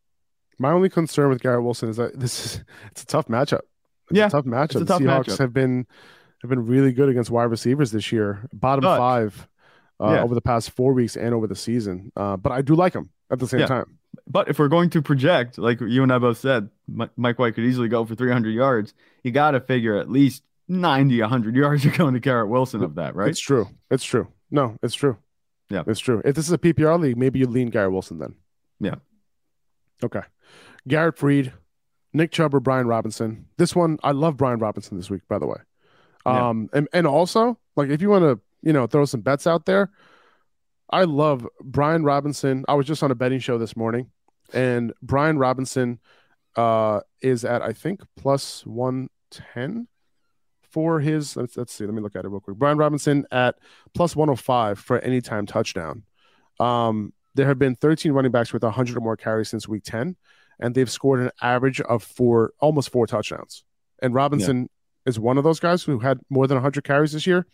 My 0.61 0.71
only 0.71 0.89
concern 0.89 1.29
with 1.29 1.43
Garrett 1.43 1.65
Wilson 1.65 1.89
is 1.89 1.97
that 1.97 2.19
this 2.21 2.45
is 2.47 2.65
it's 2.93 3.03
a 3.03 3.07
tough 3.07 3.27
matchup. 3.27 3.63
It's 4.11 4.19
Yeah, 4.19 4.29
a 4.29 4.31
tough 4.31 4.45
matchup. 4.45 4.79
the 4.79 4.85
tough 4.85 5.01
Seahawks 5.03 5.25
matchup. 5.25 5.39
have 5.39 5.53
been 5.53 5.87
have 6.43 6.49
been 6.51 6.65
really 6.67 6.93
good 6.93 7.09
against 7.09 7.31
wide 7.33 7.51
receivers 7.51 7.91
this 7.91 8.13
year, 8.13 8.49
bottom 8.53 8.83
But- 8.83 8.99
five 8.99 9.49
uh, 10.01 10.13
Yeah. 10.15 10.23
over 10.23 10.35
the 10.37 10.41
past 10.41 10.71
four 10.71 10.93
weeks 10.93 11.17
and 11.17 11.35
over 11.35 11.49
the 11.49 11.57
season. 11.57 12.13
Uh, 12.17 12.37
but 12.37 12.53
I 12.53 12.63
do 12.63 12.75
like 12.77 12.95
him 12.95 13.11
at 13.31 13.41
the 13.41 13.49
same 13.49 13.61
Yeah. 13.61 13.67
time. 13.67 13.99
But 14.29 14.49
if 14.49 14.59
we're 14.61 14.69
going 14.69 14.91
to 14.91 15.03
project, 15.03 15.59
like 15.59 15.81
you 15.81 16.03
and 16.05 16.13
I 16.13 16.19
both 16.19 16.39
said, 16.39 16.69
Mike 17.17 17.39
White 17.41 17.55
could 17.57 17.65
easily 17.65 17.89
go 17.89 18.05
for 18.05 18.15
300 18.15 18.51
yards. 18.51 18.95
You 19.25 19.33
got 19.33 19.53
to 19.53 19.61
figure 19.61 19.97
at 19.97 20.09
least 20.11 20.43
90, 20.69 21.21
100 21.21 21.57
yards 21.57 21.85
are 21.87 21.91
going 21.91 22.15
to 22.15 22.21
Garrett 22.21 22.49
Wilson 22.49 22.83
of 22.85 22.95
that, 22.97 23.17
right? 23.17 23.29
It's 23.31 23.41
true. 23.41 23.67
It's 23.91 24.05
true. 24.05 24.29
No, 24.53 24.77
it's 24.83 24.95
true. 24.95 25.17
Yeah. 25.71 25.83
it's 25.87 26.01
true. 26.01 26.21
If 26.25 26.37
this 26.37 26.47
is 26.47 26.53
a 26.53 26.59
PPR 26.59 27.01
league, 27.01 27.17
maybe 27.17 27.39
you 27.39 27.47
lean 27.47 27.71
Garrett 27.71 27.93
Wilson 27.93 28.19
then. 28.19 28.35
Yeah. 28.79 28.97
Okay. 30.05 30.21
Garrett 30.87 31.17
Freed, 31.17 31.53
Nick 32.13 32.31
Chubb 32.31 32.55
or 32.55 32.61
Brian 32.61 32.87
Robinson. 32.87 33.47
This 33.57 33.75
one, 33.75 33.99
I 34.03 34.13
love 34.13 34.37
Brian 34.37 34.59
Robinson 34.59 34.99
this 34.99 35.09
week, 35.09 35.23
by 35.29 35.39
the 35.39 35.47
way. 35.47 35.57
Yeah. 36.27 36.49
Um, 36.51 36.69
and, 36.73 36.89
and 36.93 37.07
also, 37.07 37.59
like 37.75 37.89
if 37.89 38.03
you 38.03 38.11
want 38.11 38.25
to, 38.25 38.39
you 38.63 38.73
know, 38.73 38.87
throw 38.87 39.07
some 39.07 39.23
bets 39.23 39.47
out 39.47 39.65
there, 39.65 39.91
I 40.91 41.05
love 41.05 41.49
Brian 41.63 42.05
Robinson. 42.05 42.65
I 42.69 42.75
was 42.75 42.87
just 42.87 43.03
on 43.03 43.11
a 43.11 43.15
betting 43.15 43.41
show 43.41 43.57
this 43.57 43.75
morning, 43.77 44.11
and 44.53 44.93
Brian 45.03 45.39
Robinson 45.39 45.99
uh 46.55 47.01
is 47.23 47.47
at 47.47 47.63
I 47.63 47.73
think 47.73 48.03
plus 48.15 48.67
110 48.67 49.89
for 50.73 51.01
his 51.01 51.37
let's, 51.37 51.57
let's 51.57 51.73
see, 51.73 51.85
let 51.85 51.95
me 51.95 52.03
look 52.03 52.17
at 52.17 52.25
it 52.25 52.29
real 52.29 52.41
quick. 52.41 52.57
Brian 52.57 52.79
Robinson 52.79 53.27
at 53.31 53.57
plus 53.95 54.17
105 54.17 54.79
for 54.79 54.99
anytime 55.01 55.47
touchdown. 55.47 56.03
Um 56.59 57.13
there 57.35 57.47
have 57.47 57.59
been 57.59 57.75
13 57.77 58.13
running 58.13 58.33
backs 58.33 58.53
with 58.53 58.63
100 58.63 58.97
or 58.97 59.01
more 59.01 59.17
carries 59.17 59.49
since 59.49 59.67
week 59.67 59.85
10 59.85 60.17
and 60.61 60.75
they've 60.75 60.91
scored 60.91 61.21
an 61.21 61.31
average 61.41 61.81
of 61.81 62.03
four 62.03 62.53
almost 62.61 62.91
four 62.91 63.07
touchdowns. 63.07 63.65
And 64.01 64.15
Robinson 64.15 64.69
is 65.07 65.19
one 65.19 65.39
of 65.39 65.45
those 65.45 65.61
guys 65.61 65.83
who 65.83 65.99
had 65.99 66.19
more 66.29 66.47
than 66.47 66.57
100 66.57 66.85
carries 66.85 67.13
this 67.13 67.27
year. 67.27 67.47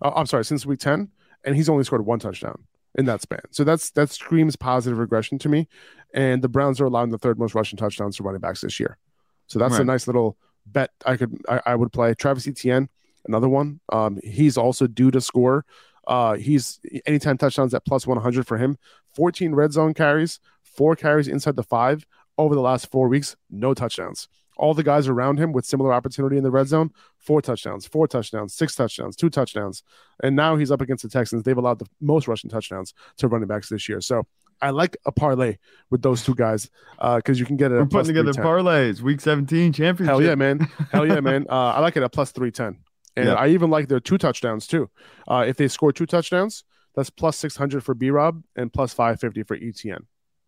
Uh, 0.00 0.12
I'm 0.14 0.26
sorry, 0.26 0.44
since 0.44 0.66
week 0.66 0.80
10 0.80 1.08
and 1.44 1.56
he's 1.56 1.68
only 1.68 1.84
scored 1.84 2.04
one 2.06 2.18
touchdown 2.18 2.64
in 2.94 3.06
that 3.06 3.22
span. 3.22 3.40
So 3.50 3.64
that's 3.64 3.90
that 3.92 4.10
screams 4.10 4.56
positive 4.56 4.98
regression 4.98 5.38
to 5.40 5.48
me. 5.48 5.68
And 6.14 6.42
the 6.42 6.48
Browns 6.48 6.80
are 6.80 6.84
allowing 6.84 7.10
the 7.10 7.18
third 7.18 7.38
most 7.38 7.54
rushing 7.54 7.76
touchdowns 7.76 8.16
to 8.16 8.22
running 8.22 8.40
backs 8.40 8.60
this 8.60 8.78
year. 8.78 8.98
So 9.46 9.58
that's 9.58 9.74
a 9.82 9.84
nice 9.84 10.06
little 10.06 10.36
bet 10.66 10.90
I 11.06 11.16
could 11.16 11.40
I, 11.48 11.60
I 11.66 11.74
would 11.74 11.92
play. 11.92 12.14
Travis 12.14 12.46
Etienne, 12.46 12.88
another 13.26 13.48
one. 13.48 13.80
Um, 13.90 14.18
he's 14.22 14.56
also 14.56 14.86
due 14.86 15.10
to 15.10 15.20
score. 15.20 15.64
Uh, 16.06 16.34
he's 16.34 16.80
anytime 17.06 17.38
touchdowns 17.38 17.74
at 17.74 17.84
plus 17.86 18.06
100 18.06 18.46
for 18.46 18.58
him. 18.58 18.76
14 19.14 19.54
red 19.54 19.72
zone 19.72 19.94
carries, 19.94 20.40
four 20.62 20.96
carries 20.96 21.28
inside 21.28 21.56
the 21.56 21.62
five 21.62 22.06
over 22.38 22.54
the 22.54 22.60
last 22.60 22.90
four 22.90 23.08
weeks, 23.08 23.36
no 23.50 23.74
touchdowns. 23.74 24.28
All 24.56 24.74
the 24.74 24.82
guys 24.82 25.08
around 25.08 25.38
him 25.38 25.52
with 25.52 25.64
similar 25.64 25.92
opportunity 25.92 26.36
in 26.36 26.44
the 26.44 26.50
red 26.50 26.68
zone, 26.68 26.90
four 27.18 27.40
touchdowns, 27.40 27.86
four 27.86 28.06
touchdowns, 28.06 28.54
six 28.54 28.74
touchdowns, 28.74 29.16
two 29.16 29.30
touchdowns. 29.30 29.82
And 30.22 30.36
now 30.36 30.56
he's 30.56 30.70
up 30.70 30.80
against 30.80 31.02
the 31.02 31.08
Texans. 31.08 31.42
They've 31.42 31.56
allowed 31.56 31.78
the 31.78 31.86
most 32.00 32.28
rushing 32.28 32.50
touchdowns 32.50 32.94
to 33.18 33.28
running 33.28 33.48
backs 33.48 33.68
this 33.68 33.88
year. 33.88 34.00
So 34.00 34.26
I 34.62 34.70
like 34.70 34.96
a 35.04 35.12
parlay 35.12 35.58
with 35.90 36.02
those 36.02 36.24
two 36.24 36.34
guys 36.34 36.70
because 36.98 37.38
you 37.40 37.44
can 37.46 37.56
get 37.56 37.72
it. 37.72 37.74
We're 37.74 37.86
putting 37.86 38.14
together 38.14 38.32
parlays, 38.32 39.00
week 39.02 39.20
17 39.20 39.72
championship. 39.72 40.06
Hell 40.10 40.22
yeah, 40.22 40.34
man. 40.36 40.60
Hell 40.90 41.06
yeah, 41.06 41.20
man. 41.20 41.46
Uh, 41.50 41.72
I 41.76 41.80
like 41.80 41.96
it 41.96 42.02
at 42.02 42.12
plus 42.12 42.30
310. 42.32 42.82
And 43.16 43.26
Yeah. 43.26 43.34
I 43.34 43.48
even 43.48 43.68
like 43.70 43.88
their 43.88 44.00
two 44.00 44.16
touchdowns 44.18 44.66
too. 44.66 44.88
Uh, 45.28 45.44
if 45.46 45.56
they 45.56 45.68
score 45.68 45.92
two 45.92 46.06
touchdowns, 46.06 46.64
that's 46.94 47.10
plus 47.10 47.36
600 47.38 47.82
for 47.84 47.94
B 47.94 48.10
Rob 48.10 48.42
and 48.56 48.72
plus 48.72 48.94
550 48.94 49.42
for 49.42 49.56
ETN. 49.58 50.06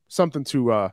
Something 0.08 0.44
to 0.44 0.70
uh, 0.72 0.88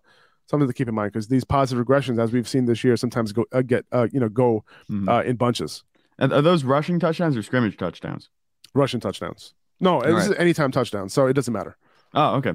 something 0.50 0.68
to 0.68 0.74
keep 0.74 0.88
in 0.90 0.96
mind 0.96 1.14
because 1.14 1.28
these 1.28 1.44
positive 1.46 1.86
regressions, 1.86 2.22
as 2.22 2.32
we've 2.34 2.48
seen 2.48 2.66
this 2.66 2.84
year, 2.84 2.98
sometimes 2.98 3.32
go 3.32 3.46
uh, 3.54 3.62
get 3.62 3.86
uh, 3.92 4.08
you 4.12 4.20
know 4.20 4.30
go 4.30 4.64
Mhm. 4.90 5.08
uh, 5.10 5.24
in 5.24 5.36
bunches. 5.36 5.84
And 6.18 6.34
are 6.34 6.42
those 6.42 6.64
rushing 6.64 7.00
touchdowns 7.00 7.38
or 7.38 7.44
scrimmage 7.44 7.78
touchdowns? 7.78 8.30
Rushing 8.74 9.00
touchdowns. 9.00 9.54
No, 9.80 10.02
this 10.02 10.14
Right. 10.14 10.32
is 10.32 10.38
anytime 10.38 10.72
touchdown, 10.72 11.10
so 11.10 11.26
it 11.28 11.34
doesn't 11.34 11.54
matter. 11.54 11.78
Oh, 12.14 12.36
okay. 12.38 12.54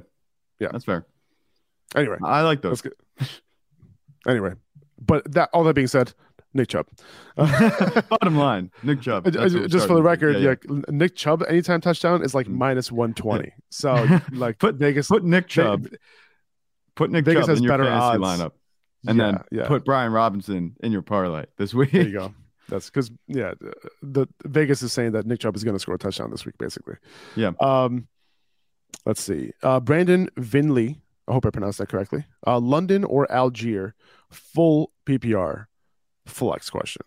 Yeah. 0.58 0.68
That's 0.72 0.84
fair. 0.84 1.06
Anyway, 1.94 2.16
I 2.22 2.42
like 2.42 2.62
those. 2.62 2.82
Anyway, 4.26 4.52
but 5.00 5.30
that 5.32 5.50
all 5.52 5.62
that 5.64 5.74
being 5.74 5.86
said, 5.86 6.12
Nick 6.52 6.68
Chubb. 6.68 6.86
Bottom 7.36 8.36
line, 8.36 8.70
Nick 8.82 9.00
Chubb. 9.02 9.24
That's 9.24 9.54
just 9.54 9.86
for 9.86 9.94
the 9.94 10.02
record, 10.02 10.36
Yeah, 10.38 10.54
yeah, 10.68 10.80
Nick 10.88 11.14
Chubb 11.14 11.44
anytime 11.48 11.80
touchdown 11.80 12.24
is 12.24 12.34
like 12.34 12.46
Mm. 12.46 12.54
minus 12.56 12.90
120. 12.90 13.52
So 13.70 14.20
like 14.32 14.58
Put- 14.58 14.76
Vegas 14.76 15.08
Put 15.08 15.22
Nick 15.24 15.46
Chubb. 15.48 15.86
Put 16.96 17.10
Nick 17.10 17.24
Vegas 17.24 17.42
Chubb 17.42 17.48
has 17.50 17.58
in 17.58 17.64
your 17.64 17.72
better 17.72 17.84
fantasy 17.84 18.22
odds. 18.24 18.40
lineup. 18.42 18.52
and 19.06 19.18
Yeah, 19.18 19.24
then 19.32 19.40
yeah. 19.52 19.68
put 19.68 19.84
Brian 19.84 20.12
Robinson 20.12 20.74
in 20.82 20.90
your 20.92 21.02
parlay 21.02 21.44
this 21.58 21.72
week. 21.74 21.92
There 21.92 22.02
you 22.02 22.12
go. 22.12 22.34
That's 22.68 22.86
because 22.90 23.12
yeah, 23.28 23.52
the, 23.60 23.72
the 24.02 24.26
Vegas 24.48 24.82
is 24.82 24.92
saying 24.92 25.12
that 25.12 25.24
Nick 25.26 25.38
Chubb 25.40 25.54
is 25.54 25.62
going 25.62 25.76
to 25.76 25.78
score 25.78 25.94
a 25.94 25.98
touchdown 25.98 26.30
this 26.32 26.44
week, 26.44 26.58
basically. 26.58 26.94
Yeah. 27.36 27.52
Um, 27.60 28.08
let's 29.06 29.22
see. 29.22 29.52
Uh, 29.62 29.80
Brandon 29.80 30.28
Vinley. 30.36 31.00
I 31.28 31.32
hope 31.32 31.44
I 31.46 31.50
pronounced 31.50 31.78
that 31.78 31.88
correctly. 31.88 32.24
Uh, 32.46 32.60
London 32.60 33.02
or 33.02 33.26
Allgeier, 33.28 33.94
full 34.30 34.92
PPR, 35.06 35.66
flex 36.26 36.70
question. 36.70 37.02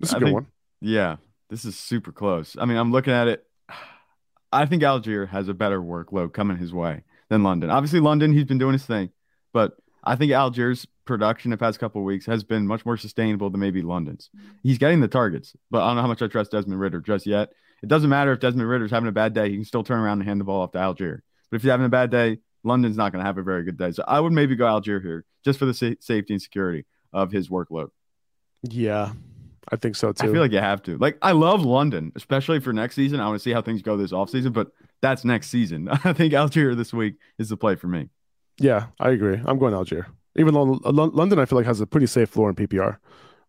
This 0.00 0.08
is 0.10 0.14
a 0.14 0.16
I 0.16 0.18
good 0.20 0.24
think- 0.26 0.34
one. 0.34 0.46
Yeah, 0.80 1.16
this 1.50 1.64
is 1.64 1.78
super 1.78 2.12
close. 2.12 2.56
I 2.58 2.64
mean, 2.64 2.76
I'm 2.78 2.92
looking 2.92 3.12
at 3.12 3.28
it. 3.28 3.44
I 4.52 4.66
think 4.66 4.82
Allgeier 4.82 5.28
has 5.28 5.48
a 5.48 5.54
better 5.54 5.80
workload 5.80 6.32
coming 6.34 6.56
his 6.58 6.72
way 6.74 7.04
than 7.30 7.42
London. 7.42 7.70
Obviously, 7.70 8.00
London, 8.00 8.32
he's 8.32 8.44
been 8.44 8.58
doing 8.58 8.74
his 8.74 8.84
thing, 8.84 9.10
but 9.52 9.76
I 10.04 10.16
think 10.16 10.32
Allgeier's 10.32 10.86
production 11.04 11.50
the 11.50 11.56
past 11.56 11.78
couple 11.78 12.00
of 12.00 12.04
weeks 12.04 12.26
has 12.26 12.44
been 12.44 12.66
much 12.66 12.84
more 12.84 12.96
sustainable 12.96 13.50
than 13.50 13.60
maybe 13.60 13.82
London's. 13.82 14.30
He's 14.62 14.78
getting 14.78 15.00
the 15.00 15.08
targets, 15.08 15.54
but 15.70 15.82
I 15.82 15.88
don't 15.88 15.96
know 15.96 16.02
how 16.02 16.08
much 16.08 16.22
I 16.22 16.26
trust 16.26 16.50
Desmond 16.50 16.80
Ridder 16.80 17.00
just 17.00 17.26
yet. 17.26 17.52
It 17.82 17.88
doesn't 17.88 18.10
matter 18.10 18.32
if 18.32 18.40
Desmond 18.40 18.68
Ridder's 18.68 18.90
having 18.90 19.08
a 19.08 19.12
bad 19.12 19.34
day; 19.34 19.50
he 19.50 19.56
can 19.56 19.64
still 19.64 19.84
turn 19.84 19.98
around 20.00 20.20
and 20.20 20.28
hand 20.28 20.40
the 20.40 20.44
ball 20.44 20.62
off 20.62 20.72
to 20.72 20.78
Allgeier. 20.78 21.20
But 21.50 21.56
if 21.56 21.64
you're 21.64 21.72
having 21.72 21.86
a 21.86 21.90
bad 21.90 22.10
day, 22.10 22.38
London's 22.64 22.96
not 22.96 23.12
going 23.12 23.20
to 23.20 23.26
have 23.26 23.38
a 23.38 23.42
very 23.42 23.64
good 23.64 23.76
day. 23.76 23.90
So 23.90 24.04
I 24.06 24.20
would 24.20 24.32
maybe 24.32 24.56
go 24.56 24.64
Allgeier 24.64 25.02
here 25.02 25.24
just 25.44 25.58
for 25.58 25.66
the 25.66 25.74
sa- 25.74 25.98
safety 26.00 26.34
and 26.34 26.42
security 26.42 26.84
of 27.12 27.32
his 27.32 27.48
workload. 27.48 27.88
Yeah, 28.62 29.12
I 29.70 29.76
think 29.76 29.96
so 29.96 30.12
too. 30.12 30.28
I 30.28 30.32
feel 30.32 30.40
like 30.40 30.52
you 30.52 30.58
have 30.58 30.82
to. 30.84 30.98
Like, 30.98 31.18
I 31.22 31.32
love 31.32 31.62
London, 31.62 32.12
especially 32.14 32.60
for 32.60 32.72
next 32.72 32.94
season. 32.94 33.20
I 33.20 33.26
want 33.26 33.36
to 33.36 33.42
see 33.42 33.52
how 33.52 33.62
things 33.62 33.82
go 33.82 33.96
this 33.96 34.12
offseason, 34.12 34.52
but 34.52 34.68
that's 35.00 35.24
next 35.24 35.48
season. 35.48 35.88
I 36.04 36.12
think 36.12 36.32
Allgeier 36.32 36.76
this 36.76 36.92
week 36.92 37.14
is 37.38 37.48
the 37.48 37.56
play 37.56 37.76
for 37.76 37.88
me. 37.88 38.08
Yeah, 38.58 38.86
I 39.00 39.10
agree. 39.10 39.40
I'm 39.44 39.58
going 39.58 39.74
Allgeier. 39.74 40.06
Even 40.36 40.54
though 40.54 40.80
London, 40.84 41.38
I 41.38 41.44
feel 41.44 41.58
like 41.58 41.66
has 41.66 41.80
a 41.80 41.86
pretty 41.86 42.06
safe 42.06 42.30
floor 42.30 42.48
in 42.48 42.56
PPR, 42.56 42.96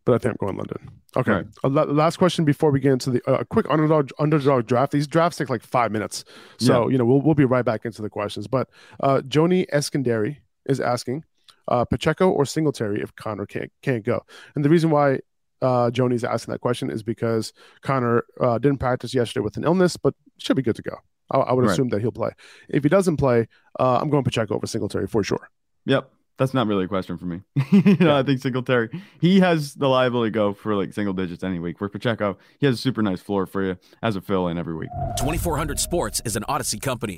but 0.05 0.13
I 0.13 0.17
think 0.17 0.33
I'm 0.33 0.47
going 0.47 0.57
London. 0.57 0.89
Okay. 1.15 1.43
Right. 1.63 1.87
Last 1.87 2.17
question 2.17 2.43
before 2.43 2.71
we 2.71 2.79
get 2.79 2.91
into 2.91 3.11
the 3.11 3.21
uh, 3.29 3.39
a 3.39 3.45
quick 3.45 3.65
underdog 3.69 4.09
underdog 4.19 4.65
draft. 4.65 4.91
These 4.91 5.07
drafts 5.07 5.37
take 5.37 5.49
like 5.49 5.63
five 5.63 5.91
minutes, 5.91 6.25
so 6.57 6.89
you 6.89 6.97
know 6.97 7.05
we'll 7.05 7.21
we'll 7.21 7.35
be 7.35 7.45
right 7.45 7.63
back 7.63 7.85
into 7.85 8.01
the 8.01 8.09
questions. 8.09 8.47
But 8.47 8.69
uh, 8.99 9.21
Joni 9.21 9.69
Eskandari 9.71 10.37
is 10.65 10.79
asking 10.79 11.23
uh, 11.67 11.85
Pacheco 11.85 12.29
or 12.29 12.45
Singletary 12.45 13.01
if 13.01 13.15
Conner 13.15 13.45
can't 13.45 13.71
can't 13.81 14.03
go, 14.03 14.25
and 14.55 14.65
the 14.65 14.69
reason 14.69 14.89
why 14.89 15.19
uh, 15.61 15.89
Joni's 15.89 16.23
asking 16.25 16.51
that 16.51 16.59
question 16.59 16.89
is 16.89 17.03
because 17.03 17.53
Conner 17.81 18.25
uh, 18.41 18.57
didn't 18.57 18.79
practice 18.79 19.13
yesterday 19.13 19.43
with 19.43 19.55
an 19.55 19.63
illness, 19.63 19.95
but 19.95 20.13
should 20.37 20.57
be 20.57 20.61
good 20.61 20.75
to 20.75 20.81
go. 20.81 20.97
I, 21.33 21.37
I 21.39 21.53
would 21.53 21.65
Right. 21.65 21.71
assume 21.73 21.89
that 21.89 21.99
he'll 22.01 22.11
play. 22.11 22.29
If 22.69 22.83
he 22.83 22.89
doesn't 22.89 23.17
play, 23.17 23.47
uh, 23.79 23.99
I'm 24.01 24.09
going 24.09 24.23
Pacheco 24.23 24.55
over 24.55 24.67
Singletary 24.67 25.07
for 25.07 25.23
sure. 25.23 25.49
Yep. 25.85 26.09
That's 26.37 26.53
not 26.53 26.65
really 26.65 26.85
a 26.85 26.87
question 26.87 27.17
for 27.19 27.25
me. 27.25 27.41
you 27.71 27.95
know, 27.97 28.15
I 28.17 28.23
think 28.23 28.41
Singletary, 28.41 28.89
he 29.21 29.39
has 29.41 29.75
the 29.75 29.87
liability 29.87 30.31
to 30.31 30.33
go 30.33 30.53
for 30.53 30.73
like 30.75 30.91
single 30.91 31.13
digits 31.13 31.43
any 31.43 31.59
week. 31.59 31.77
For 31.77 31.87
Pacheco, 31.89 32.37
he 32.59 32.65
has 32.65 32.75
a 32.75 32.81
super 32.81 33.03
nice 33.03 33.21
floor 33.21 33.45
for 33.45 33.63
you 33.63 33.77
as 34.01 34.15
a 34.15 34.21
fill 34.21 34.47
in 34.47 34.57
every 34.57 34.73
week. 34.75 34.89
2400 35.19 35.79
Sports 35.79 36.21
is 36.25 36.35
an 36.35 36.43
Audacy 36.49 36.81
company. 36.81 37.17